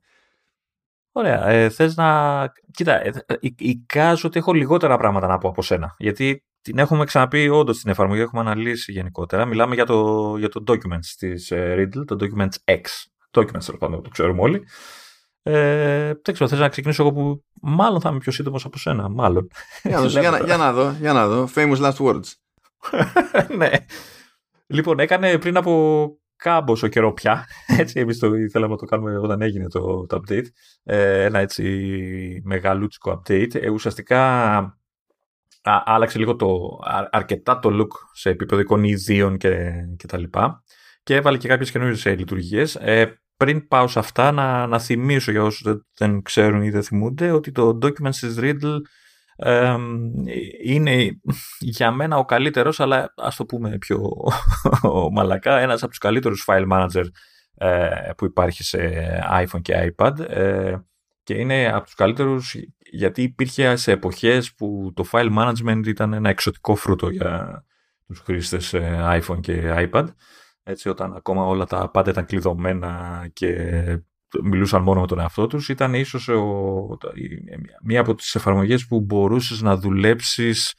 [1.13, 1.49] Ωραία.
[1.49, 2.47] Ε, Θες να.
[2.71, 5.95] Κοίτα, ε, ε, εικάζω ότι έχω λιγότερα πράγματα να πω από σένα.
[5.99, 9.45] Γιατί την έχουμε ξαναπεί όντως στην εφαρμογή, έχουμε αναλύσει γενικότερα.
[9.45, 12.81] Μιλάμε για το, για το documents της ε, Riddle, το documents X.
[13.31, 14.65] Documents, τέλος πάντων, το ξέρουμε όλοι.
[15.43, 19.09] Ε, δεν ξέρω, θες να ξεκινήσω εγώ που μάλλον θα είμαι πιο σύντομος από σένα.
[19.09, 19.49] Μάλλον.
[19.83, 21.49] Για να, για, για να δω, για να δω.
[21.55, 22.33] Famous last words.
[23.59, 23.71] ναι.
[24.67, 27.47] Λοιπόν, έκανε πριν από κάμποσο καιρό πια.
[27.67, 30.47] Έτσι, εμείς το ήθελαμε να το κάνουμε όταν έγινε το, το update.
[30.83, 33.55] Ε, ένα έτσι μεγαλούτσικο update.
[33.55, 34.57] Ε, ουσιαστικά
[35.63, 36.79] α, άλλαξε λίγο το,
[37.11, 40.63] αρκετά το look σε επίπεδο εικονιδίων και, και τα λοιπά.
[41.03, 42.75] Και έβαλε και κάποιες καινούριες λειτουργίες.
[42.75, 47.31] Ε, πριν πάω σε αυτά, να, να θυμίσω για όσους δεν ξέρουν ή δεν θυμούνται
[47.31, 48.79] ότι το Documents is Riddle
[49.37, 49.77] ε,
[50.65, 51.21] είναι
[51.59, 54.11] για μένα ο καλύτερος, αλλά ας το πούμε πιο
[55.15, 57.05] μαλακά, ένας από τους καλύτερους file manager
[57.55, 58.79] ε, που υπάρχει σε
[59.33, 60.77] iPhone και iPad ε,
[61.23, 62.57] και είναι από τους καλύτερους
[62.91, 67.65] γιατί υπήρχε σε εποχές που το file management ήταν ένα εξωτικό φρούτο για
[68.07, 70.07] τους χρήστες ε, iPhone και iPad
[70.63, 73.57] έτσι όταν ακόμα όλα τα πάντα ήταν κλειδωμένα και
[74.43, 76.99] μιλούσαν μόνο με τον εαυτό τους ήταν ίσως ο,
[77.83, 80.75] μία από τις εφαρμογές που μπορούσες να δουλέψεις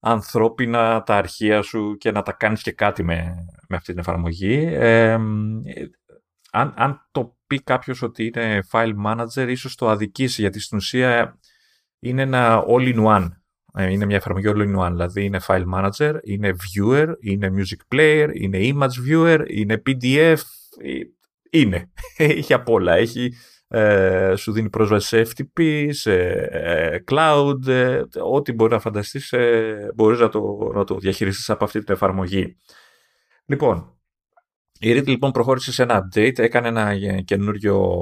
[0.00, 3.34] ανθρώπινα τα αρχεία σου και να τα κάνεις και κάτι με,
[3.68, 4.68] με αυτή την εφαρμογή.
[4.72, 5.12] Ε,
[6.52, 11.38] αν, αν το πει κάποιος ότι είναι file manager ίσως το αδικήσει γιατί στην ουσία
[11.98, 13.28] είναι ένα all-in-one.
[13.74, 18.58] Ε, είναι μια εφαρμογή all-in-one, δηλαδή είναι file manager, είναι viewer, είναι music player, είναι
[18.62, 20.38] image viewer, είναι PDF,
[21.50, 21.90] είναι.
[22.16, 22.94] Έχει απ' όλα.
[22.94, 23.32] Έχει,
[23.68, 26.14] ε, σου δίνει πρόσβαση σε FTP, σε
[26.50, 31.64] ε, cloud, ε, ό,τι μπορεί να φανταστείς ε, μπορείς να το, να το διαχειριστείς από
[31.64, 32.56] αυτή την εφαρμογή.
[33.44, 33.96] Λοιπόν,
[34.78, 37.98] η Read λοιπόν προχώρησε σε ένα update, έκανε ένα καινούριο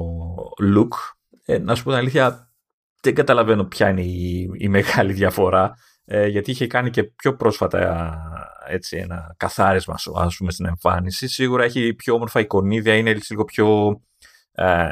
[0.74, 0.88] look.
[1.60, 2.49] να σου πω την αλήθεια,
[3.00, 5.74] δεν καταλαβαίνω ποια είναι η, η μεγάλη διαφορά,
[6.28, 8.14] γιατί είχε κάνει και πιο πρόσφατα
[8.68, 11.28] έτσι, ένα καθάρισμα ας πούμε, στην εμφάνιση.
[11.28, 14.00] Σίγουρα έχει πιο όμορφα εικονίδια, είναι λίγο πιο
[14.52, 14.88] ε,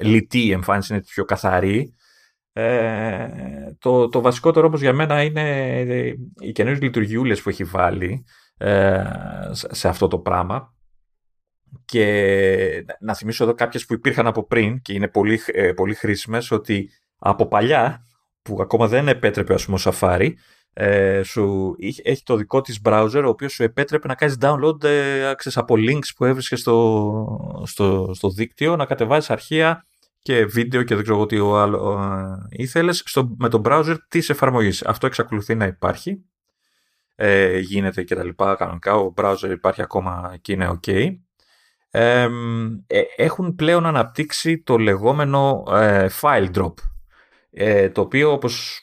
[0.00, 1.94] λιτή η εμφάνιση, είναι πιο καθαρή.
[2.52, 3.28] Ε,
[3.78, 8.24] το, το βασικότερο όμως για μένα είναι οι καινούριες λειτουργιούλες που έχει βάλει
[8.56, 9.04] ε,
[9.52, 10.74] σε αυτό το πράγμα
[11.84, 16.50] και να θυμίσω εδώ κάποιες που υπήρχαν από πριν και είναι πολύ, ε, πολύ χρήσιμες
[16.50, 18.06] ότι από παλιά
[18.42, 20.32] που ακόμα δεν επέτρεπε ας πούμε ο Safari
[20.72, 25.34] ε, σου έχει το δικό της browser ο οποίος σου επέτρεπε να κάνεις download ε,
[25.54, 29.84] από links που έβρισκες στο, στο, στο δίκτυο να κατεβάζεις αρχεία
[30.22, 32.00] και βίντεο και δεν ξέρω τι άλλο
[32.50, 34.84] ε, ήθελες στο, με το browser της εφαρμογής.
[34.84, 36.24] Αυτό εξακολουθεί να υπάρχει.
[37.14, 38.94] Ε, γίνεται και τα λοιπά κανονικά.
[38.94, 41.16] Ο browser υπάρχει ακόμα και είναι ok.
[41.90, 42.28] Ε,
[43.16, 45.62] έχουν πλέον αναπτύξει το λεγόμενο
[46.20, 46.74] file drop
[47.92, 48.82] το οποίο όπως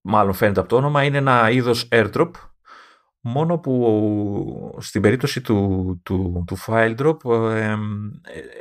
[0.00, 2.30] μάλλον φαίνεται από το όνομα, είναι ένα είδος airdrop,
[3.20, 7.76] μόνο που στην περίπτωση του, του, του file drop ε,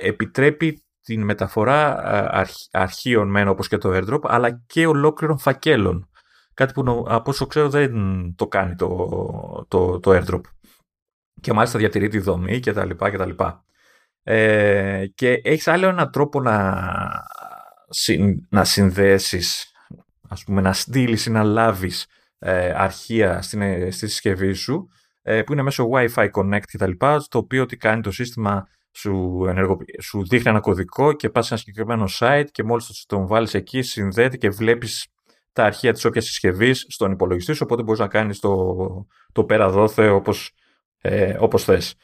[0.02, 2.10] επιτρέπει την μεταφορά
[2.40, 6.10] ε, αρχείων μεν όπως και το airdrop, αλλά και ολόκληρων φακέλων.
[6.54, 7.94] Κάτι που από όσο ξέρω δεν
[8.36, 10.42] το κάνει το, το, το airdrop.
[11.42, 13.64] Και μάλιστα διατηρεί τη δομή και τα λοιπά και τα λοιπά.
[14.24, 16.84] Ε, και έχεις άλλο έναν τρόπο να,
[18.50, 19.70] να συνδέσεις
[20.30, 22.08] ας πούμε, να στείλεις ή να λάβεις
[22.40, 24.90] ε, αρχεία στην, ε, στη συσκευή σου,
[25.22, 26.92] ε, που είναι μέσω Wi-Fi Connect κτλ.
[27.30, 29.42] Το οποίο τι κάνει το σύστημα σου,
[30.02, 33.82] σου δείχνει ένα κωδικό και πας σε ένα συγκεκριμένο site και μόλις τον βάλεις εκεί
[33.82, 35.08] συνδέεται και βλέπεις
[35.52, 38.76] τα αρχεία της όποιας συσκευής στον υπολογιστή σου, οπότε μπορείς να κάνεις το,
[39.32, 40.52] το πέρα δόθε όπως,
[41.02, 41.96] ε, όπως θες.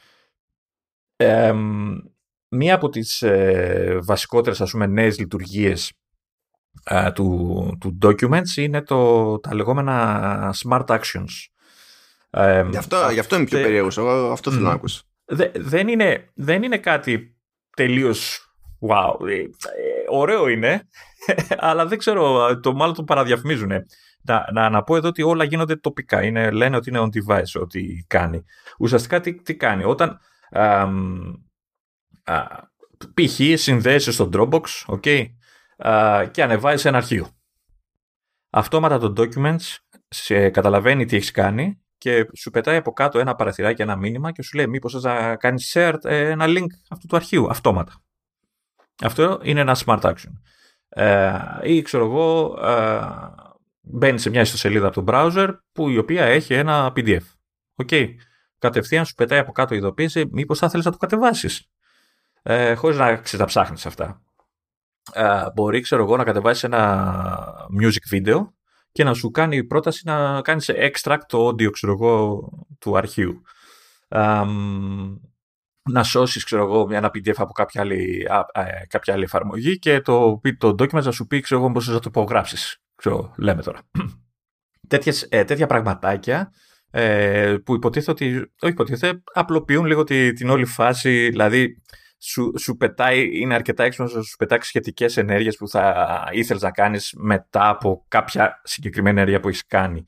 [2.54, 5.92] Μία από τις ε, βασικότερες ας πούμε, νέες λειτουργίες
[7.14, 11.46] του, του documents είναι το, τα λεγόμενα smart actions.
[12.30, 15.02] Ε, γι, αυτό, γι' αυτό είμαι πιο περίεργος, εγώ αυτό θέλω να ακούσω.
[15.54, 17.36] δεν, είναι, δεν είναι κάτι
[17.76, 18.46] τελείως
[18.88, 19.28] wow.
[19.28, 19.44] Ε,
[20.08, 20.88] ωραίο είναι,
[21.68, 23.70] αλλά δεν ξέρω, το μάλλον το παραδιαφημίζουν.
[24.24, 26.22] Να, να, να, πω εδώ ότι όλα γίνονται τοπικά.
[26.22, 28.44] Είναι, λένε ότι είναι on device ό,τι κάνει.
[28.78, 29.84] Ουσιαστικά τι, τι κάνει.
[29.84, 30.20] Όταν
[33.14, 33.40] π.χ.
[33.54, 35.26] συνδέεσαι στο Dropbox, okay,
[36.30, 37.28] και ανεβάζει ένα αρχείο.
[38.50, 39.76] Αυτόματα το documents
[40.08, 44.42] σε καταλαβαίνει τι έχεις κάνει και σου πετάει από κάτω ένα παραθυράκι, ένα μήνυμα και
[44.42, 48.02] σου λέει μήπως θα κάνεις share ε, ένα link αυτού του αρχείου, αυτόματα.
[49.02, 50.32] Αυτό είναι ένα smart action.
[50.88, 53.00] Ε, ή ξέρω εγώ, ε,
[53.80, 57.22] μπαίνει σε μια ιστοσελίδα από το browser που η οποία έχει ένα PDF.
[57.84, 58.14] Okay.
[58.58, 61.70] Κατευθείαν σου πετάει από κάτω η ειδοποίηση μήπως θα θέλεις να το κατεβάσεις.
[62.42, 64.22] Ε, χωρίς να ξεταψάχνεις αυτά.
[65.12, 67.14] Ε, μπορεί, ξέρω εγώ, να κατεβάσεις ένα
[67.82, 68.46] music video
[68.92, 72.48] και να σου κάνει πρόταση να κάνεις extract το audio, ξέρω εγώ,
[72.78, 73.42] του αρχείου.
[75.90, 80.40] να σώσεις, ξέρω εγώ, ένα PDF από κάποια άλλη, ε, κάποια άλλη εφαρμογή και το,
[80.58, 82.76] το document να σου πει, ξέρω εγώ, πώς θα το υπογράψεις.
[82.94, 83.80] Ξέρω, λέμε τώρα.
[84.88, 86.52] Τέτοιες, ε, τέτοια πραγματάκια
[86.90, 91.82] ε, που υποτίθεται ότι, όχι υποτίθεται, απλοποιούν λίγο την όλη φάση, δηλαδή
[92.24, 96.70] σου, σου πετάει, είναι αρκετά έξυπνος να σου πετάξει σχετικές ενέργειες που θα ήθελες να
[96.70, 100.04] κάνεις μετά από κάποια συγκεκριμένη ενέργεια που έχεις κάνει.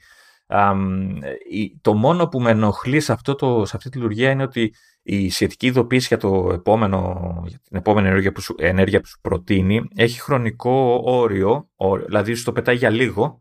[1.80, 5.30] το μόνο που με ενοχλεί σε, αυτό το, σε αυτή τη λειτουργία είναι ότι η
[5.30, 9.88] σχετική ειδοποίηση για, το επόμενο, για την επόμενη ενέργεια που, σου, ενέργεια που σου προτείνει
[9.94, 13.38] έχει χρονικό όριο, όριο, δηλαδή σου το πετάει για λίγο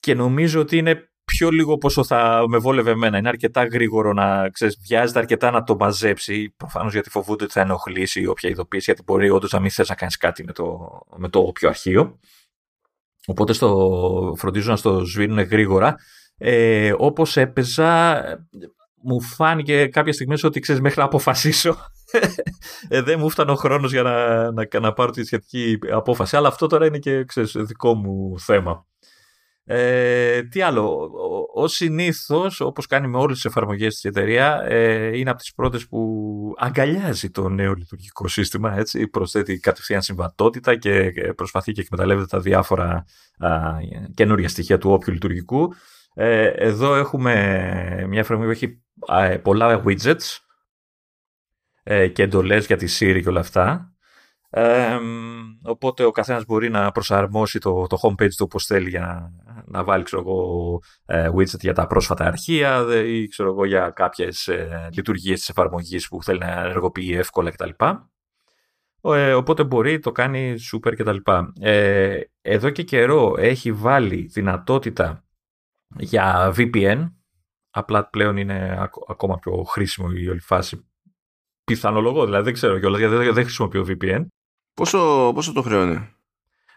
[0.00, 3.18] και νομίζω ότι είναι πιο λίγο πόσο θα με βόλευε εμένα.
[3.18, 6.54] Είναι αρκετά γρήγορο να ξέρεις, βιάζεται αρκετά να το μαζέψει.
[6.56, 9.94] Προφανώς γιατί φοβούνται ότι θα ενοχλήσει όποια ειδοποίηση, γιατί μπορεί όντως να μην θες να
[9.94, 10.78] κάνεις κάτι με το,
[11.16, 12.18] με το όποιο αρχείο.
[13.26, 15.96] Οπότε στο, φροντίζω να στο σβήνουν γρήγορα.
[16.38, 18.22] Ε, Όπως έπαιζα,
[19.02, 21.76] μου φάνηκε κάποια στιγμή ότι ξέρεις, μέχρι να αποφασίσω.
[22.88, 26.36] ε, δεν μου φτάνει ο χρόνος για να, να, να, πάρω τη σχετική απόφαση.
[26.36, 28.86] Αλλά αυτό τώρα είναι και ξέρεις, δικό μου θέμα.
[29.66, 31.10] Ε, τι άλλο,
[31.54, 35.88] ω συνήθως, όπως κάνει με όλες τις εφαρμογές της εταιρεία, ε, είναι από τις πρώτες
[35.88, 38.76] που αγκαλιάζει το νέο λειτουργικό σύστημα.
[38.76, 43.04] Έτσι, προσθέτει κατευθείαν συμβατότητα και προσπαθεί και εκμεταλλεύεται τα διάφορα
[43.38, 43.50] α,
[44.14, 45.74] καινούργια στοιχεία του όποιου λειτουργικού.
[46.14, 47.34] Ε, εδώ έχουμε
[48.08, 50.38] μια εφαρμογή που έχει α, πολλά widgets
[51.82, 53.94] ε, και εντολές για τη Siri και όλα αυτά.
[54.50, 54.98] Ε,
[55.62, 59.32] οπότε ο καθένας μπορεί να προσαρμόσει το, το homepage του όπως θέλει για
[59.64, 63.90] να, να βάλει ξέρω εγώ, ε, widget για τα πρόσφατα αρχεία ή ξέρω εγώ, για
[63.90, 67.70] κάποιες ε, λειτουργίες της εφαρμογής που θέλει να ενεργοποιεί εύκολα κτλ.
[69.00, 71.16] Ε, οπότε μπορεί, το κάνει super κτλ.
[71.60, 75.24] Ε, εδώ και καιρό έχει βάλει δυνατότητα
[75.96, 77.12] για VPN.
[77.70, 80.88] Απλά πλέον είναι ακόμα πιο χρήσιμο η όλη φάση.
[81.64, 84.26] Πιθανολογώ, δηλαδή δεν ξέρω κιόλας γιατί δεν χρησιμοποιώ VPN.
[84.74, 86.13] Πόσο, πόσο το χρέωνε.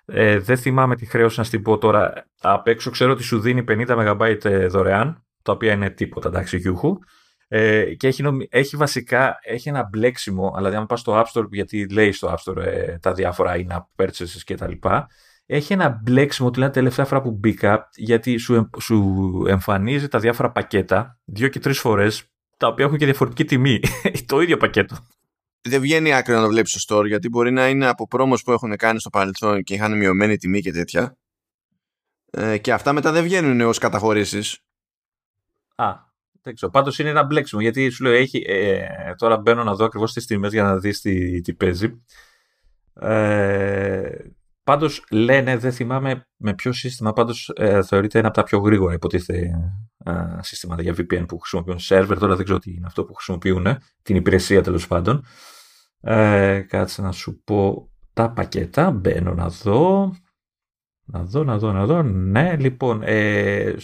[0.09, 2.25] Ε, δεν θυμάμαι τη χρέωση να στην πω τώρα.
[2.41, 6.57] Απ' έξω ξέρω ότι σου δίνει 50 MB ε, δωρεάν, τα οποία είναι τίποτα, εντάξει,
[6.57, 6.97] γιούχου.
[7.47, 11.89] Ε, και έχει, έχει βασικά έχει ένα μπλέξιμο, δηλαδή αν πας στο App Store, γιατί
[11.89, 15.07] λέει στο App Store ε, τα διάφορα in-app purchases και τα λοιπά,
[15.45, 21.19] έχει ένα μπλέξιμο, τη τελευταία φορά που μπήκα, γιατί σου, σου εμφανίζει τα διάφορα πακέτα
[21.25, 22.23] δύο και τρεις φορές,
[22.57, 23.79] τα οποία έχουν και διαφορετική τιμή.
[24.25, 24.95] το ίδιο πακέτο
[25.67, 28.51] δεν βγαίνει άκρη να το βλέπεις στο store γιατί μπορεί να είναι από πρόμος που
[28.51, 31.17] έχουν κάνει στο παρελθόν και είχαν μειωμένη τιμή και τέτοια.
[32.29, 34.59] Ε, και αυτά μετά δεν βγαίνουν ως καταχωρήσεις.
[35.75, 35.93] Α,
[36.41, 36.71] δεν ξέρω.
[36.71, 38.43] Πάντως είναι ένα μπλέξιμο γιατί σου λέω έχει.
[38.47, 38.87] Ε,
[39.17, 42.03] τώρα μπαίνω να δω ακριβώς τις τιμές για να δεις τι, τι παίζει.
[42.93, 44.09] Ε,
[44.67, 48.93] Πάντως λένε, δεν θυμάμαι με ποιο σύστημα, πάντως ε, θεωρείται ένα από τα πιο γρήγορα
[48.93, 49.51] υποτίθεται
[50.05, 50.11] ε,
[50.41, 52.15] συστήματα για VPN που χρησιμοποιούν server.
[52.19, 55.25] Τώρα δεν ξέρω τι είναι αυτό που χρησιμοποιούν, την υπηρεσία τέλος πάντων.
[56.01, 58.91] Ε, κάτσε να σου πω τα πακέτα.
[58.91, 60.13] Μπαίνω να δω.
[61.03, 62.03] Να δω, να δω, να δω.
[62.03, 63.01] Ναι, λοιπόν.
[63.03, 63.75] Ε,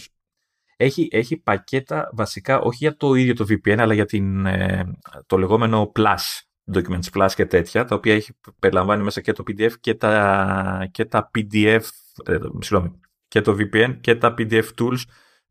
[0.76, 4.96] έχει, έχει πακέτα βασικά όχι για το ίδιο το VPN, αλλά για την, ε,
[5.26, 6.40] το λεγόμενο Plus.
[6.72, 11.04] Documents Plus και τέτοια, τα οποία έχει, περιλαμβάνει μέσα και το PDF και τα, και
[11.04, 11.82] τα PDF,
[12.24, 15.00] ε, συγγνώμη, και το VPN και τα PDF tools,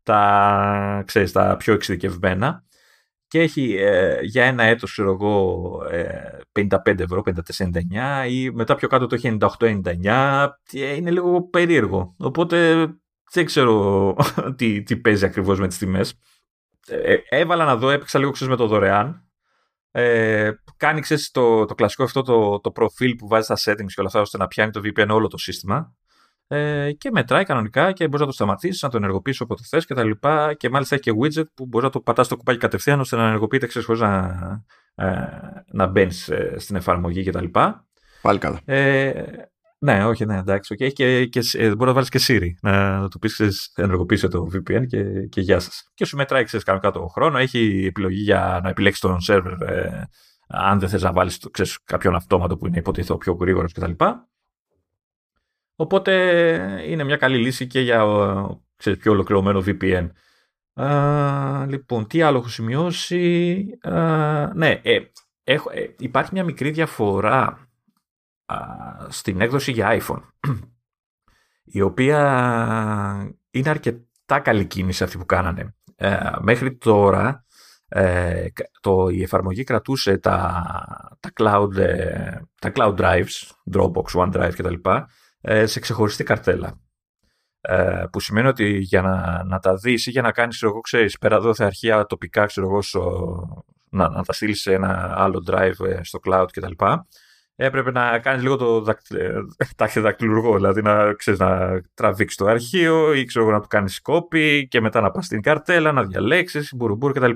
[0.02, 2.63] τα, ξέρεις, τα πιο εξειδικευμένα
[3.34, 5.78] και έχει ε, για ένα έτος, ξέρω εγώ,
[6.52, 12.14] 55 ε, ευρώ, 54,99 ή μετά πιο κάτω το έχει 98,99 είναι λίγο περίεργο.
[12.18, 12.86] Οπότε
[13.32, 14.16] δεν ξέρω
[14.56, 16.20] τι, τι παίζει ακριβώς με τις τιμές.
[16.86, 19.28] Ε, έβαλα να δω, έπαιξα λίγο ξέρεις, με το δωρεάν.
[19.90, 24.00] Ε, κάνει ξέρεις, το, το κλασικό αυτό το, το προφίλ που βάζει στα settings και
[24.00, 25.94] όλα αυτά ώστε να πιάνει το VPN όλο το σύστημα
[26.54, 29.94] ε, και μετράει κανονικά και μπορείς να το σταματήσεις, να το ενεργοποιήσεις όποτε θες και
[29.94, 30.54] τα λοιπά.
[30.54, 33.26] Και μάλιστα έχει και widget που μπορείς να το πατάς στο κουπάκι κατευθείαν ώστε να
[33.26, 34.64] ενεργοποιείται ξέρεις χωρίς να,
[34.94, 35.14] ε,
[35.70, 37.44] να μπαίνεις ε, στην εφαρμογή κτλ.
[38.22, 38.60] Πάλι καλά.
[38.64, 39.22] Ε,
[39.78, 40.74] ναι, όχι, ναι, εντάξει.
[40.78, 40.92] Okay.
[40.92, 44.86] Και, και, ε, μπορείς να βάλεις και Siri να, να του πεις ενεργοποιήσει το VPN
[44.86, 45.90] και, και γεια σας.
[45.94, 47.38] Και σου μετράει ξέρεις, κανονικά το χρόνο.
[47.38, 50.08] Έχει επιλογή για να επιλέξεις τον σερβερ ε,
[50.48, 51.40] αν δεν θες να βάλεις
[51.84, 53.92] κάποιον αυτόματο που είναι υποτίθεται πιο γρήγορος κτλ.
[55.76, 56.12] Οπότε
[56.86, 58.04] είναι μια καλή λύση και για
[58.76, 60.10] ξέρεις, πιο ολοκληρωμένο VPN.
[60.74, 64.98] Α, λοιπόν, τι άλλο έχω σημειώσει; Α, ναι, ε,
[65.44, 67.68] έχω, ε, υπάρχει μια μικρή διαφορά
[68.44, 68.56] α,
[69.08, 70.22] στην έκδοση για iPhone
[71.64, 72.20] η οποία
[73.50, 75.74] είναι αρκετά καλή κίνηση αυτή που κάνανε.
[75.96, 77.44] Ε, μέχρι τώρα
[77.88, 78.46] ε,
[78.80, 80.64] το, η εφαρμογή κρατούσε τα,
[81.20, 84.74] τα, cloud, ε, τα cloud drives, Dropbox, OneDrive κτλ.
[85.46, 86.80] Ε, σε ξεχωριστή καρτέλα.
[87.60, 91.18] Ε, που σημαίνει ότι για να, να τα δεις ή για να κάνεις, εγώ ξέρεις,
[91.18, 92.78] πέρα εδώ θα αρχεία τοπικά, ξέρω εγώ,
[93.90, 96.72] να, να τα στείλεις σε ένα άλλο drive ε, στο cloud κτλ.
[97.56, 98.84] Έπρεπε να κάνεις λίγο το
[100.02, 104.80] δακτυλουργό, δηλαδή να, ξέρεις, να τραβήξεις το αρχείο ή ξέρω, να του κάνεις copy και
[104.80, 107.32] μετά να πας στην καρτέλα, να διαλέξεις, μπουρμπούρ κτλ.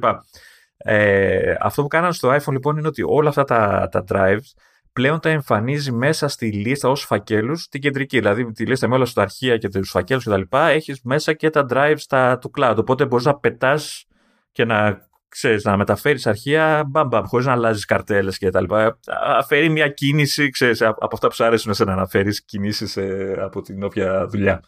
[0.76, 4.68] Ε, αυτό που κάνανε στο iPhone λοιπόν είναι ότι όλα αυτά τα, τα drives
[4.98, 8.18] πλέον τα εμφανίζει μέσα στη λίστα ως φακέλους την κεντρική.
[8.18, 10.40] Δηλαδή τη λίστα με όλα στα αρχεία και τους φακέλους κτλ.
[10.50, 12.74] Έχεις μέσα και τα drives τα, του cloud.
[12.78, 14.04] Οπότε μπορείς να πετάς
[14.52, 18.98] και να ξέρεις, να μεταφέρεις αρχεία μπαμ, μπαμ, χωρίς να αλλάζεις καρτέλες και τα λοιπά.
[19.22, 23.82] Αφαιρεί μια κίνηση, ξέρεις, από αυτά που σου αρέσουν να αναφέρεις κινήσεις ε, από την
[23.82, 24.62] όποια δουλειά.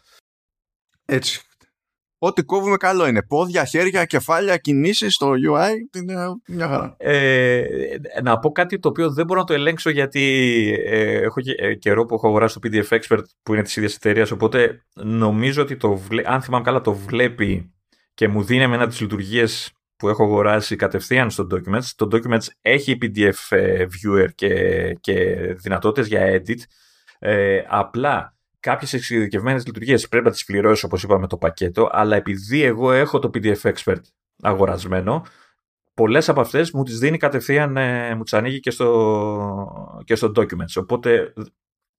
[1.05, 1.41] Έτσι.
[2.23, 3.23] Ό,τι κόβουμε καλό είναι.
[3.23, 6.13] Πόδια, χέρια, κεφάλια, κινήσεις στο UI, είναι
[6.47, 6.95] μια χαρά.
[6.97, 7.63] Ε,
[8.23, 10.23] να πω κάτι το οποίο δεν μπορώ να το ελέγξω γιατί
[10.85, 14.31] ε, έχω ε, καιρό που έχω αγοράσει το PDF Expert που είναι της ίδιας εταιρείας,
[14.31, 17.73] οπότε νομίζω ότι το αν θυμάμαι καλά το βλέπει
[18.13, 21.85] και μου δίνει με ένα τις λειτουργίες που έχω αγοράσει κατευθείαν στο Documents.
[21.95, 24.53] Το Documents έχει PDF ε, viewer και,
[25.01, 25.15] και
[25.53, 26.59] δυνατότητες για edit.
[27.19, 32.63] Ε, απλά κάποιες εξειδικευμένες λειτουργίες πρέπει να τις πληρώσεις όπως είπαμε το πακέτο, αλλά επειδή
[32.63, 34.01] εγώ έχω το PDF Expert
[34.41, 35.25] αγορασμένο,
[35.93, 40.31] πολλές από αυτές μου τις δίνει κατευθείαν, ε, μου τις ανοίγει και στο, και στο
[40.35, 40.75] Documents.
[40.75, 41.33] Οπότε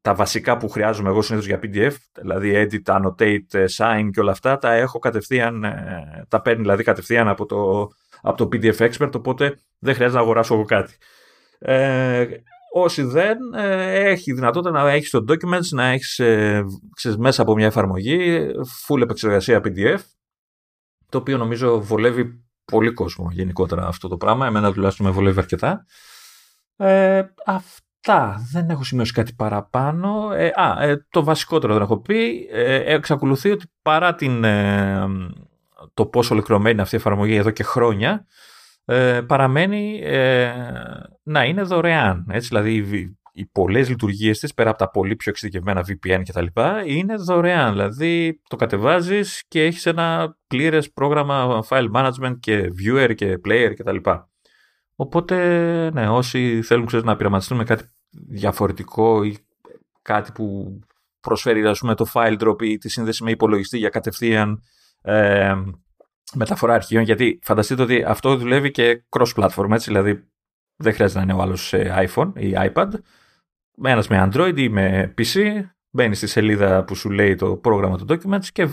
[0.01, 4.59] τα βασικά που χρειάζομαι εγώ συνήθως για PDF, δηλαδή edit, annotate, sign και όλα αυτά,
[4.59, 7.89] τα έχω κατευθείαν, ε, τα παίρνει δηλαδή κατευθείαν από το,
[8.22, 10.97] από το PDF Expert, οπότε δεν χρειάζεται να αγοράσω εγώ κάτι.
[11.59, 12.26] Ε,
[12.74, 16.65] όσοι δεν, ε, έχει δυνατότητα να έχεις το documents, να έχεις ε,
[17.19, 18.47] μέσα από μια εφαρμογή,
[18.86, 19.99] full επεξεργασία PDF,
[21.09, 24.47] το οποίο νομίζω βολεύει πολύ κόσμο γενικότερα αυτό το πράγμα.
[24.47, 25.86] Εμένα τουλάχιστον με βολεύει αρκετά.
[26.77, 28.47] Ε, αυτά.
[28.53, 30.32] Δεν έχω σημειώσει κάτι παραπάνω.
[30.32, 32.49] Ε, α, ε, το βασικότερο δεν έχω πει.
[32.51, 35.07] Ε, εξακολουθεί ότι παρά την, ε,
[35.94, 38.27] το πόσο ολοκληρωμένη είναι αυτή η εφαρμογή εδώ και χρόνια,
[38.84, 40.52] ε, παραμένει ε,
[41.22, 42.26] να είναι δωρεάν.
[42.30, 46.46] Έτσι, δηλαδή οι, οι πολλές λειτουργίες της, πέρα από τα πολύ πιο εξειδικευμένα VPN κτλ,
[46.86, 47.72] είναι δωρεάν.
[47.72, 53.96] Δηλαδή το κατεβάζεις και έχεις ένα πλήρες πρόγραμμα file management και viewer και player κτλ.
[54.96, 55.36] Οπότε,
[55.90, 57.84] ναι, όσοι θέλουν ξέρεις, να πειραματιστούν με κάτι
[58.28, 59.36] διαφορετικό ή
[60.02, 60.78] κάτι που
[61.20, 64.62] προσφέρει ας πούμε, το file drop ή τη σύνδεση με υπολογιστή για κατευθείαν
[65.02, 65.54] ε,
[66.34, 70.24] μεταφορά αρχείων, γιατί φανταστείτε ότι αυτό δουλεύει και cross-platform, έτσι, δηλαδή
[70.76, 72.88] δεν χρειάζεται να είναι ο άλλος σε iPhone ή iPad.
[73.82, 78.06] Ένας με Android ή με PC, μπαίνει στη σελίδα που σου λέει το πρόγραμμα του
[78.09, 78.68] Documents και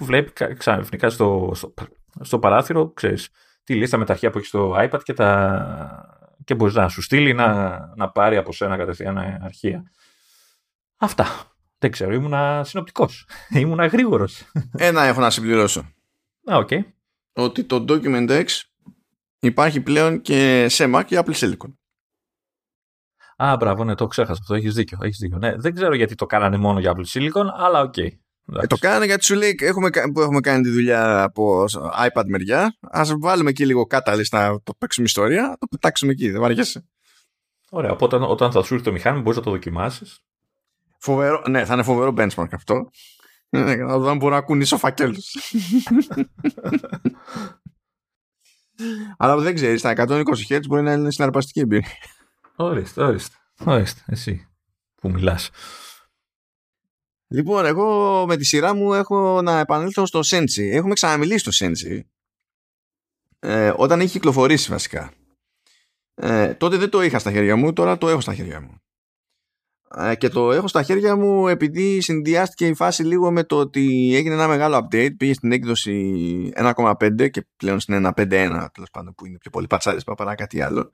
[0.00, 1.74] βλέπει ξαφνικά στο, στο,
[2.20, 3.28] στο παράθυρο, ξέρεις,
[3.64, 6.36] τη λίστα με τα αρχεία που έχεις στο iPad και, τα...
[6.44, 9.82] και μπορείς να σου στείλει να, να πάρει από σένα κατευθείαν αρχεία.
[10.96, 11.26] Αυτά.
[11.78, 13.26] Δεν ξέρω, ήμουνα συνοπτικός.
[13.60, 14.42] ήμουνα γρήγορος.
[14.76, 15.80] Ένα έχω να συμπληρώσω.
[16.52, 16.68] Α, OK.
[16.70, 16.82] Okay
[17.32, 18.46] ότι το Document X
[19.40, 21.72] υπάρχει πλέον και σε Mac και Apple Silicon.
[23.36, 24.54] Α, μπράβο, ναι, το ξέχασα αυτό.
[24.54, 24.98] Έχεις δίκιο.
[25.02, 25.38] Έχεις δίκιο.
[25.38, 27.94] Ναι, δεν ξέρω γιατί το κάνανε μόνο για Apple Silicon, αλλά OK.
[27.96, 28.08] Okay.
[28.62, 31.64] Ε, το κάνανε γιατί σου λέει έχουμε, που έχουμε κάνει τη δουλειά από
[32.06, 32.76] iPad μεριά.
[32.80, 36.30] Ας βάλουμε εκεί λίγο Catalyst να το παίξουμε ιστορία, το πετάξουμε εκεί.
[36.30, 36.88] Δεν βαριέσαι.
[37.70, 37.90] Ωραία.
[37.90, 40.20] Οπότε όταν θα σου έρθει το μηχάνημα μπορείς να το δοκιμάσεις.
[40.98, 42.90] Φοβερό, ναι, θα είναι φοβερό benchmark αυτό.
[43.50, 45.36] Ναι, να δω αν μπορώ να κουνήσω φακέλους.
[49.16, 51.90] Αλλά δεν ξέρεις, στα 120 Hz μπορεί να είναι συναρπαστική εμπειρία.
[52.56, 53.36] Ορίστε, ορίστε.
[53.64, 54.48] Ορίστε, εσύ
[54.94, 55.50] που μιλάς.
[57.28, 60.70] Λοιπόν, εγώ με τη σειρά μου έχω να επανέλθω στο Sensi.
[60.70, 62.00] Έχουμε ξαναμιλήσει στο Sensi.
[63.38, 65.12] Ε, όταν έχει κυκλοφορήσει βασικά.
[66.14, 68.80] Ε, τότε δεν το είχα στα χέρια μου, τώρα το έχω στα χέρια μου.
[69.96, 74.12] Ε, και το έχω στα χέρια μου επειδή συνδυάστηκε η φάση λίγο με το ότι
[74.14, 79.26] έγινε ένα μεγάλο update πήγε στην έκδοση 1.5 και πλέον στην 1.5.1 τέλος πάντων που
[79.26, 80.92] είναι πιο πολύ πατσάδες παρά κάτι άλλο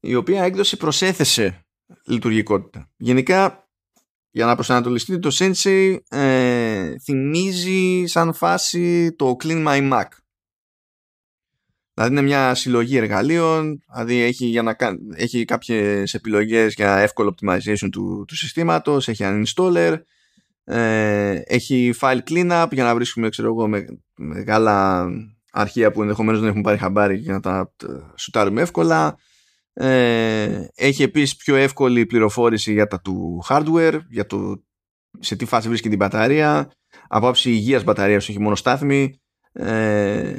[0.00, 1.66] η οποία έκδοση προσέθεσε
[2.04, 2.90] λειτουργικότητα.
[2.96, 3.68] Γενικά
[4.30, 10.04] για να προσανατολιστείτε το Sensei ε, θυμίζει σαν φάση το Clean My Mac
[12.00, 14.76] Δηλαδή είναι μια συλλογή εργαλείων, δηλαδή έχει, για να,
[15.14, 19.98] έχει κάποιες επιλογές για εύκολο optimization του, του συστήματος, έχει uninstaller,
[20.64, 23.84] ε, έχει file cleanup για να βρίσκουμε ξέρω εγώ, με,
[24.16, 25.06] μεγάλα
[25.52, 27.72] αρχεία που ενδεχομένως δεν έχουν πάρει χαμπάρι για να τα
[28.16, 29.16] σουτάρουμε εύκολα.
[29.72, 34.62] Ε, έχει επίσης πιο εύκολη πληροφόρηση για τα του hardware, για το
[35.18, 36.70] σε τι φάση βρίσκεται την μπαταρία,
[37.08, 39.20] από άψη υγείας μπαταρίας, όχι μόνο στάθμη,
[39.52, 40.32] ε,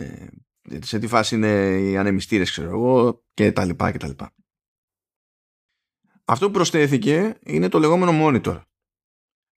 [0.80, 4.34] σε τι φάση είναι οι ανεμιστήρες, ξέρω εγώ, και τα λοιπά και τα λοιπά.
[6.26, 8.62] Αυτό που προσθέθηκε είναι το λεγόμενο monitor.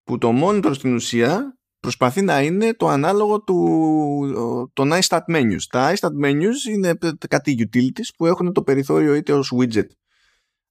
[0.02, 5.62] Που το monitor στην ουσία προσπαθεί να είναι το ανάλογο του των iStat menus.
[5.68, 6.98] Τα iStat menus είναι
[7.28, 9.86] κάτι utilities που έχουν το περιθώριο είτε ως widget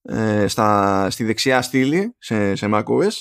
[0.01, 3.11] ε, στα, στη δεξιά στήλη σε, σε macOS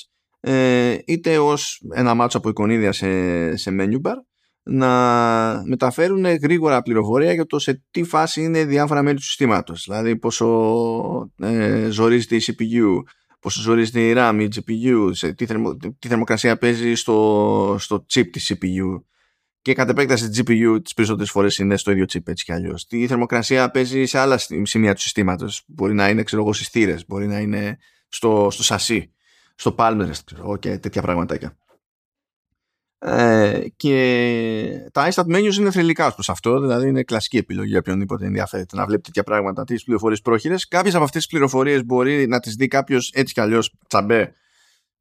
[0.40, 4.14] ε, είτε ως ένα μάτσο από εικονίδια σε, σε menu bar
[4.62, 9.84] να μεταφέρουν γρήγορα πληροφορία για το σε τι φάση είναι διάφορα μέλη του συστήματος.
[9.88, 13.02] Δηλαδή πόσο ε, ζορίζεται η CPU,
[13.40, 18.26] πόσο ζορίζεται η RAM, η GPU, σε τι, θερμο, τι θερμοκρασία παίζει στο, στο chip
[18.32, 19.02] της CPU
[19.62, 22.86] και κατ' επέκταση GPU τις περισσότερες φορές είναι στο ίδιο chip έτσι κι αλλιώς.
[22.86, 25.62] Τι θερμοκρασία παίζει σε άλλα σημεία του συστήματος.
[25.66, 27.78] Μπορεί να είναι ξέρω εγώ στις μπορεί να είναι
[28.08, 29.12] στο, στο σασί,
[29.54, 31.56] στο palm ξέρω και τέτοια πραγματάκια.
[33.04, 37.78] Ε, και τα iStat menus είναι θρηλυκά ως προς αυτό, δηλαδή είναι κλασική επιλογή για
[37.78, 40.68] οποιονδήποτε ενδιαφέρεται να βλέπει τέτοια πράγματα, τις πληροφορίες πρόχειρες.
[40.68, 44.34] Κάποιες από αυτές τις πληροφορίες μπορεί να τις δει κάποιος έτσι κι αλλιώς τσαμπέ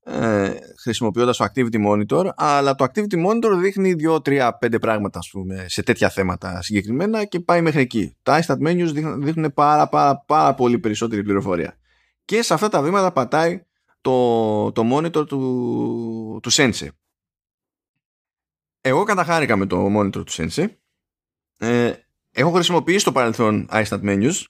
[0.04, 5.30] ε, χρησιμοποιώντας το Activity Monitor, αλλά το Activity Monitor δείχνει 2, 3, 5 πράγματα ας
[5.32, 8.16] πούμε, σε τέτοια θέματα συγκεκριμένα και πάει μέχρι εκεί.
[8.24, 11.78] Τα iStat menus δείχνουν, δείχνουν πάρα, πάρα, πάρα πολύ περισσότερη πληροφορία.
[12.26, 13.66] Και σε αυτά τα βήματα πατάει
[14.02, 16.88] το, το monitor του, του Sensei
[18.82, 20.68] εγώ καταχάρηκα με το monitor του Sensei.
[21.58, 21.94] Ε,
[22.32, 24.44] έχω χρησιμοποιήσει στο παρελθόν iStat menus.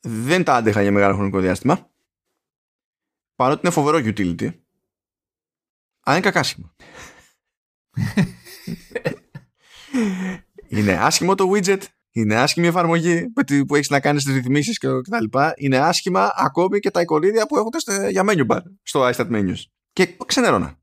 [0.00, 1.90] Δεν τα άντεχα για μεγάλο χρονικό διάστημα.
[3.34, 4.48] Παρότι είναι φοβερό utility.
[6.00, 6.74] Αλλά είναι κακάσιμο.
[10.68, 11.82] είναι άσχημο το widget.
[12.12, 13.32] Είναι άσχημη η εφαρμογή
[13.66, 15.52] που έχεις να κάνεις τις ρυθμίσεις και τα λοιπά.
[15.56, 19.62] Είναι άσχημα ακόμη και τα εικονίδια που έχετε για menu bar στο iStat menus.
[19.92, 20.79] Και ξενερώνα.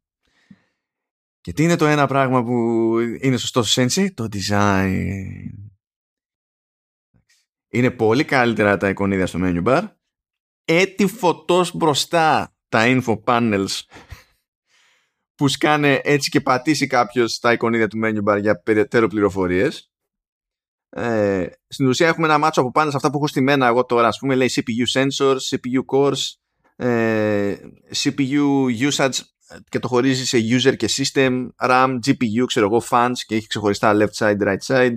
[1.47, 4.07] Και τι είναι το ένα πράγμα που είναι σωστό στο Sensi?
[4.13, 4.93] Το design.
[7.67, 9.87] Είναι πολύ καλύτερα τα εικονίδια στο menu bar.
[10.65, 13.81] Έτσι φωτός μπροστά τα info panels
[15.35, 19.91] που σκάνε έτσι και πατήσει κάποιος τα εικονίδια του menu bar για περαιτέρω πληροφορίες.
[20.89, 23.85] Ε, στην ουσία έχουμε ένα μάτσο από πάνω σε αυτά που έχω στη μένα εγώ
[23.85, 24.07] τώρα.
[24.07, 26.19] Ας πούμε λέει CPU sensors, CPU cores,
[26.75, 27.55] ε,
[28.03, 29.19] CPU usage
[29.69, 33.93] και το χωρίζει σε user και system, RAM, GPU, ξέρω εγώ, fans και έχει ξεχωριστά
[33.95, 34.95] left side, right side,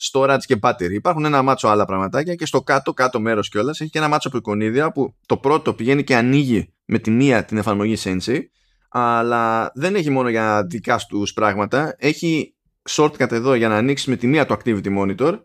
[0.00, 0.90] storage και battery.
[0.90, 4.28] Υπάρχουν ένα μάτσο άλλα πραγματάκια και στο κάτω, κάτω μέρος κιόλας έχει και ένα μάτσο
[4.28, 8.40] από εικονίδια που το πρώτο πηγαίνει και ανοίγει με τη μία την εφαρμογή Sensei,
[8.88, 12.54] αλλά δεν έχει μόνο για δικά τους πράγματα, έχει
[12.88, 15.40] shortcut εδώ για να ανοίξει με τη μία το Activity Monitor,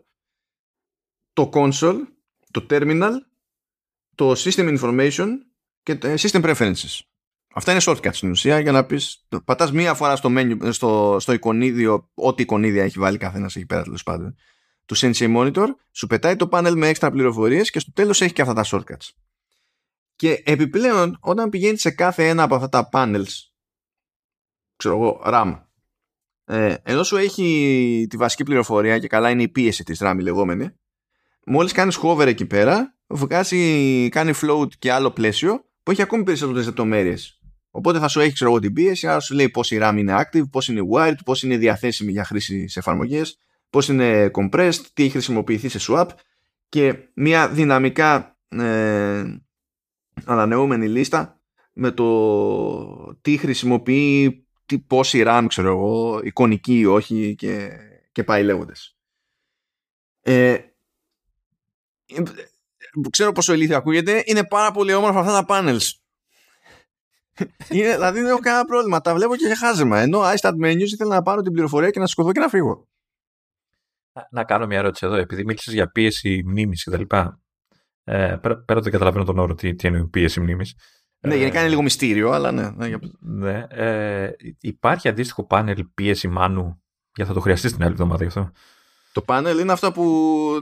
[1.32, 1.98] το console,
[2.50, 3.12] το terminal,
[4.14, 5.28] το system information
[5.82, 7.00] και system preferences.
[7.56, 9.26] Αυτά είναι shortcuts στην ουσία για να πεις.
[9.44, 13.82] Πατάς μία φορά στο, menu, στο, στο εικονίδιο, ό,τι εικονίδια έχει βάλει καθένας εκεί πέρα
[13.82, 14.36] τέλος πάντων,
[14.84, 18.42] του Sensei Monitor, σου πετάει το panel με έξτρα πληροφορίες και στο τέλος έχει και
[18.42, 19.08] αυτά τα shortcuts.
[20.16, 23.32] Και επιπλέον, όταν πηγαίνει σε κάθε ένα από αυτά τα panels,
[24.76, 25.60] ξέρω εγώ, RAM,
[26.44, 30.22] ε, ενώ σου έχει τη βασική πληροφορία και καλά είναι η πίεση της RAM η
[30.22, 30.70] λεγόμενη,
[31.46, 36.66] μόλις κάνεις hover εκεί πέρα, βγάζει, κάνει float και άλλο πλαίσιο που έχει ακόμη περισσότερες
[36.66, 37.35] λεπτομέρειες
[37.76, 40.50] Οπότε θα σου έχει ξέρω, την πίεση, άρα σου λέει πώς η RAM είναι active,
[40.50, 43.38] πώς είναι wired, πώς είναι διαθέσιμη για χρήση σε εφαρμογές,
[43.70, 46.06] πώς είναι compressed, τι έχει χρησιμοποιηθεί σε swap
[46.68, 49.24] και μια δυναμικά ε,
[50.24, 51.40] ανανεώμενη λίστα
[51.72, 57.70] με το τι χρησιμοποιεί, τι, πόση RAM, ξέρω εγώ, εικονική ή όχι και,
[58.12, 58.96] και πάει λέγοντας.
[60.20, 62.22] Ε, ε
[63.10, 65.90] ξέρω πόσο ηλίθιο ακούγεται, είναι πάρα πολύ όμορφα αυτά τα panels
[67.70, 69.00] είναι, δηλαδή δεν έχω κανένα πρόβλημα.
[69.00, 69.98] Τα βλέπω και για χάζεμα.
[70.00, 72.88] Ενώ iStat menus ήθελα να πάρω την πληροφορία και να σηκωθώ και να φύγω.
[74.12, 75.14] Να, να κάνω μια ερώτηση εδώ.
[75.14, 77.02] Επειδή μίλησες για πίεση μνήμης κτλ.
[78.08, 80.74] Ε, πέρα, πέρα το καταλαβαίνω τον όρο τι, τι είναι πίεση μνήμης.
[81.20, 82.70] Ναι, ε, γενικά είναι λίγο μυστήριο, αλλά ναι.
[82.70, 84.30] ναι, ναι ε,
[84.60, 86.82] υπάρχει αντίστοιχο πάνελ πίεση μάνου;
[87.16, 88.50] Για θα το χρειαστείς την άλλη εβδομάδα γι' αυτό.
[89.12, 90.04] Το πάνελ είναι αυτό που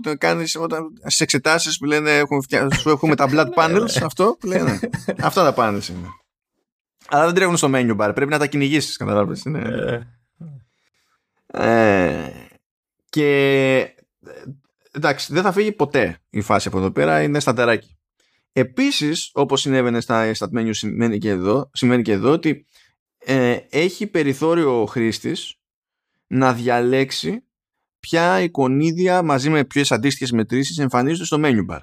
[0.02, 2.40] το κάνεις όταν, στις εξετάσεις που λένε έχουμε,
[2.78, 4.78] σου έχουμε τα blood panels αυτό που λένε.
[5.22, 6.08] αυτά τα panels είναι.
[7.08, 8.10] Αλλά δεν τρέχουν στο menu bar.
[8.14, 9.40] Πρέπει να τα κυνηγήσεις, καταλάβει.
[9.44, 9.60] Είναι...
[11.48, 11.66] Ε.
[11.66, 12.32] ε,
[13.08, 13.94] και
[14.90, 17.22] εντάξει, δεν θα φύγει ποτέ η φάση από εδώ πέρα.
[17.22, 17.98] Είναι σταντεράκι.
[18.52, 22.66] Επίσης, όπως συνέβαινε στα stat menu, σημαίνει και εδώ, σημαίνει και εδώ ότι
[23.18, 25.58] ε, έχει περιθώριο ο χρήστης
[26.26, 27.44] να διαλέξει
[28.00, 31.80] ποια εικονίδια μαζί με ποιες αντίστοιχες μετρήσεις εμφανίζονται στο menu bar.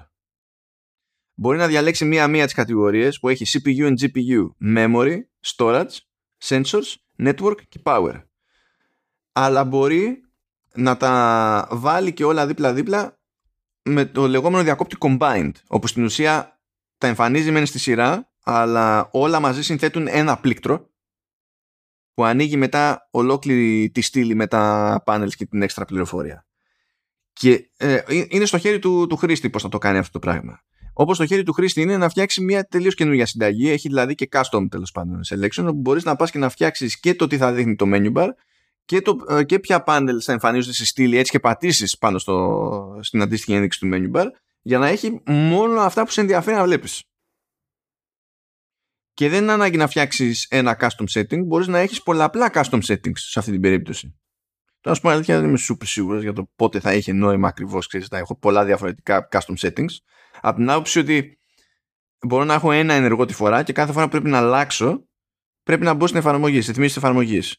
[1.34, 5.96] Μπορεί να διαλέξει μία-μία τις κατηγορίες που έχει CPU and GPU, memory, storage,
[6.44, 8.22] sensors, network και power.
[9.32, 10.20] Αλλά μπορεί
[10.74, 13.20] να τα βάλει και όλα δίπλα-δίπλα
[13.82, 16.60] με το λεγόμενο διακόπτη combined, όπου στην ουσία
[16.98, 20.90] τα εμφανίζει μεν στη σειρά, αλλά όλα μαζί συνθέτουν ένα πλήκτρο
[22.14, 26.46] που ανοίγει μετά ολόκληρη τη στήλη με τα panels και την έξτρα πληροφορία.
[27.32, 30.18] Και ε, ε, είναι στο χέρι του, του χρήστη πώς θα το κάνει αυτό το
[30.18, 30.62] πράγμα.
[30.92, 34.28] Όπως το χέρι του χρήστη είναι να φτιάξει μια τελείως καινούργια συνταγή, έχει δηλαδή και
[34.32, 37.52] custom τέλος πάντων selection, όπου μπορείς να πας και να φτιάξεις και το τι θα
[37.52, 38.28] δείχνει το menu bar
[38.84, 42.98] και, το, ε, και ποια panels θα εμφανίζονται στη στήλη έτσι και πατήσεις πάνω στο,
[43.00, 44.26] στην αντίστοιχη ένδειξη του menu bar
[44.62, 47.02] για να έχει μόνο αυτά που σε ενδιαφέρει να βλέπεις.
[49.14, 53.12] Και δεν είναι ανάγκη να φτιάξεις ένα custom setting, μπορείς να έχεις πολλαπλά custom settings
[53.14, 54.14] σε αυτή την περίπτωση.
[54.82, 57.88] Τώρα, α πούμε, αλήθεια δεν είμαι super σίγουρος για το πότε θα είχε νόημα ακριβώς.
[58.08, 59.96] Θα έχω πολλά διαφορετικά custom settings.
[60.40, 61.38] Από την άποψη ότι
[62.26, 65.08] μπορώ να έχω ένα ενεργό τη φορά και κάθε φορά πρέπει να αλλάξω,
[65.62, 67.56] πρέπει να μπω στην εφαρμογή, στη θυμίση της εφαρμογής.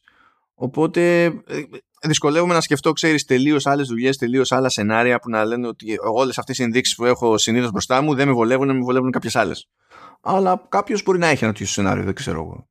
[0.53, 1.61] Οπότε ε,
[2.03, 6.37] δυσκολεύομαι να σκεφτώ, ξέρεις, τελείως άλλες δουλειές, τελείως άλλα σενάρια που να λένε ότι όλες
[6.37, 9.67] αυτές οι ενδείξεις που έχω συνήθως μπροστά μου δεν με βολεύουν, με βολεύουν κάποιες άλλες
[10.23, 12.67] αλλά κάποιος μπορεί να έχει ένα τέτοιο σενάριο, δεν ξέρω εγώ.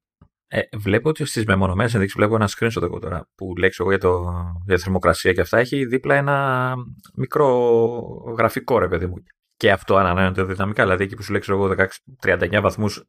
[0.54, 3.98] Ε, βλέπω ότι στις μεμονωμένες ενδείξεις, βλέπω ένα screenshot εγώ τώρα που λέει εγώ για,
[3.98, 4.32] το,
[4.66, 6.74] για τη θερμοκρασία και αυτά, έχει δίπλα ένα
[7.14, 9.14] μικρό γραφικό ρε παιδί μου.
[9.56, 10.82] Και αυτό ανανέωνεται δυναμικά.
[10.82, 11.86] Δηλαδή εκεί που σου λέει εγώ 16,
[12.22, 13.04] 39 βαθμούς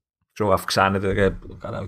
[0.52, 1.38] αυξάνεται.
[1.60, 1.86] Καλά,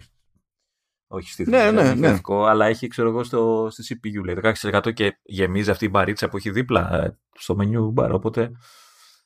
[1.08, 2.20] όχι στη ναι, ναι, ναι.
[2.48, 6.38] αλλά έχει ξέρω εγώ στο, στη CPU λέει 16% και γεμίζει αυτή η μπαρίτσα που
[6.38, 8.10] έχει δίπλα ε, στο menu bar.
[8.12, 8.52] Οπότε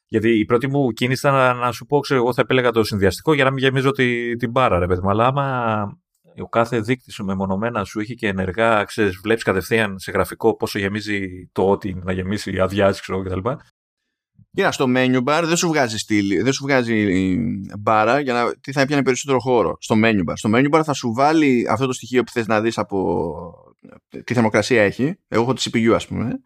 [0.05, 3.33] γιατί η πρώτη μου κίνηση ήταν να, σου πω, ξέρω, εγώ θα επέλεγα το συνδυαστικό
[3.33, 5.09] για να μην γεμίζω τη, την μπάρα, ρε παιδί μου.
[5.09, 5.98] Αλλά άμα
[6.37, 10.79] ο κάθε δείκτης σου μεμονωμένα σου έχει και ενεργά, ξέρεις, βλέπεις κατευθείαν σε γραφικό πόσο
[10.79, 13.49] γεμίζει το ότι να γεμίσει, αδειάζει, ξέρω κτλ.
[14.53, 17.37] Κοίτα, στο menu bar δεν σου βγάζει στήλη, δεν σου βγάζει
[17.79, 20.33] μπάρα για να τι θα έπιανε περισσότερο χώρο στο menu bar.
[20.33, 23.53] Στο menu bar θα σου βάλει αυτό το στοιχείο που θες να δεις από
[24.23, 25.15] τι θερμοκρασία έχει.
[25.27, 26.43] Εγώ έχω τη CPU, ας πούμε.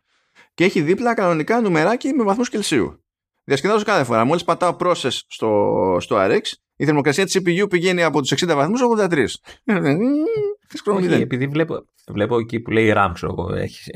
[0.53, 3.03] Και έχει δίπλα κανονικά νουμεράκι με βαθμούς Κελσίου
[3.43, 4.25] διασκεδάζω κάθε φορά.
[4.25, 6.41] Μόλις πατάω process στο, στο RX,
[6.83, 9.25] η θερμοκρασία της CPU πηγαίνει από τους 60 βαθμούς 83.
[10.85, 13.91] Όχι, επειδή βλέπω, βλέπω εκεί που λέει RAM, ξέρω εγώ, έχει,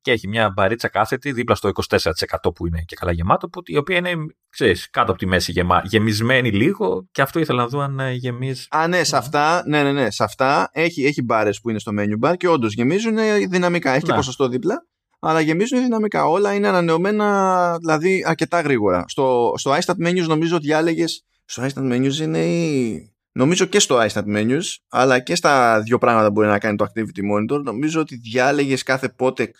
[0.00, 3.76] και έχει μια μπαρίτσα κάθετη δίπλα στο 24% που είναι και καλά γεμάτο, που, η
[3.76, 4.12] οποία είναι
[4.48, 8.12] ξέρεις, κάτω από τη μέση γεμα, γεμισμένη λίγο και αυτό ήθελα να δω αν ε,
[8.12, 8.66] γεμίζει.
[8.70, 11.92] Α, ναι, σε αυτά, ναι, ναι, ναι, σε αυτά έχει, έχει μπάρες που είναι στο
[11.98, 13.16] menu bar και όντως γεμίζουν
[13.48, 13.90] δυναμικά.
[13.90, 14.86] Έχει και ποσοστό δίπλα
[15.20, 16.26] αλλά γεμίζουν δυναμικά.
[16.26, 19.04] Όλα είναι ανανεωμένα, δηλαδή αρκετά γρήγορα.
[19.06, 21.24] Στο, στο iStat Menus νομίζω ότι διάλεγες.
[21.46, 23.10] Στο iStat Menus είναι η...
[23.32, 26.86] Νομίζω και στο iStat Menus, αλλά και στα δύο πράγματα που μπορεί να κάνει το
[26.94, 29.50] Activity Monitor, νομίζω ότι διάλεγες κάθε πότε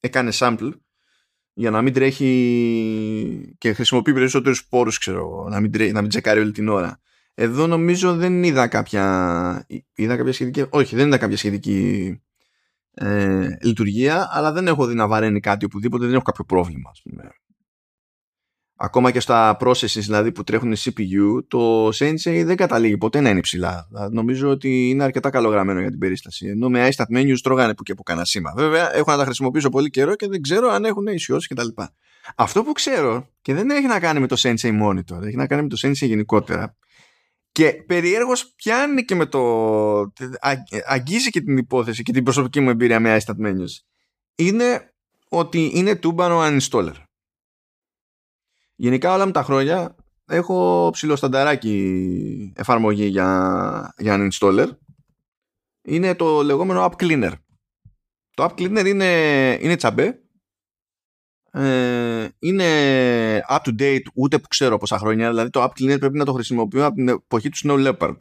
[0.00, 0.70] έκανε sample
[1.52, 6.40] για να μην τρέχει και χρησιμοποιεί περισσότερους πόρους, ξέρω να μην, τρέχει, να μην τσεκάρει
[6.40, 7.00] όλη την ώρα.
[7.34, 9.66] Εδώ νομίζω δεν είδα κάποια.
[9.94, 10.66] Είδα κάποια σχετική.
[10.70, 12.20] Όχι, δεν είδα κάποια σχετική
[12.94, 16.90] ε, λειτουργία, αλλά δεν έχω δει να βαραίνει κάτι οπουδήποτε, δεν έχω κάποιο πρόβλημα.
[16.90, 17.30] Ας πούμε.
[18.76, 23.38] Ακόμα και στα processes δηλαδή που τρέχουν CPU, το Sensei δεν καταλήγει ποτέ να είναι
[23.38, 23.86] υψηλά.
[23.88, 26.46] Δηλαδή, νομίζω ότι είναι αρκετά καλογραμμένο για την περίσταση.
[26.46, 28.52] Ενώ με iStat menus τρώγανε που και που κανένα σήμα.
[28.56, 31.68] Βέβαια, έχω να τα χρησιμοποιήσω πολύ καιρό και δεν ξέρω αν έχουν ισιώσει κτλ.
[32.36, 35.62] Αυτό που ξέρω και δεν έχει να κάνει με το Sensei Monitor, έχει να κάνει
[35.62, 36.76] με το Sensei γενικότερα,
[37.52, 39.40] και περιέργως πιάνει και με το...
[40.86, 43.84] αγγίζει και την υπόθεση και την προσωπική μου εμπειρία με iStat menus.
[44.34, 44.94] Είναι
[45.28, 46.94] ότι είναι τούμπανο uninstaller.
[48.74, 49.96] Γενικά όλα μου τα χρόνια
[50.26, 54.68] έχω ψηλοστανταράκι εφαρμογή για, για uninstaller.
[55.82, 57.32] Είναι το λεγόμενο App Cleaner.
[58.30, 60.24] Το App Cleaner είναι, είναι τσαμπέ
[61.56, 62.64] ε, είναι
[63.48, 65.28] up to date ούτε που ξέρω πόσα χρόνια.
[65.28, 68.16] Δηλαδή το App Cleaner πρέπει να το χρησιμοποιώ από την εποχή του Snow Leopard.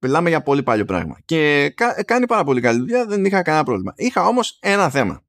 [0.00, 1.18] Μιλάμε για πολύ παλιό πράγμα.
[1.24, 1.70] Και
[2.04, 3.92] κάνει πάρα πολύ καλή δουλειά, δεν είχα κανένα πρόβλημα.
[3.96, 5.25] Είχα όμως ένα θέμα.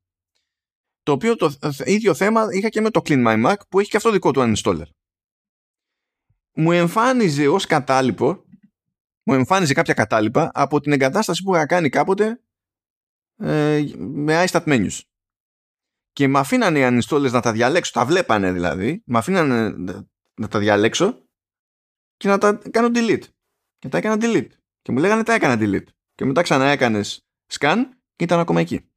[1.08, 1.52] Το οποίο το
[1.84, 4.42] ίδιο θέμα είχα και με το Clean My Mac που έχει και αυτό δικό του
[4.42, 4.86] uninstaller.
[6.54, 8.46] Μου εμφάνιζε ως κατάλοιπο,
[9.24, 12.42] μου εμφάνιζε κάποια κατάλοιπα από την εγκατάσταση που είχα κάνει κάποτε
[13.38, 15.00] ε, με iStat menus
[16.12, 19.76] και με αφήνανε οι uninstallers να τα διαλέξω, τα βλέπανε δηλαδή, με αφήνανε
[20.34, 21.24] να τα διαλέξω
[22.18, 23.26] και να τα κάνω delete.
[23.78, 24.52] Και τα έκανα delete.
[24.82, 25.88] Και μου λέγανε τα έκανα delete.
[26.16, 27.78] Και μετά ξανά έκανες scan
[28.16, 28.92] και ήταν ακόμα εκεί.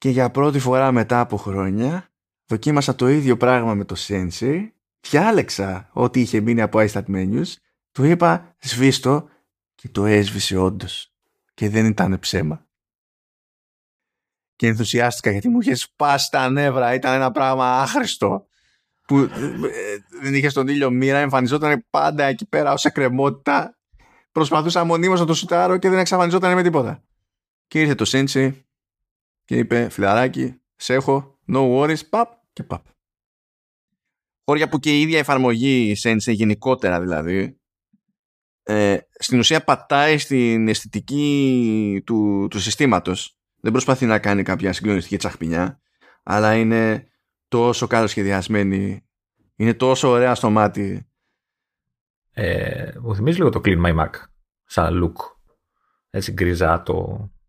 [0.00, 2.12] Και για πρώτη φορά μετά από χρόνια
[2.46, 4.68] δοκίμασα το ίδιο πράγμα με το Sensei,
[5.00, 7.46] διάλεξα ό,τι είχε μείνει από iStat menus,
[7.92, 9.28] του είπα σβήστο
[9.74, 11.14] και το έσβησε όντως.
[11.54, 12.66] Και δεν ήταν ψέμα.
[14.56, 16.94] και ενθουσιάστηκα γιατί μου είχε σπάσει τα νεύρα.
[16.94, 18.46] Ήταν ένα πράγμα άχρηστο
[19.06, 19.28] που ε,
[20.22, 23.78] δεν είχε τον ήλιο μοίρα, εμφανιζόταν πάντα εκεί πέρα ως εκκρεμότητα.
[24.32, 27.02] Προσπαθούσα μονίμως να το σουτάρω και δεν εξαφανιζόταν με τίποτα.
[27.66, 28.64] Και ήρθε το Σέντσι
[29.50, 32.84] και είπε: Φιλαράκι, σε έχω, no worries, παπ και παπ.
[34.44, 37.60] Χώρια που και η ίδια εφαρμογή Sensei γενικότερα δηλαδή
[38.62, 43.38] ε, στην ουσία πατάει στην αισθητική του, του συστήματος.
[43.60, 45.80] Δεν προσπαθεί να κάνει κάποια συγκλονιστική τσαχπινιά
[46.22, 47.08] αλλά είναι
[47.48, 49.06] τόσο καλό σχεδιασμένη
[49.56, 51.08] είναι τόσο ωραία στο μάτι
[52.32, 54.10] ε, μου θυμίζει λίγο το Clean My Mac
[54.64, 55.16] σαν look
[56.10, 57.39] έτσι γκριζάτο το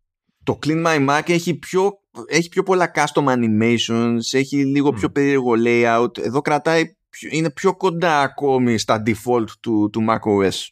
[0.66, 6.18] Clean My Mac έχει πιο, έχει πιο πολλά custom animations, έχει λίγο πιο περίεργο layout.
[6.18, 6.96] Εδώ κρατάει,
[7.32, 10.68] είναι πιο κοντά ακόμη στα default του, του macOS.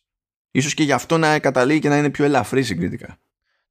[0.52, 3.20] Ίσως και γι' αυτό να καταλήγει και να είναι πιο ελαφρύ συγκριτικά.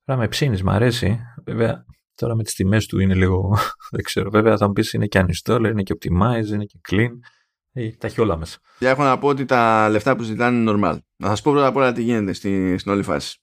[0.05, 1.21] Τώρα με ψήνεις, μ' αρέσει.
[1.45, 3.59] Βέβαια, τώρα με τις τιμές του είναι λίγο,
[3.95, 4.31] δεν ξέρω.
[4.31, 7.11] Βέβαια θα μου πεις είναι και uninstall, είναι και optimize, είναι και clean.
[7.73, 8.59] Ε, τα έχει όλα μέσα.
[8.79, 10.99] Για έχω να πω ότι τα λεφτά που ζητάνε είναι normal.
[11.17, 13.39] Να σας πω πρώτα απ' όλα τι γίνεται στη, στην όλη φάση.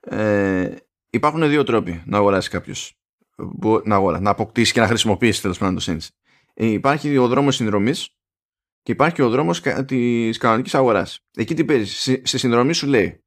[0.00, 0.74] Ε,
[1.16, 2.94] υπάρχουν δύο τρόποι να αγοράσει κάποιος.
[3.84, 6.08] Να, αγορά, να αποκτήσει και να χρησιμοποιήσει τέλος πάντων το Sense.
[6.54, 8.08] Ε, υπάρχει ο δρόμος συνδρομής
[8.82, 11.20] και υπάρχει ο δρόμος της κανονικής αγοράς.
[11.36, 12.20] Εκεί τι παίζει.
[12.24, 13.24] Στη συνδρομή σου λέει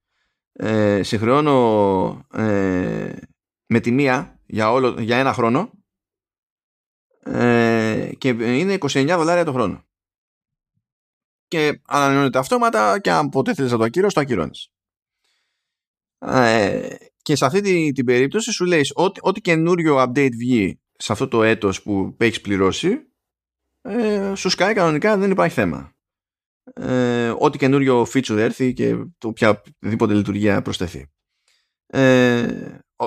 [0.53, 3.14] ε, συγχρεώνω ε,
[3.66, 5.72] με τη μία για, όλο, για ένα χρόνο
[7.24, 9.84] ε, και είναι 29 δολάρια το χρόνο.
[11.48, 14.70] Και ανανεώνεται αυτόματα και αν ποτέ θέλεις να το ακυρώσεις, το ακυρώνεις.
[16.20, 21.28] Ε, και σε αυτή την, περίπτωση σου λέει ότι, ό,τι καινούριο update βγει σε αυτό
[21.28, 23.10] το έτος που έχεις πληρώσει
[23.82, 25.94] ε, σου σκάει κανονικά δεν υπάρχει θέμα.
[26.74, 31.08] Ε, ό,τι καινούριο feature έρθει και το οποιαδήποτε λειτουργία προσθεθεί.
[31.88, 32.48] Ε,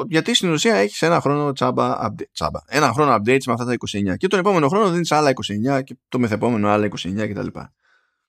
[0.08, 2.60] γιατί στην ουσία έχεις ένα χρόνο τσάμπα, update, τσάμπα.
[2.66, 5.32] Ένα χρόνο updates με αυτά τα 29 και τον επόμενο χρόνο δίνεις άλλα
[5.78, 7.46] 29 και το μεθεπόμενο άλλα 29 κτλ.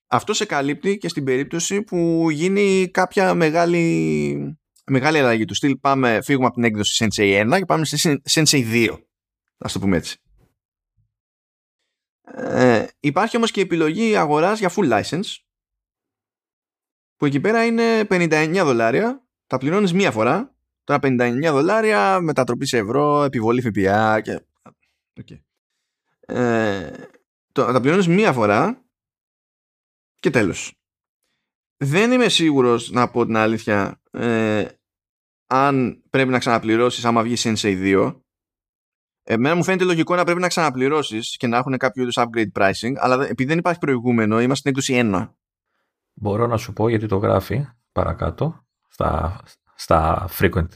[0.08, 5.78] Αυτό σε καλύπτει και στην περίπτωση που γίνει κάποια μεγάλη μεγάλη αλλαγή του στυλ.
[5.78, 8.98] Πάμε, φύγουμε από την έκδοση Sensei 1 και πάμε σε Sensei 2
[9.58, 10.18] ας το πούμε έτσι.
[12.36, 15.36] Ε, υπάρχει όμως και επιλογή αγοράς για full license
[17.16, 19.28] που εκεί πέρα είναι 59 δολάρια.
[19.48, 20.56] Τα πληρώνεις μία φορά.
[20.84, 24.46] Τώρα 59 δολάρια μετατροπή σε ευρώ επιβολή ΦΠΑ και...
[25.22, 25.40] Okay.
[26.20, 26.92] Ε,
[27.52, 28.84] το, τα πληρώνεις μία φορά
[30.20, 30.74] και τέλος
[31.84, 34.66] δεν είμαι σίγουρος να πω την αλήθεια ε,
[35.48, 38.16] αν πρέπει να ξαναπληρώσεις άμα βγει Sensei 2
[39.26, 42.94] Εμένα μου φαίνεται λογικό να πρέπει να ξαναπληρώσεις και να έχουν κάποιο είδους upgrade pricing
[42.96, 45.30] αλλά επειδή δεν υπάρχει προηγούμενο είμαστε στην έκδοση 1
[46.14, 49.42] Μπορώ να σου πω γιατί το γράφει παρακάτω στα,
[49.76, 50.68] στα frequent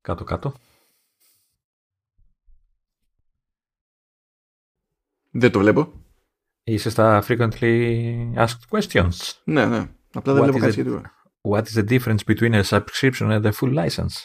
[0.00, 0.54] κάτω κάτω.
[5.30, 5.92] Δεν το βλέπω
[6.68, 9.10] Είσαι στα frequently asked questions.
[9.44, 9.88] Ναι, ναι.
[10.12, 11.02] Απλά δεν βλέπω κάτι σχετικό.
[11.40, 14.24] What is the difference between a subscription and a full license?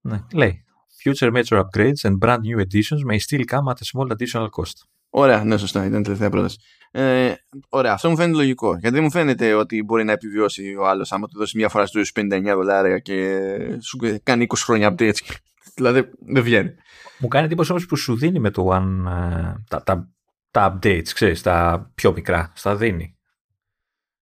[0.00, 0.64] Ναι, λέει.
[1.04, 4.86] Future major upgrades and brand new editions may still come at a small additional cost.
[5.10, 5.84] Ωραία, ναι, σωστά.
[5.84, 6.58] Ήταν η τελευταία πρόταση.
[6.90, 7.32] Ε,
[7.68, 8.70] ωραία, αυτό μου φαίνεται λογικό.
[8.70, 11.86] Γιατί δεν μου φαίνεται ότι μπορεί να επιβιώσει ο άλλος άμα του δώσει μια φορά
[11.86, 13.38] στου 59 δολάρια και
[13.80, 15.18] σου κάνει 20 χρόνια updates.
[15.76, 16.74] δηλαδή δεν βγαίνει.
[17.18, 20.08] Μου κάνει εντύπωση όμως που σου δίνει με το One ε, τα, τα
[20.50, 23.18] τα updates, ξέρεις, τα πιο μικρά, στα δίνει.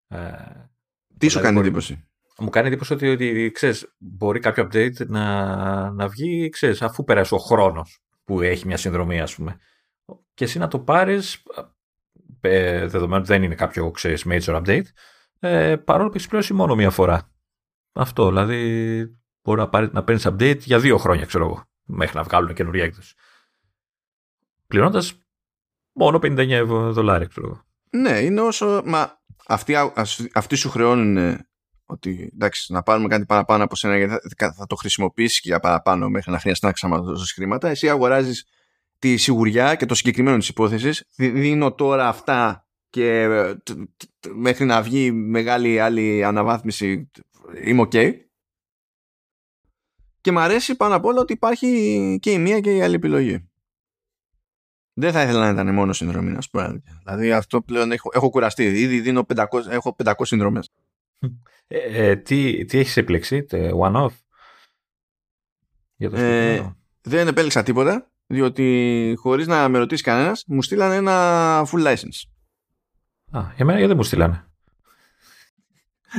[0.08, 0.30] Ε,
[1.18, 6.08] Τι σου κάνει εντύπωση; Μου κάνει εντύπωση ότι, ότι ξέρεις, μπορεί κάποιο update να, να
[6.08, 9.58] βγει ξέρεις, αφού πέρασε ο χρόνος που έχει μια συνδρομή ας πούμε.
[10.34, 11.42] Και εσύ να το πάρεις,
[12.40, 14.86] ε, δεδομένου ότι δεν είναι κάποιο ξέρεις, major update,
[15.38, 17.32] ε, παρόλο που έχεις πληρώσει μόνο μία φορά.
[17.92, 19.00] Αυτό, δηλαδή
[19.42, 22.84] μπορεί να, πάρεις, να παίρνεις update για δύο χρόνια, ξέρω εγώ, μέχρι να βγάλουν καινούργια
[22.84, 23.14] έκδοση.
[24.66, 25.14] Πληρώνοντας
[25.98, 28.82] Μόνο 59 δολάρια, ξέρω Ναι, είναι όσο.
[28.84, 29.74] Μα αυτοί,
[30.34, 31.38] αυτοί σου χρεώνουν
[31.86, 35.60] ότι εντάξει, να πάρουμε κάτι παραπάνω από σένα γιατί θα, θα το χρησιμοποιήσεις και για
[35.60, 37.68] παραπάνω μέχρι να χρειαστεί να ξαναδώσει χρήματα.
[37.68, 38.46] Εσύ αγοράζεις
[38.98, 41.04] τη σιγουριά και το συγκεκριμένο της υπόθεσης.
[41.16, 43.28] Δίνω τώρα αυτά και
[44.34, 47.10] μέχρι να βγει μεγάλη άλλη αναβάθμιση
[47.64, 48.14] είμαι ok.
[50.20, 53.47] Και μου αρέσει πάνω απ' όλα ότι υπάρχει και η μία και η άλλη επιλογή.
[55.00, 56.80] Δεν θα ήθελα να ήταν μόνο συνδρομή, να σου πω.
[57.04, 58.64] Δηλαδή αυτό πλέον έχω, έχω κουραστεί.
[58.64, 60.70] Ήδη δίνω 500, έχω 500 συνδρομές.
[61.66, 63.46] Ε, ε, τι, τι έχεις επιλέξει,
[63.82, 64.10] one-off;
[65.96, 71.66] Για το ε, δεν επέλεξα τίποτα, διότι χωρίς να με ρωτήσει κανένας, μου στείλανε ένα
[71.66, 72.22] full license.
[73.30, 74.48] Α, για μένα γιατί δεν μου στείλανε;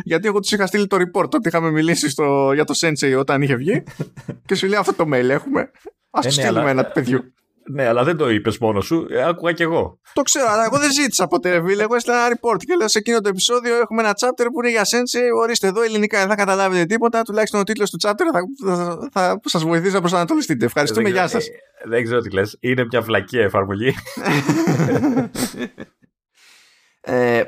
[0.03, 3.41] γιατί εγώ τους είχα στείλει το report ότι είχαμε μιλήσει στο, για το Sensei όταν
[3.41, 3.84] είχε βγει
[4.47, 5.61] και σου λέει αυτό το mail έχουμε.
[6.10, 7.34] Α ε, ναι, στείλουμε ένα παιδιού.
[7.72, 9.08] Ναι, αλλά δεν το είπες μόνος σου.
[9.10, 10.00] Ε, άκουγα κι εγώ.
[10.14, 11.80] Το ξέρω, αλλά εγώ δεν ζήτησα ποτέ, Βίλ.
[11.80, 14.70] Εγώ έστειλα ένα report και λέω σε εκείνο το επεισόδιο έχουμε ένα chapter που είναι
[14.70, 15.41] για Sensei.
[15.41, 17.22] Ορίστε εδώ ελληνικά, δεν θα καταλάβετε τίποτα.
[17.22, 20.66] Τουλάχιστον ο τίτλος του chapter θα, θα, θα, θα σας βοηθήσει να προσανατολιστείτε.
[20.66, 21.48] Ευχαριστούμε, γεια σας.
[21.48, 21.52] Ε,
[21.86, 22.58] δεν ξέρω τι λες.
[22.60, 23.96] Είναι μια βλακία εφαρμογή.
[27.02, 27.44] ε,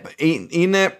[0.49, 0.97] είναι,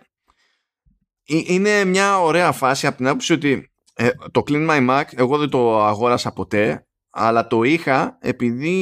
[1.26, 5.50] είναι μια ωραία φάση από την άποψη ότι ε, το Clean My Mac εγώ δεν
[5.50, 8.78] το αγόρασα ποτέ αλλά το είχα επειδή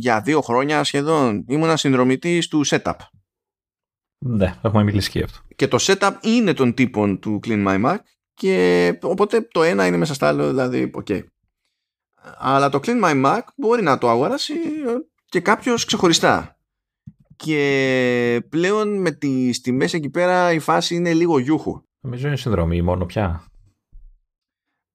[0.00, 2.94] για δύο χρόνια σχεδόν ήμουν συνδρομητής του Setapp.
[4.18, 5.38] Ναι, έχουμε μιλήσει και αυτό.
[5.56, 7.96] Και το Setapp είναι των τύπων του Clean My Mac
[8.34, 11.06] και οπότε το ένα είναι μέσα στο άλλο, δηλαδή, OK.
[11.08, 11.22] Okay.
[12.38, 14.54] Αλλά το Clean My Mac μπορεί να το αγοράσει
[15.24, 16.54] και κάποιος ξεχωριστά.
[17.36, 21.82] Και πλέον με τις τιμές εκεί πέρα η φάση είναι λίγο γιούχου.
[22.00, 23.44] Νομίζω είναι συνδρομή μόνο πια.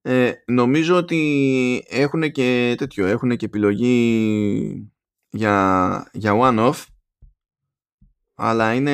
[0.07, 4.91] Ε, νομίζω ότι έχουν και τέτοιο, έχουν και επιλογή
[5.29, 6.83] για, για one-off
[8.35, 8.91] αλλά είναι,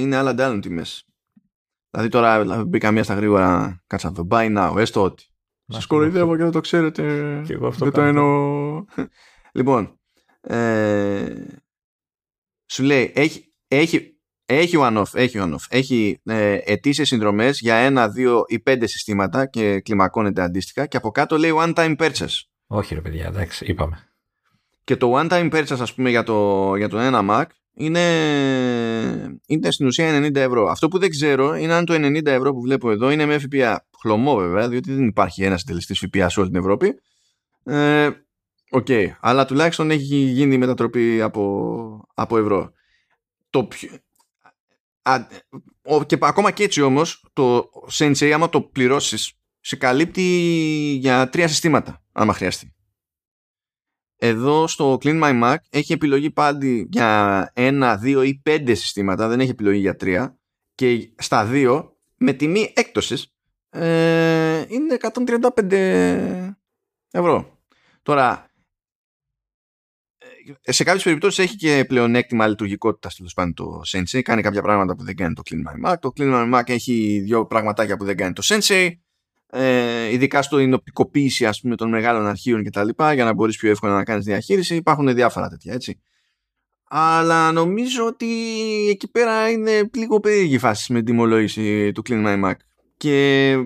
[0.00, 1.06] είναι άλλα αντάλλων τιμές.
[1.90, 5.24] Δηλαδή τώρα μπήκα μία στα γρήγορα κάτσα το buy now, έστω ότι.
[5.66, 7.02] Σας κοροϊδεύω και δεν το ξέρετε.
[7.46, 8.84] Και εγώ αυτό δεν το εννοώ.
[9.52, 10.00] λοιπόν,
[10.40, 11.46] ε,
[12.66, 14.13] σου λέει, έχει, έχει,
[14.46, 15.64] έχει one-off, έχει one-off.
[15.68, 21.10] Έχει ε, ετήσιες συνδρομές για ένα, δύο ή πέντε συστήματα και κλιμακώνεται αντίστοιχα και από
[21.10, 22.40] κάτω λέει one-time purchase.
[22.66, 24.08] Όχι ρε παιδιά, εντάξει, είπαμε.
[24.84, 27.44] Και το one-time purchase ας πούμε για το, για το ένα Mac
[27.74, 28.00] είναι,
[29.46, 30.66] είναι στην ουσία 90 ευρώ.
[30.66, 33.86] Αυτό που δεν ξέρω είναι αν το 90 ευρώ που βλέπω εδώ είναι με ΦΠΑ.
[34.00, 36.94] Χλωμό βέβαια, διότι δεν υπάρχει ένας συντελεστής ΦΠΑ σε όλη την Ευρώπη.
[37.64, 38.10] Ε,
[38.70, 39.06] OK, okay.
[39.20, 42.72] αλλά τουλάχιστον έχει γίνει η μετατροπή από, από ευρώ.
[43.50, 43.88] Το πιο,
[46.06, 50.22] και ακόμα και έτσι όμως το Sensei άμα το πληρώσεις σε καλύπτει
[51.00, 52.74] για τρία συστήματα άμα χρειαστεί.
[54.16, 59.40] Εδώ στο Clean My Mac έχει επιλογή πάντως για ένα, δύο ή πέντε συστήματα, δεν
[59.40, 60.38] έχει επιλογή για τρία
[60.74, 63.34] και στα δύο με τιμή έκπτωσης
[63.70, 66.54] ε, είναι 135
[67.10, 67.58] ευρώ.
[68.02, 68.50] Τώρα
[70.60, 74.20] σε κάποιες περιπτώσεις έχει και πλεονέκτημα λειτουργικότητας τέλος πάντων το Sensei.
[74.22, 75.94] Κάνει κάποια πράγματα που δεν κάνει το Clean My Mac.
[76.00, 78.88] Το Clean My Mac έχει δύο πραγματάκια που δεν κάνει το Sensei.
[79.46, 82.88] Ε, ειδικά στο εινοπτικοποίηση ας πούμε, των μεγάλων αρχείων κτλ.
[83.14, 84.74] Για να μπορείς πιο εύκολα να κάνεις διαχείριση.
[84.74, 86.00] Υπάρχουν διάφορα τέτοια έτσι.
[86.88, 88.26] Αλλά νομίζω ότι
[88.88, 92.54] εκεί πέρα είναι λίγο περίεργη φάση με την τιμολόγηση του Clean My Mac.
[92.96, 93.56] Και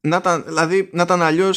[0.00, 1.50] να ήταν, δηλαδή, να ήταν αλλιώ.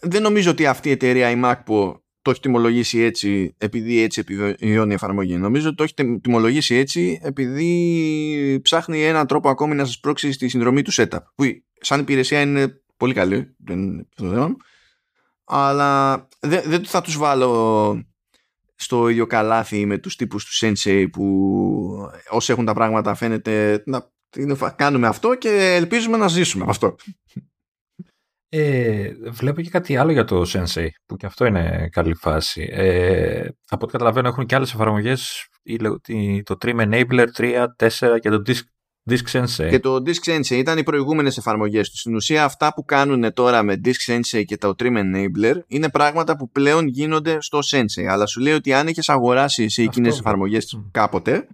[0.00, 4.90] Δεν νομίζω ότι αυτή η εταιρεία, η MacPo, το έχει τιμολογήσει έτσι επειδή έτσι επιβιώνει
[4.90, 5.36] η εφαρμογή.
[5.36, 10.48] Νομίζω ότι το έχει τιμολογήσει έτσι επειδή ψάχνει έναν τρόπο ακόμη να σας πρόξει στη
[10.48, 11.44] συνδρομή του setup που
[11.80, 14.56] σαν υπηρεσία είναι πολύ καλή δεν είναι το θέμα
[15.44, 18.04] αλλά δεν, δεν θα τους βάλω
[18.74, 24.10] στο ίδιο καλάθι με τους τύπους του Sensei που όσοι έχουν τα πράγματα φαίνεται να
[24.76, 26.96] κάνουμε αυτό και ελπίζουμε να ζήσουμε αυτό.
[28.54, 32.68] Ε, βλέπω και κάτι άλλο για το Sensei, που και αυτό είναι καλή φάση.
[32.72, 35.48] Ε, από ό,τι καταλαβαίνω έχουν και άλλες εφαρμογές,
[36.44, 38.60] το Trim Enabler 3, 4 και το Disk,
[39.10, 39.68] Disk Sensei.
[39.70, 42.00] Και το Disk Sensei ήταν οι προηγούμενες εφαρμογές τους.
[42.00, 46.36] Στην ουσία αυτά που κάνουν τώρα με Disk Sensei και το Trim Enabler είναι πράγματα
[46.36, 48.04] που πλέον γίνονται στο Sensei.
[48.08, 51.46] Αλλά σου λέει ότι αν έχεις αγοράσει σε εκείνες εφαρμογές κάποτε,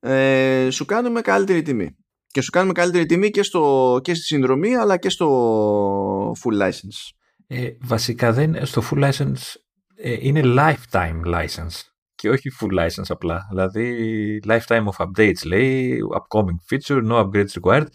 [0.00, 1.96] ε, σου κάνουμε καλύτερη τιμή
[2.32, 7.10] και σου κάνουμε καλύτερη τιμή και, στο, και στη συνδρομή αλλά και στο full license.
[7.46, 9.54] Ε, βασικά δεν, στο full license
[9.96, 11.80] ε, είναι lifetime license
[12.14, 13.46] και όχι full license απλά.
[13.50, 17.86] Δηλαδή lifetime of updates λέει, upcoming feature, no upgrades required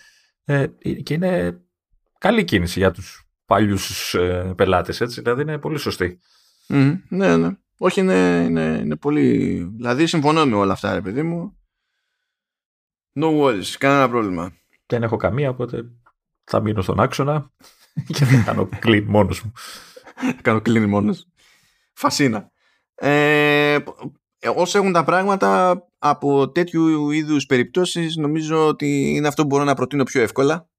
[0.46, 0.68] ε,
[1.04, 1.62] και είναι
[2.20, 6.20] καλή κίνηση για τους παλιούς ε, πελάτες έτσι, δηλαδή είναι πολύ σωστή.
[7.10, 7.50] ναι, ναι.
[7.78, 9.58] Όχι, είναι, είναι, είναι πολύ...
[9.76, 11.58] Δηλαδή συμφωνώ με όλα αυτά, ρε παιδί μου.
[13.20, 14.54] No worries, κανένα πρόβλημα.
[14.86, 15.84] Δεν έχω καμία, οπότε
[16.44, 17.52] θα μείνω στον άξονα
[18.14, 19.52] και θα κάνω clean μόνος μου.
[20.42, 21.28] κάνω clean μόνος.
[21.94, 22.52] Φασίνα.
[22.96, 23.78] Ε,
[24.56, 29.74] όσο έχουν τα πράγματα από τέτοιου είδους περιπτώσεις νομίζω ότι είναι αυτό που μπορώ να
[29.74, 30.70] προτείνω πιο εύκολα.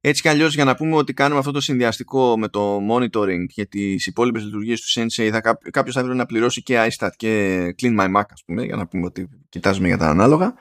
[0.00, 3.66] Έτσι κι αλλιώς για να πούμε ότι κάνουμε αυτό το συνδυαστικό με το monitoring για
[3.66, 5.40] τις υπόλοιπες λειτουργίες του Sensei, θα
[5.70, 8.86] κάποιος θα πρέπει να πληρώσει και iStat και Clean My Mac, ας πούμε, για να
[8.86, 10.54] πούμε ότι κοιτάζουμε για τα ανάλογα.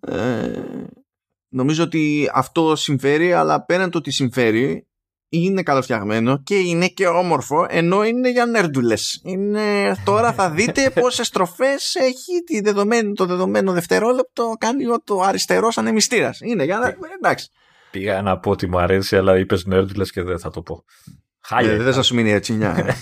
[0.00, 0.62] Ε,
[1.48, 4.88] νομίζω ότι αυτό συμφέρει αλλά πέραν το ότι συμφέρει
[5.28, 9.20] είναι καλοφτιαγμένο και είναι και όμορφο ενώ είναι για νέρντουλες.
[9.24, 9.96] Είναι...
[10.04, 15.86] Τώρα θα δείτε πόσες στροφές έχει τη δεδομένη, το δεδομένο δευτερόλεπτο κάνει το αριστερός σαν
[15.86, 16.40] εμιστήρας.
[16.40, 16.94] Είναι για να...
[17.16, 17.50] εντάξει.
[17.90, 20.84] Πήγα να πω ότι μου αρέσει αλλά είπες νέρντουλες και δεν θα το πω.
[21.40, 21.72] Χάλια.
[21.72, 22.96] Ε, δεν θα σου μείνει έτσι μια.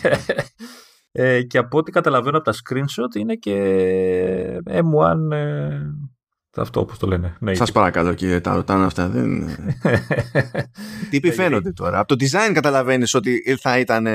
[1.13, 3.55] ε, και από ό,τι καταλαβαίνω από τα screenshot είναι και
[4.67, 5.81] M1 ε,
[6.61, 7.37] αυτό όπως το λένε.
[7.41, 9.09] Ναι, Σας παρακαλώ κύριε, τα ρωτάνε αυτά.
[9.09, 9.49] Δεν...
[11.11, 11.99] Τι φαίνονται τώρα.
[11.99, 14.07] Από το design καταλαβαίνεις ότι θα ήταν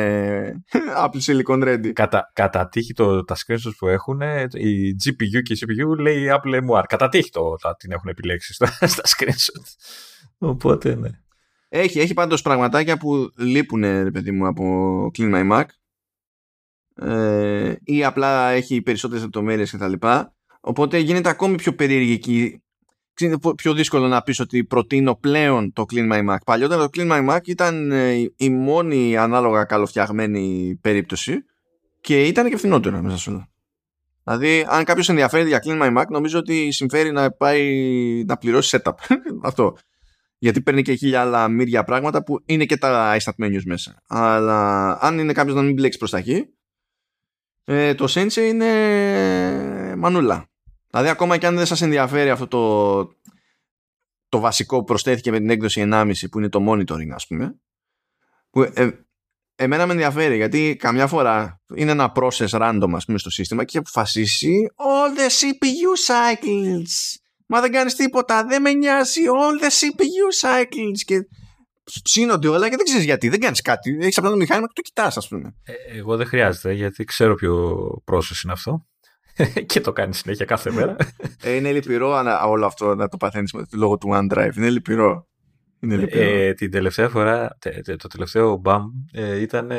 [1.06, 1.92] Apple Silicon Ready.
[1.94, 6.56] Κατά, κατά τύχη το, τα screenshots που έχουν, η GPU και η CPU λέει Apple
[6.56, 6.84] M1.
[6.88, 9.72] Κατά τύχη το, τα, την έχουν επιλέξει στα, στα screenshots.
[10.38, 11.10] Οπότε ναι.
[11.70, 15.64] Έχει, έχει πάντως πραγματάκια που λείπουν ρε παιδί μου από Clean My Mac
[16.96, 19.94] ε, ή απλά έχει περισσότερες λεπτομέρειες κτλ.
[20.62, 22.62] Οπότε γίνεται ακόμη πιο περίεργη
[23.20, 26.38] είναι πιο δύσκολο να πεις ότι προτείνω πλέον το Clean My Mac.
[26.46, 31.46] Παλιότερα το Clean My Mac ήταν ε, η μόνη ανάλογα καλοφτιαγμένη περίπτωση
[32.02, 33.50] και ήταν και φθηνότερο μέσα σε όλα.
[34.24, 37.64] Δηλαδή, αν κάποιος ενδιαφέρει για Clean My Mac, νομίζω ότι συμφέρει να πάει
[38.28, 38.94] να πληρώσει setup.
[39.44, 39.78] Αυτό.
[40.38, 44.02] Γιατί παίρνει και χίλια άλλα μύρια πράγματα που είναι και τα instant menus μέσα.
[44.08, 46.46] Αλλά αν είναι κάποιος να μην μπλέξει προς τα εκεί,
[47.64, 50.51] ε, το Sensei είναι μανούλα.
[50.92, 53.04] Δηλαδή ακόμα και αν δεν σας ενδιαφέρει αυτό το,
[54.30, 57.60] το βασικό που προσθέθηκε με την έκδοση 1.5 που είναι το monitoring ας πούμε
[58.50, 58.90] που ε,
[59.56, 63.78] εμένα με ενδιαφέρει γιατί καμιά φορά είναι ένα process random ας πούμε στο σύστημα και
[63.78, 70.48] αποφασίσει all the CPU cycles μα δεν κάνεις τίποτα δεν με νοιάζει all the CPU
[70.50, 71.26] cycles και
[72.04, 73.30] ψήνονται όλα και δεν ξέρεις γιατί.
[73.30, 73.98] Δεν κάνεις κάτι.
[74.02, 75.56] Έχεις απλά το μηχάνημα και το κοιτάς, ας πούμε.
[75.64, 77.78] Ε, εγώ δεν χρειάζεται γιατί ξέρω ποιο
[78.12, 78.86] process είναι αυτό.
[79.66, 80.96] και το κάνεις συνέχεια κάθε μέρα.
[81.44, 84.56] Ε, είναι λυπηρό όλο αυτό να το παθαίνεις λόγω του OneDrive.
[84.58, 85.28] Είναι λυπηρό.
[85.80, 86.30] Είναι λυπηρό.
[86.30, 87.58] Ε, την τελευταία φορά,
[87.98, 88.82] το τελευταίο BAM
[89.12, 89.72] ε, ήταν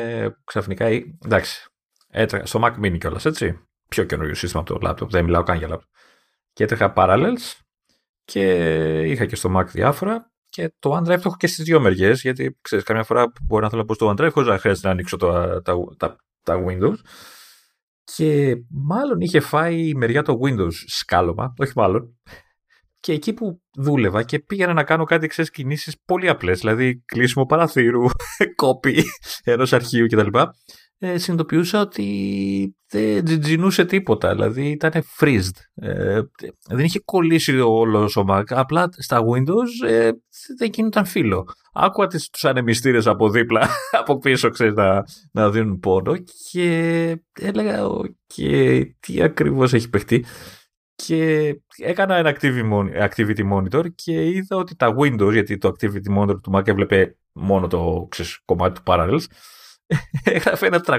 [0.43, 0.85] ξαφνικά.
[1.25, 1.67] Εντάξει.
[2.09, 3.59] Έτρεχα στο Mac Mini κιόλας, έτσι.
[3.87, 5.09] Πιο καινούριο σύστημα από το laptop.
[5.09, 5.87] Δεν μιλάω καν για laptop.
[6.53, 7.59] Και έτρεχα Parallels
[8.25, 8.45] και
[9.01, 10.31] είχα και στο Mac διάφορα.
[10.49, 13.69] Και το OneDrive το έχω και στις δύο μεριές, γιατί ξέρεις, καμιά φορά μπορεί να
[13.69, 16.95] θέλω να πω στο OneDrive χωρίς να χρειάζεται να ανοίξω τα, τα, τα, τα Windows
[18.03, 22.17] και μάλλον είχε φάει η μεριά το Windows σκάλωμα, όχι μάλλον.
[22.99, 27.45] Και εκεί που δούλευα και πήγαινα να κάνω κάτι ξέρεις κινήσεις πολύ απλές, δηλαδή κλείσιμο
[27.45, 28.03] παραθύρου,
[28.55, 29.03] κόπη
[29.43, 30.37] ενός αρχείου κτλ.
[30.97, 35.57] Ε, συνειδητοποιούσα ότι δεν τζιτζινούσε τίποτα, δηλαδή ήταν freezed.
[35.73, 36.21] Ε,
[36.69, 40.11] δεν είχε κολλήσει όλο ο Mac, απλά στα Windows ε,
[40.57, 43.69] δεν κινούνταν φύλλο, άκουγα τις, τους ανεμιστήρες από δίπλα,
[43.99, 46.13] από πίσω, ξέρεις, να, να δίνουν πόνο
[46.51, 48.09] και έλεγα, οκ,
[48.99, 50.25] τι ακριβώς έχει παιχτεί.
[50.95, 52.37] Και έκανα ένα
[52.99, 57.67] activity monitor και είδα ότι τα Windows, γιατί το activity monitor του Mac έβλεπε μόνο
[57.67, 59.23] το ξέρεις, κομμάτι του Parallels,
[60.23, 60.97] έγραφε ένα 325%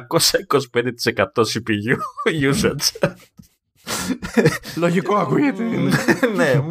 [1.34, 1.96] CPU
[2.52, 3.12] usage.
[4.76, 5.62] Λογικό ακούγεται.
[6.34, 6.62] ναι.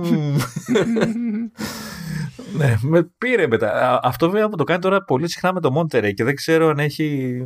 [2.54, 4.00] Ναι, με πήρε μετά.
[4.04, 6.80] Αυτό βέβαια μου το κάνει τώρα πολύ συχνά με το Monterey και δεν ξέρω αν
[6.80, 7.38] έχει.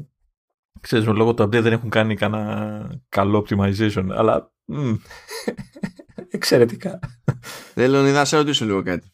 [0.82, 4.52] Ξέρεις, με λόγω του update δεν έχουν κάνει κανένα καλό optimization, αλλά.
[6.30, 7.00] εξαιρετικά.
[7.74, 9.12] Θέλω να σε ρωτήσω λίγο κάτι.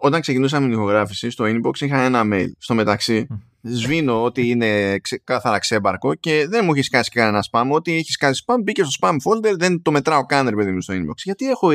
[0.00, 2.48] Όταν ξεκινούσαμε την ηχογράφηση, στο inbox είχα ένα mail.
[2.58, 3.26] Στο μεταξύ,
[3.62, 7.68] σβήνω ότι είναι κάθαρα ξέμπαρκο και δεν μου έχεις σκάσει κανένα spam.
[7.70, 10.80] Ό,τι έχεις σκάσει spam μπήκε στο spam folder, δεν το μετράω καν ρε παιδί μου
[10.80, 11.16] στο inbox.
[11.24, 11.74] Γιατί έχω 20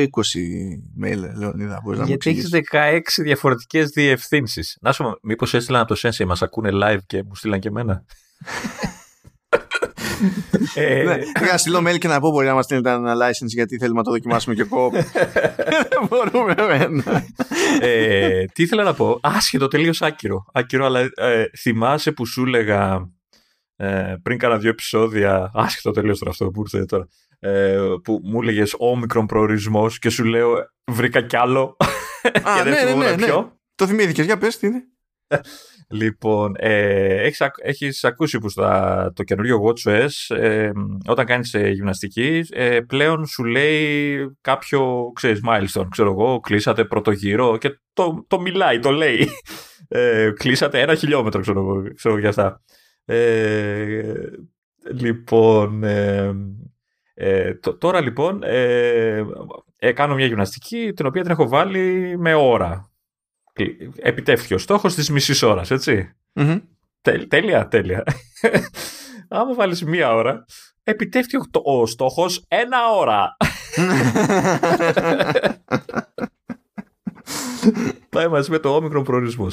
[1.04, 4.78] mail, Λεωνίδα, μπορείς να Γιατί έχεις 16 διαφορετικές διευθύνσεις.
[4.80, 8.04] Να σου μήπως έστειλαν από το Sensei, μας ακούνε live και μου στείλαν και εμένα;
[10.74, 11.16] ε, ναι,
[11.50, 14.04] να στείλω mail και να πω μπορεί να μας στείλετε ένα license γιατί θέλουμε να
[14.04, 14.92] το δοκιμάσουμε και κόπ.
[14.92, 16.54] Δεν μπορούμε
[17.80, 19.18] ε, Τι ήθελα να πω.
[19.22, 20.44] Άσχετο, τελείως άκυρο.
[20.52, 23.10] Άκυρο, αλλά ε, θυμάσαι που σου έλεγα
[23.76, 25.50] ε, πριν κάνα δύο επεισόδια.
[25.54, 27.08] Άσχετο, τελείως τώρα αυτό που ήρθε τώρα.
[27.38, 31.76] Ε, που μου έλεγες όμικρον προορισμός και σου λέω βρήκα κι άλλο.
[32.42, 33.26] Α, ναι, ναι, ναι, ναι.
[33.74, 34.82] Το θυμήθηκες, για πες τι είναι.
[35.88, 40.70] Λοιπόν, ε, έχεις, έχεις ακούσει που στα, το καινούριο WatchOS ε,
[41.06, 47.10] όταν κάνεις ε, γυμναστική ε, πλέον σου λέει κάποιο, ξέρεις, milestone, ξέρω εγώ, κλείσατε πρώτο
[47.10, 49.28] γύρο και το, το μιλάει, το λέει.
[49.88, 52.62] Ε, κλείσατε ένα χιλιόμετρο, ξέρω εγώ, ξέρω για αυτά.
[53.04, 54.12] Ε,
[54.92, 55.84] λοιπόν,
[57.78, 58.40] τώρα λοιπόν
[59.94, 62.90] κάνω μια γυμναστική την οποία την έχω βάλει με ώρα
[63.96, 65.70] επιτεύχθηκε ο στόχος της μισής ώρας,
[67.28, 68.02] τέλεια, τέλεια.
[69.28, 70.44] Άμα βάλεις μία ώρα,
[70.82, 73.36] επιτεύχθηκε ο στόχος ένα ώρα.
[78.08, 79.46] Πάει μαζί με το όμικρο προορισμό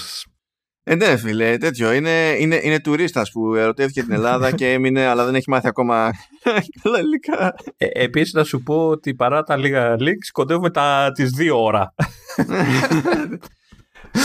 [0.84, 1.91] Ε, ναι, φίλε, τέτοιο.
[1.91, 6.11] Είναι, είναι, είναι τουρίστας που ερωτεύτηκε την Ελλάδα και έμεινε, αλλά δεν έχει μάθει ακόμα
[6.81, 7.55] καλά ελληνικά.
[7.77, 11.93] Ε, Επίσης, να σου πω ότι παρά τα λίγα links, κοντεύουμε τα, τις δύο ώρα.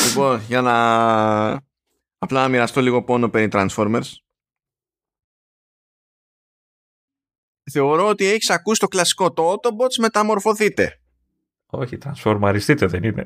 [0.06, 0.76] λοιπόν, για να
[2.18, 4.12] απλά να μοιραστώ λίγο πόνο περί Transformers.
[7.70, 11.00] Θεωρώ ότι έχεις ακούσει το κλασικό το Autobots μεταμορφωθείτε.
[11.66, 13.24] Όχι, transformaριστείτε δεν είναι.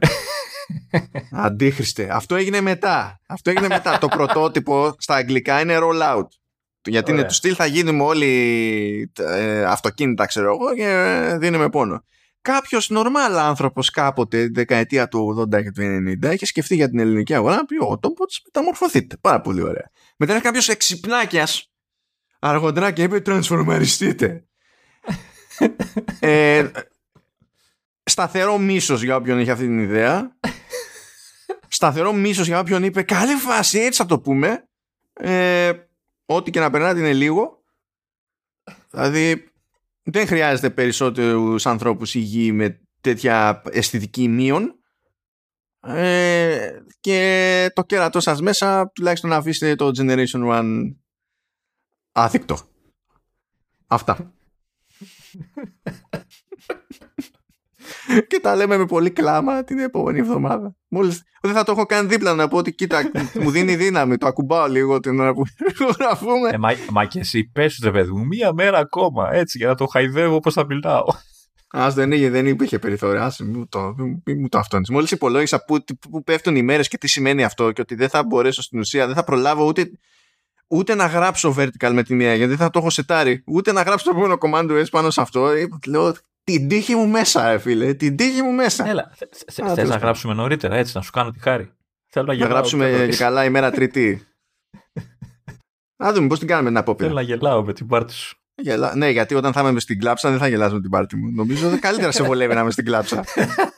[1.46, 2.08] Αντίχριστε.
[2.10, 3.20] Αυτό έγινε μετά.
[3.26, 3.98] Αυτό έγινε μετά.
[3.98, 6.26] το πρωτότυπο στα αγγλικά είναι rollout.
[6.84, 7.30] Γιατί είναι Ωραία.
[7.30, 12.04] του στυλ θα γίνουμε όλοι ε, αυτοκίνητα, ξέρω εγώ, και δίνουμε πόνο.
[12.42, 15.82] Κάποιος νορμάλ άνθρωπος κάποτε, τη δεκαετία του 80 και του
[16.22, 19.16] 90, είχε σκεφτεί για την ελληνική αγορά να πει: Ω, το bots μεταμορφωθείτε.
[19.20, 19.90] Πάρα πολύ ωραία.
[20.16, 21.72] Μετά είναι κάποιος εξυπνάκιας
[22.38, 24.44] αργοντρά και είπε: Τρανσφορμαριστείτε.
[26.20, 26.70] ε,
[28.04, 30.36] σταθερό μίσος για όποιον έχει αυτή την ιδέα
[31.72, 34.68] σταθερό μίσος για όποιον είπε καλή φάση έτσι θα το πούμε
[35.12, 35.72] ε,
[36.24, 37.62] ό,τι και να περνάτε είναι λίγο
[38.90, 39.51] δηλαδή
[40.02, 44.76] δεν χρειάζεται περισσότερους ανθρώπους υγιή με τέτοια αισθητική μείον.
[45.80, 46.70] Ε,
[47.00, 50.94] και το κέρατός σας μέσα τουλάχιστον να αφήσετε το Generation One
[52.12, 52.58] άθικτο.
[53.86, 54.32] Αυτά
[58.26, 60.76] και τα λέμε με πολύ κλάμα την επόμενη εβδομάδα.
[60.88, 63.10] Μόλις δεν θα το έχω κάνει δίπλα να πω ότι κοίτα,
[63.40, 64.16] μου δίνει δύναμη.
[64.16, 65.42] Το ακουμπάω λίγο την ώρα που
[65.98, 66.48] γραφούμε.
[66.52, 69.74] ε, μα, μα και εσύ πες ρε παιδί μου, μία μέρα ακόμα, έτσι, για να
[69.74, 71.04] το χαϊδεύω όπως θα μιλάω.
[71.76, 73.22] Α δεν, είχε, δεν υπήρχε περιθώριο.
[73.22, 73.94] Άσε, μην μου το,
[74.24, 74.90] μην μου το αυτόνεις.
[74.90, 78.24] Μόλις υπολόγισα που, που πέφτουν οι μέρες και τι σημαίνει αυτό και ότι δεν θα
[78.24, 79.90] μπορέσω στην ουσία, δεν θα προλάβω ούτε,
[80.66, 83.82] ούτε να γράψω vertical με τη μία γιατί δεν θα το έχω σετάρει, ούτε να
[83.82, 85.48] γράψω το επόμενο command S πάνω σε αυτό.
[85.48, 86.14] Ε, Λέω
[86.44, 87.94] την τύχη μου μέσα, ρε φίλε.
[87.94, 88.88] Την τύχη μου μέσα.
[88.88, 89.98] Έλα, θε- θε- Α, θες τέλος να πάντων.
[89.98, 91.72] γράψουμε νωρίτερα, έτσι, να σου κάνω τη χάρη.
[92.10, 92.52] Θέλω να Να γελάω.
[92.52, 94.26] γράψουμε θέλω- και καλά ημέρα Τρίτη.
[96.02, 97.12] Να δούμε πώς την κάνουμε την Θέλω απόπειρα.
[97.12, 98.36] να γελάω με την πάρτι σου.
[98.54, 98.96] Γελά...
[98.96, 101.30] Ναι, γιατί όταν θα είμαι στην κλάψα δεν θα γελάσω με την πάρτι μου.
[101.34, 103.24] Νομίζω ότι καλύτερα σε βολεύει να είμαι στην κλάψα.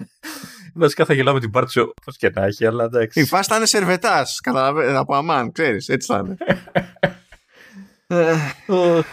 [0.75, 3.21] Βασικά θα γελάω με την πάρτι σου όπως και να έχει, αλλά εντάξει.
[3.21, 4.41] Η φάση θα είναι σερβετάς.
[4.95, 5.89] Από αμάν, ξέρεις.
[5.89, 6.37] Έτσι θα είναι.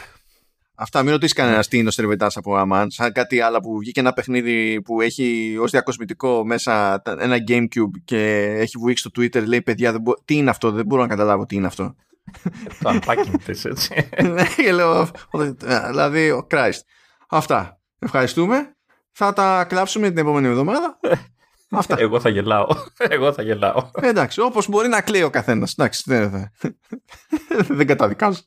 [0.81, 2.91] Ε, Αυτά, μην ρωτήσεις κανένα τι είναι ο σερβετά από αμάν.
[2.91, 8.01] Σαν κάτι άλλο που βγήκε ένα παιχνίδι που έχει ως διακοσμητικό μέσα τα- ένα Gamecube
[8.05, 9.45] και έχει βουήξει στο Twitter.
[9.45, 11.95] Λέει παιδιά, δεν μπο- τι είναι αυτό, δεν μπορώ να καταλάβω τι είναι αυτό.
[12.81, 14.09] Το unpacking της, έτσι.
[14.33, 15.07] Ναι, και λέω,
[15.89, 16.79] δηλαδή, ο Christ.
[17.29, 17.79] Αυτά.
[17.99, 18.75] Ευχαριστούμε.
[19.11, 20.99] Θα τα κλάψουμε την επόμενη εβδομάδα.
[21.73, 21.95] Αυτά.
[21.99, 22.67] Εγώ θα γελάω.
[23.09, 23.89] Εγώ θα γελάω.
[24.01, 25.71] Εντάξει, όπως μπορεί να κλαίει ο καθένας.
[25.77, 26.29] Εντάξει, δεν,
[26.59, 26.77] δεν,
[27.67, 28.41] δεν καταδικάζω.